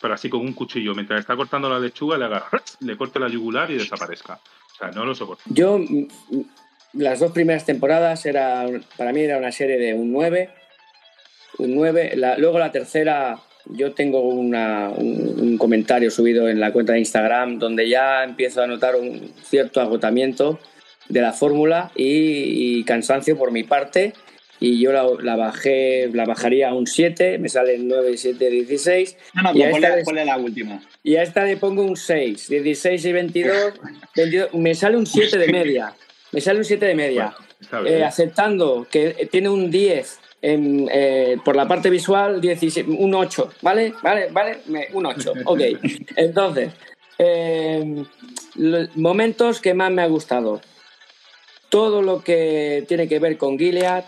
Pero 0.00 0.14
así 0.14 0.28
con 0.28 0.40
un 0.40 0.52
cuchillo, 0.52 0.94
mientras 0.94 1.18
está 1.18 1.34
cortando 1.34 1.68
la 1.68 1.80
lechuga, 1.80 2.16
le 2.16 2.26
haga, 2.26 2.46
le 2.80 2.96
corte 2.96 3.18
la 3.18 3.28
yugular 3.28 3.68
y 3.70 3.78
desaparezca. 3.78 4.34
O 4.34 4.78
sea, 4.78 4.90
no 4.92 5.04
lo 5.04 5.14
soporto. 5.14 5.42
Yo, 5.46 5.80
las 6.92 7.18
dos 7.18 7.32
primeras 7.32 7.66
temporadas, 7.66 8.24
era, 8.26 8.66
para 8.96 9.12
mí 9.12 9.22
era 9.22 9.38
una 9.38 9.50
serie 9.50 9.76
de 9.76 9.94
un 9.94 10.12
9. 10.12 10.50
Un 11.58 11.74
9. 11.74 12.12
La, 12.14 12.38
luego 12.38 12.60
la 12.60 12.70
tercera, 12.70 13.40
yo 13.64 13.92
tengo 13.94 14.20
una, 14.20 14.90
un, 14.90 15.58
comentario 15.58 16.12
subido 16.12 16.48
en 16.48 16.60
la 16.60 16.72
cuenta 16.72 16.92
de 16.92 17.00
Instagram 17.00 17.58
donde 17.58 17.88
ya 17.88 18.22
empiezo 18.22 18.62
a 18.62 18.68
notar 18.68 18.94
un 18.94 19.32
cierto 19.42 19.80
agotamiento 19.80 20.60
de 21.08 21.22
la 21.22 21.32
fórmula 21.32 21.90
y 21.96 22.84
cansancio 22.84 23.36
por 23.36 23.50
mi 23.50 23.64
parte 23.64 24.12
y 24.60 24.80
yo 24.80 24.92
la, 24.92 25.06
la, 25.20 25.36
bajé, 25.36 26.08
la 26.12 26.24
bajaría 26.24 26.70
a 26.70 26.74
un 26.74 26.86
7, 26.86 27.38
me 27.38 27.48
salen 27.48 27.88
9, 27.88 28.16
7, 28.16 28.50
16. 28.50 29.16
No, 29.34 29.42
no, 29.42 29.52
y 29.54 29.62
a 29.62 29.70
ponle, 29.70 29.88
ponle, 30.04 30.24
la 30.24 30.36
última. 30.36 30.80
Y 31.02 31.16
a 31.16 31.22
esta 31.22 31.44
le 31.44 31.56
pongo 31.56 31.82
un 31.82 31.96
6, 31.96 32.48
16 32.48 33.04
y 33.04 33.12
22, 33.12 33.72
22 34.16 34.54
me 34.54 34.74
sale 34.74 34.96
un 34.96 35.06
7 35.06 35.38
de 35.38 35.48
media. 35.48 35.94
Me 36.32 36.40
sale 36.40 36.58
un 36.58 36.64
7 36.64 36.84
de 36.84 36.94
media. 36.94 37.34
Bueno, 37.70 37.86
eh, 37.88 38.04
aceptando 38.04 38.86
que 38.90 39.28
tiene 39.30 39.48
un 39.48 39.70
10 39.70 40.20
en, 40.42 40.88
eh, 40.92 41.36
por 41.44 41.56
la 41.56 41.66
parte 41.66 41.90
visual, 41.90 42.40
17, 42.40 42.90
un 42.90 43.14
8, 43.14 43.50
¿vale? 43.62 43.94
¿Vale? 44.02 44.28
¿Vale? 44.30 44.58
Un 44.92 45.06
8, 45.06 45.32
ok. 45.44 45.60
Entonces, 46.16 46.72
eh, 47.18 48.04
los 48.54 48.96
momentos 48.96 49.60
que 49.60 49.74
más 49.74 49.90
me 49.90 50.02
ha 50.02 50.06
gustado. 50.06 50.60
Todo 51.68 52.00
lo 52.00 52.22
que 52.22 52.84
tiene 52.88 53.08
que 53.08 53.18
ver 53.18 53.36
con 53.36 53.58
Gilead, 53.58 54.04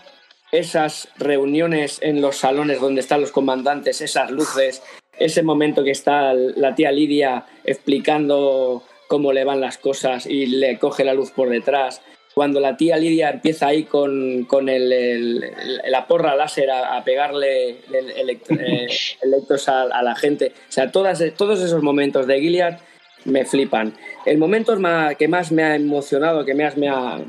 esas 0.51 1.09
reuniones 1.17 1.99
en 2.01 2.21
los 2.21 2.37
salones 2.37 2.79
donde 2.79 3.01
están 3.01 3.21
los 3.21 3.31
comandantes, 3.31 4.01
esas 4.01 4.31
luces, 4.31 4.83
ese 5.17 5.43
momento 5.43 5.83
que 5.83 5.91
está 5.91 6.33
la 6.33 6.75
tía 6.75 6.91
Lidia 6.91 7.45
explicando 7.63 8.83
cómo 9.07 9.33
le 9.33 9.43
van 9.43 9.61
las 9.61 9.77
cosas 9.77 10.25
y 10.25 10.45
le 10.45 10.79
coge 10.79 11.03
la 11.03 11.13
luz 11.13 11.31
por 11.31 11.49
detrás. 11.49 12.01
Cuando 12.33 12.61
la 12.61 12.77
tía 12.77 12.97
Lidia 12.97 13.29
empieza 13.29 13.67
ahí 13.67 13.83
con, 13.83 14.45
con 14.45 14.69
el, 14.69 14.91
el, 14.91 15.51
la 15.89 16.07
porra 16.07 16.35
láser 16.35 16.71
a, 16.71 16.95
a 16.95 17.03
pegarle 17.03 17.71
eh, 17.71 18.39
electros 19.21 19.67
a, 19.67 19.81
a, 19.81 20.01
la 20.01 20.15
gente. 20.15 20.53
O 20.69 20.71
sea, 20.71 20.91
todas, 20.91 21.21
todos 21.35 21.61
esos 21.61 21.83
momentos 21.83 22.27
de 22.27 22.39
Gilead 22.39 22.79
me 23.25 23.45
flipan. 23.45 23.93
El 24.25 24.37
momento 24.37 24.77
que 25.17 25.27
más 25.27 25.51
me 25.51 25.63
ha 25.63 25.75
emocionado, 25.75 26.45
que 26.45 26.55
más 26.55 26.77
me 26.77 26.87
ha, 26.87 27.19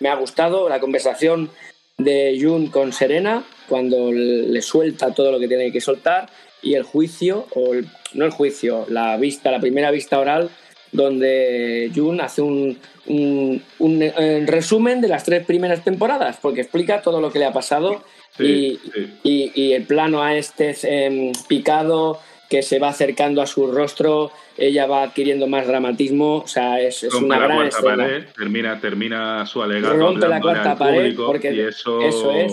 me 0.00 0.08
ha 0.08 0.14
gustado, 0.14 0.68
la 0.68 0.80
conversación 0.80 1.50
de 1.98 2.38
Jun 2.40 2.68
con 2.68 2.92
Serena 2.92 3.44
cuando 3.68 4.12
le 4.12 4.62
suelta 4.62 5.14
todo 5.14 5.32
lo 5.32 5.38
que 5.38 5.48
tiene 5.48 5.72
que 5.72 5.80
soltar 5.80 6.28
y 6.62 6.74
el 6.74 6.82
juicio, 6.82 7.46
o 7.54 7.74
el, 7.74 7.86
no 8.14 8.24
el 8.24 8.30
juicio, 8.30 8.86
la 8.88 9.16
vista, 9.16 9.50
la 9.50 9.60
primera 9.60 9.90
vista 9.90 10.18
oral, 10.18 10.50
donde 10.92 11.90
Jun 11.94 12.20
hace 12.20 12.42
un, 12.42 12.78
un, 13.06 13.62
un, 13.78 14.02
un, 14.02 14.46
resumen 14.46 15.00
de 15.00 15.08
las 15.08 15.24
tres 15.24 15.44
primeras 15.44 15.84
temporadas, 15.84 16.38
porque 16.40 16.62
explica 16.62 17.02
todo 17.02 17.20
lo 17.20 17.30
que 17.30 17.38
le 17.38 17.44
ha 17.44 17.52
pasado 17.52 18.02
sí, 18.36 18.44
y, 18.44 18.80
sí. 18.90 19.18
Y, 19.22 19.52
y, 19.54 19.72
el 19.72 19.84
plano 19.84 20.22
a 20.22 20.36
este 20.36 20.74
eh, 20.82 21.32
picado 21.48 22.20
que 22.48 22.62
se 22.62 22.78
va 22.78 22.88
acercando 22.88 23.42
a 23.42 23.46
su 23.46 23.70
rostro, 23.70 24.30
ella 24.56 24.86
va 24.86 25.02
adquiriendo 25.02 25.46
más 25.46 25.66
dramatismo, 25.66 26.38
o 26.38 26.46
sea, 26.46 26.80
es, 26.80 27.02
es 27.02 27.14
una 27.14 27.38
gran 27.38 27.66
escena. 27.66 27.96
Pared, 27.96 28.24
termina, 28.36 28.80
termina 28.80 29.46
su 29.46 29.62
alegato 29.62 29.96
rompe 29.96 30.28
la 30.28 30.40
cuarta 30.40 30.76
pared 30.76 31.16
porque 31.16 31.52
y 31.52 31.60
eso, 31.60 32.00
eso 32.00 32.32
es, 32.32 32.52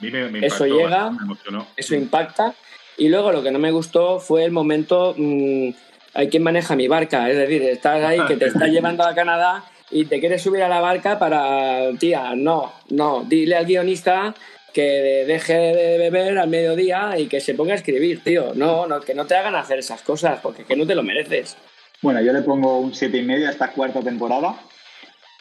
me, 0.00 0.10
me 0.10 0.38
impactó, 0.38 0.46
eso 0.46 0.66
llega, 0.66 1.10
me 1.10 1.36
eso 1.76 1.94
impacta. 1.94 2.54
Y 2.98 3.08
luego 3.08 3.30
lo 3.32 3.42
que 3.42 3.50
no 3.50 3.58
me 3.58 3.70
gustó 3.70 4.20
fue 4.20 4.44
el 4.44 4.52
momento, 4.52 5.14
mmm, 5.16 5.70
hay 6.14 6.28
quien 6.28 6.42
maneja 6.42 6.76
mi 6.76 6.88
barca, 6.88 7.30
es 7.30 7.36
decir, 7.36 7.62
estás 7.62 8.02
ahí 8.04 8.20
que 8.26 8.36
te 8.36 8.46
está 8.46 8.66
llevando 8.68 9.04
a 9.04 9.14
Canadá 9.14 9.64
y 9.90 10.06
te 10.06 10.20
quieres 10.20 10.42
subir 10.42 10.62
a 10.62 10.68
la 10.68 10.80
barca 10.80 11.18
para, 11.18 11.90
tía, 11.98 12.34
no, 12.34 12.72
no, 12.90 13.24
dile 13.26 13.56
al 13.56 13.66
guionista 13.66 14.34
que 14.72 15.24
deje 15.26 15.54
de 15.54 15.98
beber 15.98 16.38
al 16.38 16.48
mediodía 16.48 17.18
y 17.18 17.26
que 17.26 17.40
se 17.40 17.54
ponga 17.54 17.72
a 17.72 17.76
escribir, 17.76 18.22
tío. 18.22 18.52
No, 18.54 18.86
no, 18.86 19.00
que 19.00 19.14
no 19.14 19.26
te 19.26 19.34
hagan 19.34 19.54
hacer 19.54 19.78
esas 19.78 20.02
cosas, 20.02 20.40
porque 20.42 20.64
que 20.64 20.76
no 20.76 20.86
te 20.86 20.94
lo 20.94 21.02
mereces. 21.02 21.56
Bueno, 22.02 22.20
yo 22.20 22.32
le 22.32 22.42
pongo 22.42 22.78
un 22.78 22.94
siete 22.94 23.18
y 23.18 23.22
medio 23.22 23.48
a 23.48 23.50
esta 23.50 23.72
cuarta 23.72 24.00
temporada, 24.00 24.56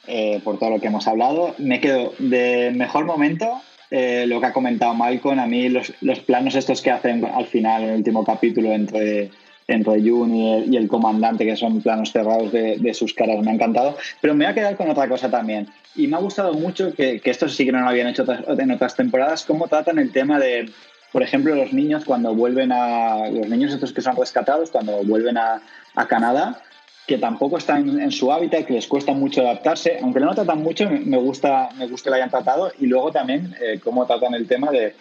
eh, 0.08 0.40
por 0.44 0.58
todo 0.58 0.70
lo 0.72 0.80
que 0.80 0.88
hemos 0.88 1.08
hablado. 1.08 1.54
Me 1.58 1.82
quedo 1.82 2.14
de 2.18 2.72
mejor 2.76 3.06
momento, 3.06 3.62
eh, 3.92 4.26
lo 4.28 4.40
que 4.40 4.48
ha 4.48 4.54
comentado 4.54 4.94
Malcolm, 4.94 5.40
a 5.40 5.48
mí 5.48 5.70
los, 5.70 5.94
los, 6.02 6.20
planos 6.20 6.56
estos 6.56 6.82
que 6.82 6.92
hacen 6.92 7.26
al 7.26 7.46
final, 7.46 7.84
en 7.84 7.90
el 7.90 7.96
último 7.98 8.24
capítulo, 8.24 8.72
entre 8.72 9.32
entre 9.68 10.02
Jun 10.02 10.36
y 10.36 10.54
el, 10.54 10.74
y 10.74 10.78
el, 10.78 10.88
comandante, 10.88 11.46
que 11.46 11.56
son 11.56 11.82
planos 11.82 12.12
cerrados 12.12 12.52
de, 12.52 12.78
de, 12.78 12.94
sus 12.94 13.14
caras, 13.14 13.44
me 13.44 13.52
ha 13.52 13.54
encantado. 13.56 13.98
Pero 14.22 14.36
me 14.36 14.46
voy 14.46 14.52
a 14.52 14.56
quedar 14.56 14.76
con 14.76 14.90
otra 14.90 15.08
cosa 15.08 15.30
también. 15.30 15.68
Y 15.96 16.08
me 16.08 16.18
ha 16.18 16.20
gustado 16.20 16.54
mucho 16.54 16.94
que, 16.94 17.20
que 17.20 17.32
esto 17.32 17.50
sí 17.50 17.66
que 17.66 17.72
no 17.72 17.82
lo 17.82 17.90
habían 17.90 18.08
hecho 18.08 18.26
en 18.48 18.72
otras 18.72 18.96
temporadas, 18.96 19.46
cómo 19.46 19.68
tratan 19.68 19.98
el 19.98 20.12
tema 20.12 20.40
de, 20.40 20.70
por 21.12 21.24
ejemplo, 21.24 21.56
los 21.56 21.74
niños 21.74 22.06
cuando 22.06 22.36
vuelven 22.36 22.72
a. 22.72 23.30
Los 23.30 23.48
niños 23.48 23.74
estos 23.74 23.94
que 23.94 24.02
son 24.02 24.16
rescatados, 24.16 24.70
cuando 24.70 25.04
vuelven 25.04 25.38
a, 25.38 25.62
a 25.96 26.08
Canadá, 26.08 26.62
que 27.08 27.18
tampoco 27.18 27.58
están 27.58 28.00
en, 28.00 28.12
su 28.12 28.32
hábitat, 28.32 28.66
que 28.66 28.74
les 28.74 28.88
cuesta 28.88 29.14
mucho 29.14 29.42
adaptarse, 29.42 30.00
aunque 30.02 30.20
no 30.20 30.28
lo 30.28 30.36
tratan 30.36 30.62
mucho, 30.62 30.90
me 30.90 31.18
gusta, 31.18 31.70
me 31.78 31.88
gusta 31.88 32.06
que 32.06 32.10
lo 32.10 32.16
hayan 32.16 32.30
tratado 32.30 32.72
y 32.80 32.88
luego 32.88 33.12
también 33.12 33.56
eh, 33.62 33.80
cómo 33.84 34.06
tratan 34.06 34.34
el 34.34 34.48
tema 34.48 34.72
de, 34.72 34.96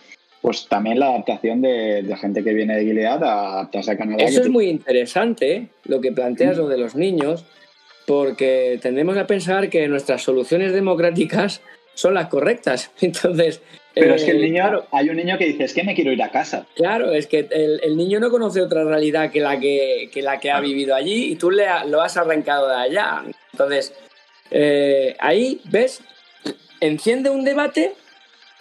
pues 0.44 0.66
también 0.68 1.00
la 1.00 1.06
adaptación 1.06 1.62
de, 1.62 2.04
gente 2.20 2.44
que 2.44 2.52
viene 2.52 2.76
de 2.76 2.84
Gilead 2.84 3.24
a 3.24 3.52
adaptarse 3.54 3.92
a 3.92 3.96
Canadá. 3.96 4.22
Eso 4.22 4.42
es 4.42 4.50
muy 4.50 4.68
interesante, 4.68 5.52
¿eh? 5.54 5.68
lo 5.86 6.02
que 6.02 6.12
planteas, 6.12 6.58
lo 6.58 6.68
de 6.68 6.76
los 6.76 6.94
niños, 6.94 7.46
porque 8.06 8.78
tendemos 8.82 9.16
a 9.16 9.26
pensar 9.26 9.70
que 9.70 9.88
nuestras 9.88 10.20
soluciones 10.20 10.74
democráticas 10.74 11.62
son 11.94 12.12
las 12.12 12.26
correctas. 12.28 12.90
Entonces, 13.00 13.62
pero 13.94 14.16
es 14.16 14.24
que 14.24 14.32
el 14.32 14.44
eh, 14.44 14.50
niño, 14.50 14.84
hay 14.92 15.08
un 15.08 15.16
niño 15.16 15.38
que 15.38 15.46
dice, 15.46 15.64
es 15.64 15.72
que 15.72 15.82
me 15.82 15.94
quiero 15.94 16.12
ir 16.12 16.22
a 16.22 16.30
casa. 16.30 16.66
Claro, 16.76 17.10
es 17.12 17.26
que 17.26 17.48
el, 17.50 17.96
niño 17.96 18.20
no 18.20 18.28
conoce 18.28 18.60
otra 18.60 18.84
realidad 18.84 19.30
que 19.30 19.40
la 19.40 19.58
que, 19.58 20.10
la 20.16 20.40
que 20.40 20.50
ha 20.50 20.60
vivido 20.60 20.94
allí 20.94 21.32
y 21.32 21.36
tú 21.36 21.50
le 21.50 21.64
lo 21.88 22.02
has 22.02 22.18
arrancado 22.18 22.68
de 22.68 22.76
allá. 22.76 23.24
Entonces, 23.50 23.94
eh, 24.50 25.16
ahí, 25.20 25.62
¿ves? 25.70 26.02
Enciende 26.80 27.30
un 27.30 27.44
debate, 27.44 27.94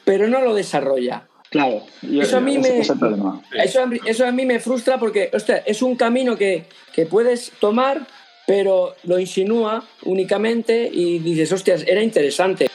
pero 0.05 0.29
no 0.29 0.39
lo 0.39 0.55
desarrolla. 0.55 1.27
Claro, 1.53 1.83
eso, 2.01 2.37
a 2.37 2.41
mí 2.41 2.57
me, 2.57 2.79
eso, 2.79 4.25
a 4.25 4.31
mí 4.31 4.43
me 4.43 4.59
frustra 4.59 4.97
porque 4.97 5.29
es 5.67 5.83
un 5.83 5.95
camino 5.95 6.35
que, 6.35 6.65
que 6.91 7.05
puedes 7.05 7.51
tomar, 7.59 8.07
pero 8.47 8.95
lo 9.03 9.19
insinúa 9.19 9.83
únicamente 10.01 10.89
y 10.91 11.19
dices, 11.19 11.51
hostias, 11.51 11.85
era 11.85 12.01
interesante. 12.01 12.71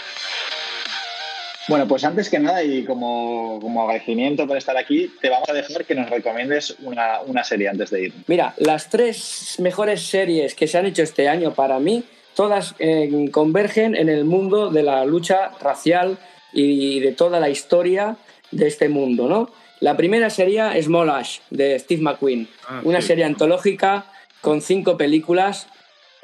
Bueno, 1.67 1.89
pues 1.89 2.05
antes 2.05 2.31
que 2.31 2.39
nada 2.39 2.63
y 2.63 2.85
como, 2.85 3.59
agradecimiento 3.83 4.47
por 4.47 4.57
estar 4.57 4.77
aquí, 4.77 5.11
te 5.21 5.29
vamos 5.29 5.49
a 5.49 5.55
dejar 5.55 5.85
que 5.85 5.97
nos 5.97 6.09
recomiendes 6.09 6.77
una, 6.85 7.43
serie 7.43 7.69
antes 7.69 7.91
de 7.91 8.05
ir. 8.05 8.13
Mira, 8.29 8.55
las 8.59 8.89
tres 8.91 9.57
mejores 9.59 10.03
series 10.03 10.55
que 10.55 10.69
se 10.69 10.79
han 10.79 10.87
hecho 10.87 11.03
este 11.03 11.29
año 11.29 11.53
para 11.53 11.81
mí, 11.81 12.05
todas 12.37 12.77
eh, 12.79 13.29
convergen 13.33 13.97
en 13.97 14.09
el 14.09 14.25
mundo 14.25 14.71
de 14.71 14.85
la 14.85 15.05
lucha 15.05 15.51
racial 15.61 16.17
y 16.53 17.01
de 17.01 17.11
toda 17.11 17.41
la 17.41 17.49
historia 17.49 18.17
de 18.51 18.67
este 18.67 18.89
mundo, 18.89 19.29
¿no? 19.29 19.51
La 19.81 19.97
primera 19.97 20.31
sería 20.31 20.81
Small 20.83 21.11
Ash, 21.11 21.39
de 21.51 21.79
Steve 21.79 22.03
McQueen, 22.03 22.49
ah, 22.69 22.81
una 22.85 23.01
serie 23.01 23.25
antológica 23.25 24.07
con 24.41 24.61
cinco 24.61 24.97
películas 24.97 25.69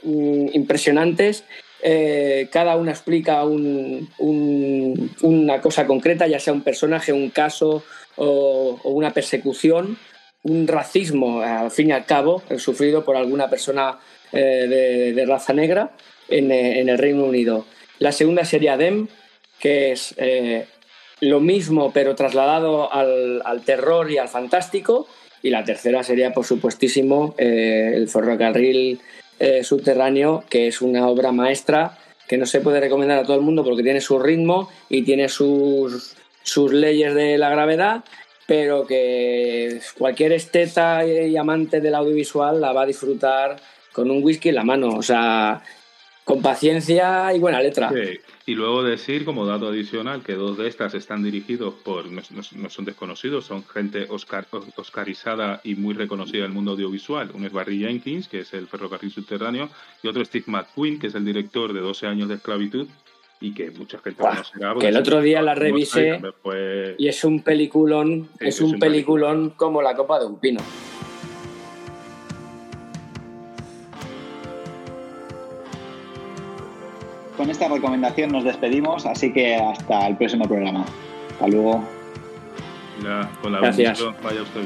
mm, 0.03 0.49
impresionantes 0.53 1.45
eh, 1.87 2.49
cada 2.51 2.77
una 2.77 2.93
explica 2.93 3.45
una 3.45 4.09
cosa 5.61 5.87
concreta, 5.87 6.27
ya 6.27 6.41
sea 6.41 6.55
un 6.55 6.63
personaje, 6.63 7.13
un 7.13 7.29
caso 7.29 7.85
o, 8.17 8.81
una 8.85 9.13
persecución, 9.13 9.99
un 10.45 10.67
racismo, 10.67 11.43
al 11.43 11.71
fin 11.71 11.91
y 11.91 11.93
al 11.93 12.07
cabo, 12.07 12.43
sufrido 12.57 13.05
por 13.05 13.17
alguna 13.17 13.51
persona 13.51 13.99
eh, 14.33 15.13
de, 15.15 15.27
raza 15.27 15.53
negra 15.53 15.91
en, 16.31 16.51
el 16.51 16.97
Reino 16.97 17.25
Unido. 17.25 17.67
La 17.99 18.13
segunda 18.13 18.47
sería 18.47 18.79
Dem, 18.79 19.09
que 19.61 19.93
es 19.93 20.15
eh, 20.17 20.67
lo 21.21 21.41
mismo 21.41 21.93
pero 21.93 22.15
trasladado 22.15 22.93
al, 22.93 23.63
terror 23.65 24.11
y 24.11 24.19
al 24.19 24.29
fantástico. 24.29 25.07
Y 25.43 25.51
la 25.51 25.65
tercera 25.65 26.03
sería, 26.03 26.33
por 26.33 26.47
supuestísimo, 26.47 27.35
el 27.37 28.09
ferrocarril 28.09 29.01
eh, 29.39 29.63
subterráneo, 29.63 30.45
que 30.49 30.69
es 30.69 30.81
una 30.81 31.09
obra 31.09 31.33
maestra 31.33 31.99
que 32.29 32.39
no 32.39 32.47
se 32.47 32.61
puede 32.61 32.81
recomendar 32.81 33.19
a 33.19 33.25
todo 33.25 33.37
el 33.37 33.43
mundo 33.43 33.65
porque 33.65 33.83
tiene 33.83 34.01
su 34.01 34.19
ritmo 34.19 34.71
y 34.89 35.03
tiene 35.03 35.29
sus, 35.29 36.17
sus 36.43 36.73
leyes 36.73 37.15
de 37.15 37.37
la 37.37 37.51
gravedad, 37.51 38.05
pero 38.47 38.87
que 38.87 39.81
cualquier 39.99 40.33
esteta 40.33 41.05
y 41.07 41.37
amante 41.37 41.81
del 41.81 41.95
audiovisual 41.95 42.61
la 42.61 42.73
va 42.73 42.83
a 42.83 42.87
disfrutar 42.87 43.57
con 43.93 44.11
un 44.11 44.23
whisky 44.23 44.51
en 44.51 44.55
la 44.55 44.65
mano. 44.65 44.97
O 44.97 45.03
sea, 45.03 45.63
con 46.25 46.41
paciencia 46.41 47.35
y 47.35 47.39
buena 47.39 47.61
letra. 47.61 47.93
Y 48.47 48.55
luego 48.55 48.83
decir, 48.83 49.25
como 49.25 49.47
dato 49.47 49.69
adicional, 49.69 50.23
que 50.23 50.35
dos 50.35 50.59
de 50.59 50.69
estas 50.69 50.95
están 50.95 51.23
dirigidos 51.23 51.75
por, 51.75 52.07
no, 52.11 52.23
son 52.71 52.85
desconocidos, 52.85 53.47
son 53.47 53.65
gente 53.65 54.07
oscar, 54.09 54.47
oscarizada 54.77 55.61
y 55.65 55.75
muy 55.77 55.95
reconocida 55.95 56.41
en 56.41 56.47
el 56.47 56.53
mundo 56.53 56.73
audiovisual. 56.73 57.31
Uno 57.33 57.47
es 57.47 57.53
Barry 57.53 57.79
Jenkins, 57.79 58.29
que 58.29 58.41
es 58.41 58.53
el 58.55 58.67
ferrocarril 58.67 59.11
subterráneo, 59.11 59.69
y 60.03 60.09
otro 60.09 60.23
es 60.23 60.29
Steve 60.29 60.45
McQueen, 60.49 60.99
que 60.99 61.07
es 61.07 61.15
el 61.15 61.25
director 61.25 61.73
de 61.73 61.81
12 61.81 62.07
años 62.07 62.29
de 62.29 62.35
esclavitud, 62.37 62.87
y 63.41 63.53
que 63.53 63.71
mucha 63.71 63.99
gente 63.99 64.23
conocerá. 64.23 64.75
Que 64.79 64.89
el 64.89 64.97
otro 64.97 65.21
día 65.21 65.43
la 65.43 65.55
revisé 65.55 66.21
y 66.99 67.09
es 67.09 67.25
un 67.25 67.43
peliculón, 67.43 68.29
es, 68.41 68.61
un, 68.61 68.79
peliculón 68.79 69.51
como 69.51 69.83
la 69.83 69.95
copa 69.95 70.19
de 70.19 70.27
un 70.27 70.39
pino. 70.39 70.61
Con 77.45 77.51
esta 77.51 77.69
recomendación 77.69 78.33
nos 78.33 78.43
despedimos, 78.43 79.05
así 79.05 79.31
que 79.31 79.55
hasta 79.55 80.07
el 80.07 80.17
próximo 80.17 80.49
programa. 80.49 80.87
Hasta 81.33 81.47
luego. 81.47 81.85
Ya, 83.03 83.31
con 83.43 83.53
la 83.53 83.61
Gracias. 83.61 84.03
vaya 84.23 84.41
usted 84.41 84.63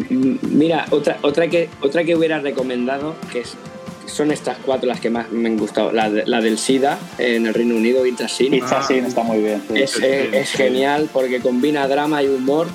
bien. 0.00 0.38
Mira, 0.50 0.86
otra, 0.90 1.18
otra, 1.22 1.46
que, 1.46 1.68
otra 1.80 2.02
que 2.02 2.16
hubiera 2.16 2.40
recomendado, 2.40 3.14
que 3.32 3.44
son 4.06 4.32
estas 4.32 4.58
cuatro 4.58 4.88
las 4.88 4.98
que 4.98 5.10
más 5.10 5.30
me 5.30 5.48
han 5.48 5.58
gustado. 5.58 5.92
La, 5.92 6.10
del 6.10 6.58
SIDA 6.58 6.98
en 7.18 7.46
el 7.46 7.54
Reino 7.54 7.76
Unido, 7.76 8.04
It's 8.04 8.32
Sin. 8.32 8.52
It's 8.52 8.72
está 8.90 9.22
muy 9.22 9.38
bien. 9.38 9.62
Es, 9.72 9.96
es, 10.02 10.50
genial 10.50 11.08
porque 11.12 11.38
combina 11.38 11.86
drama 11.86 12.20
y 12.20 12.26
humor 12.26 12.66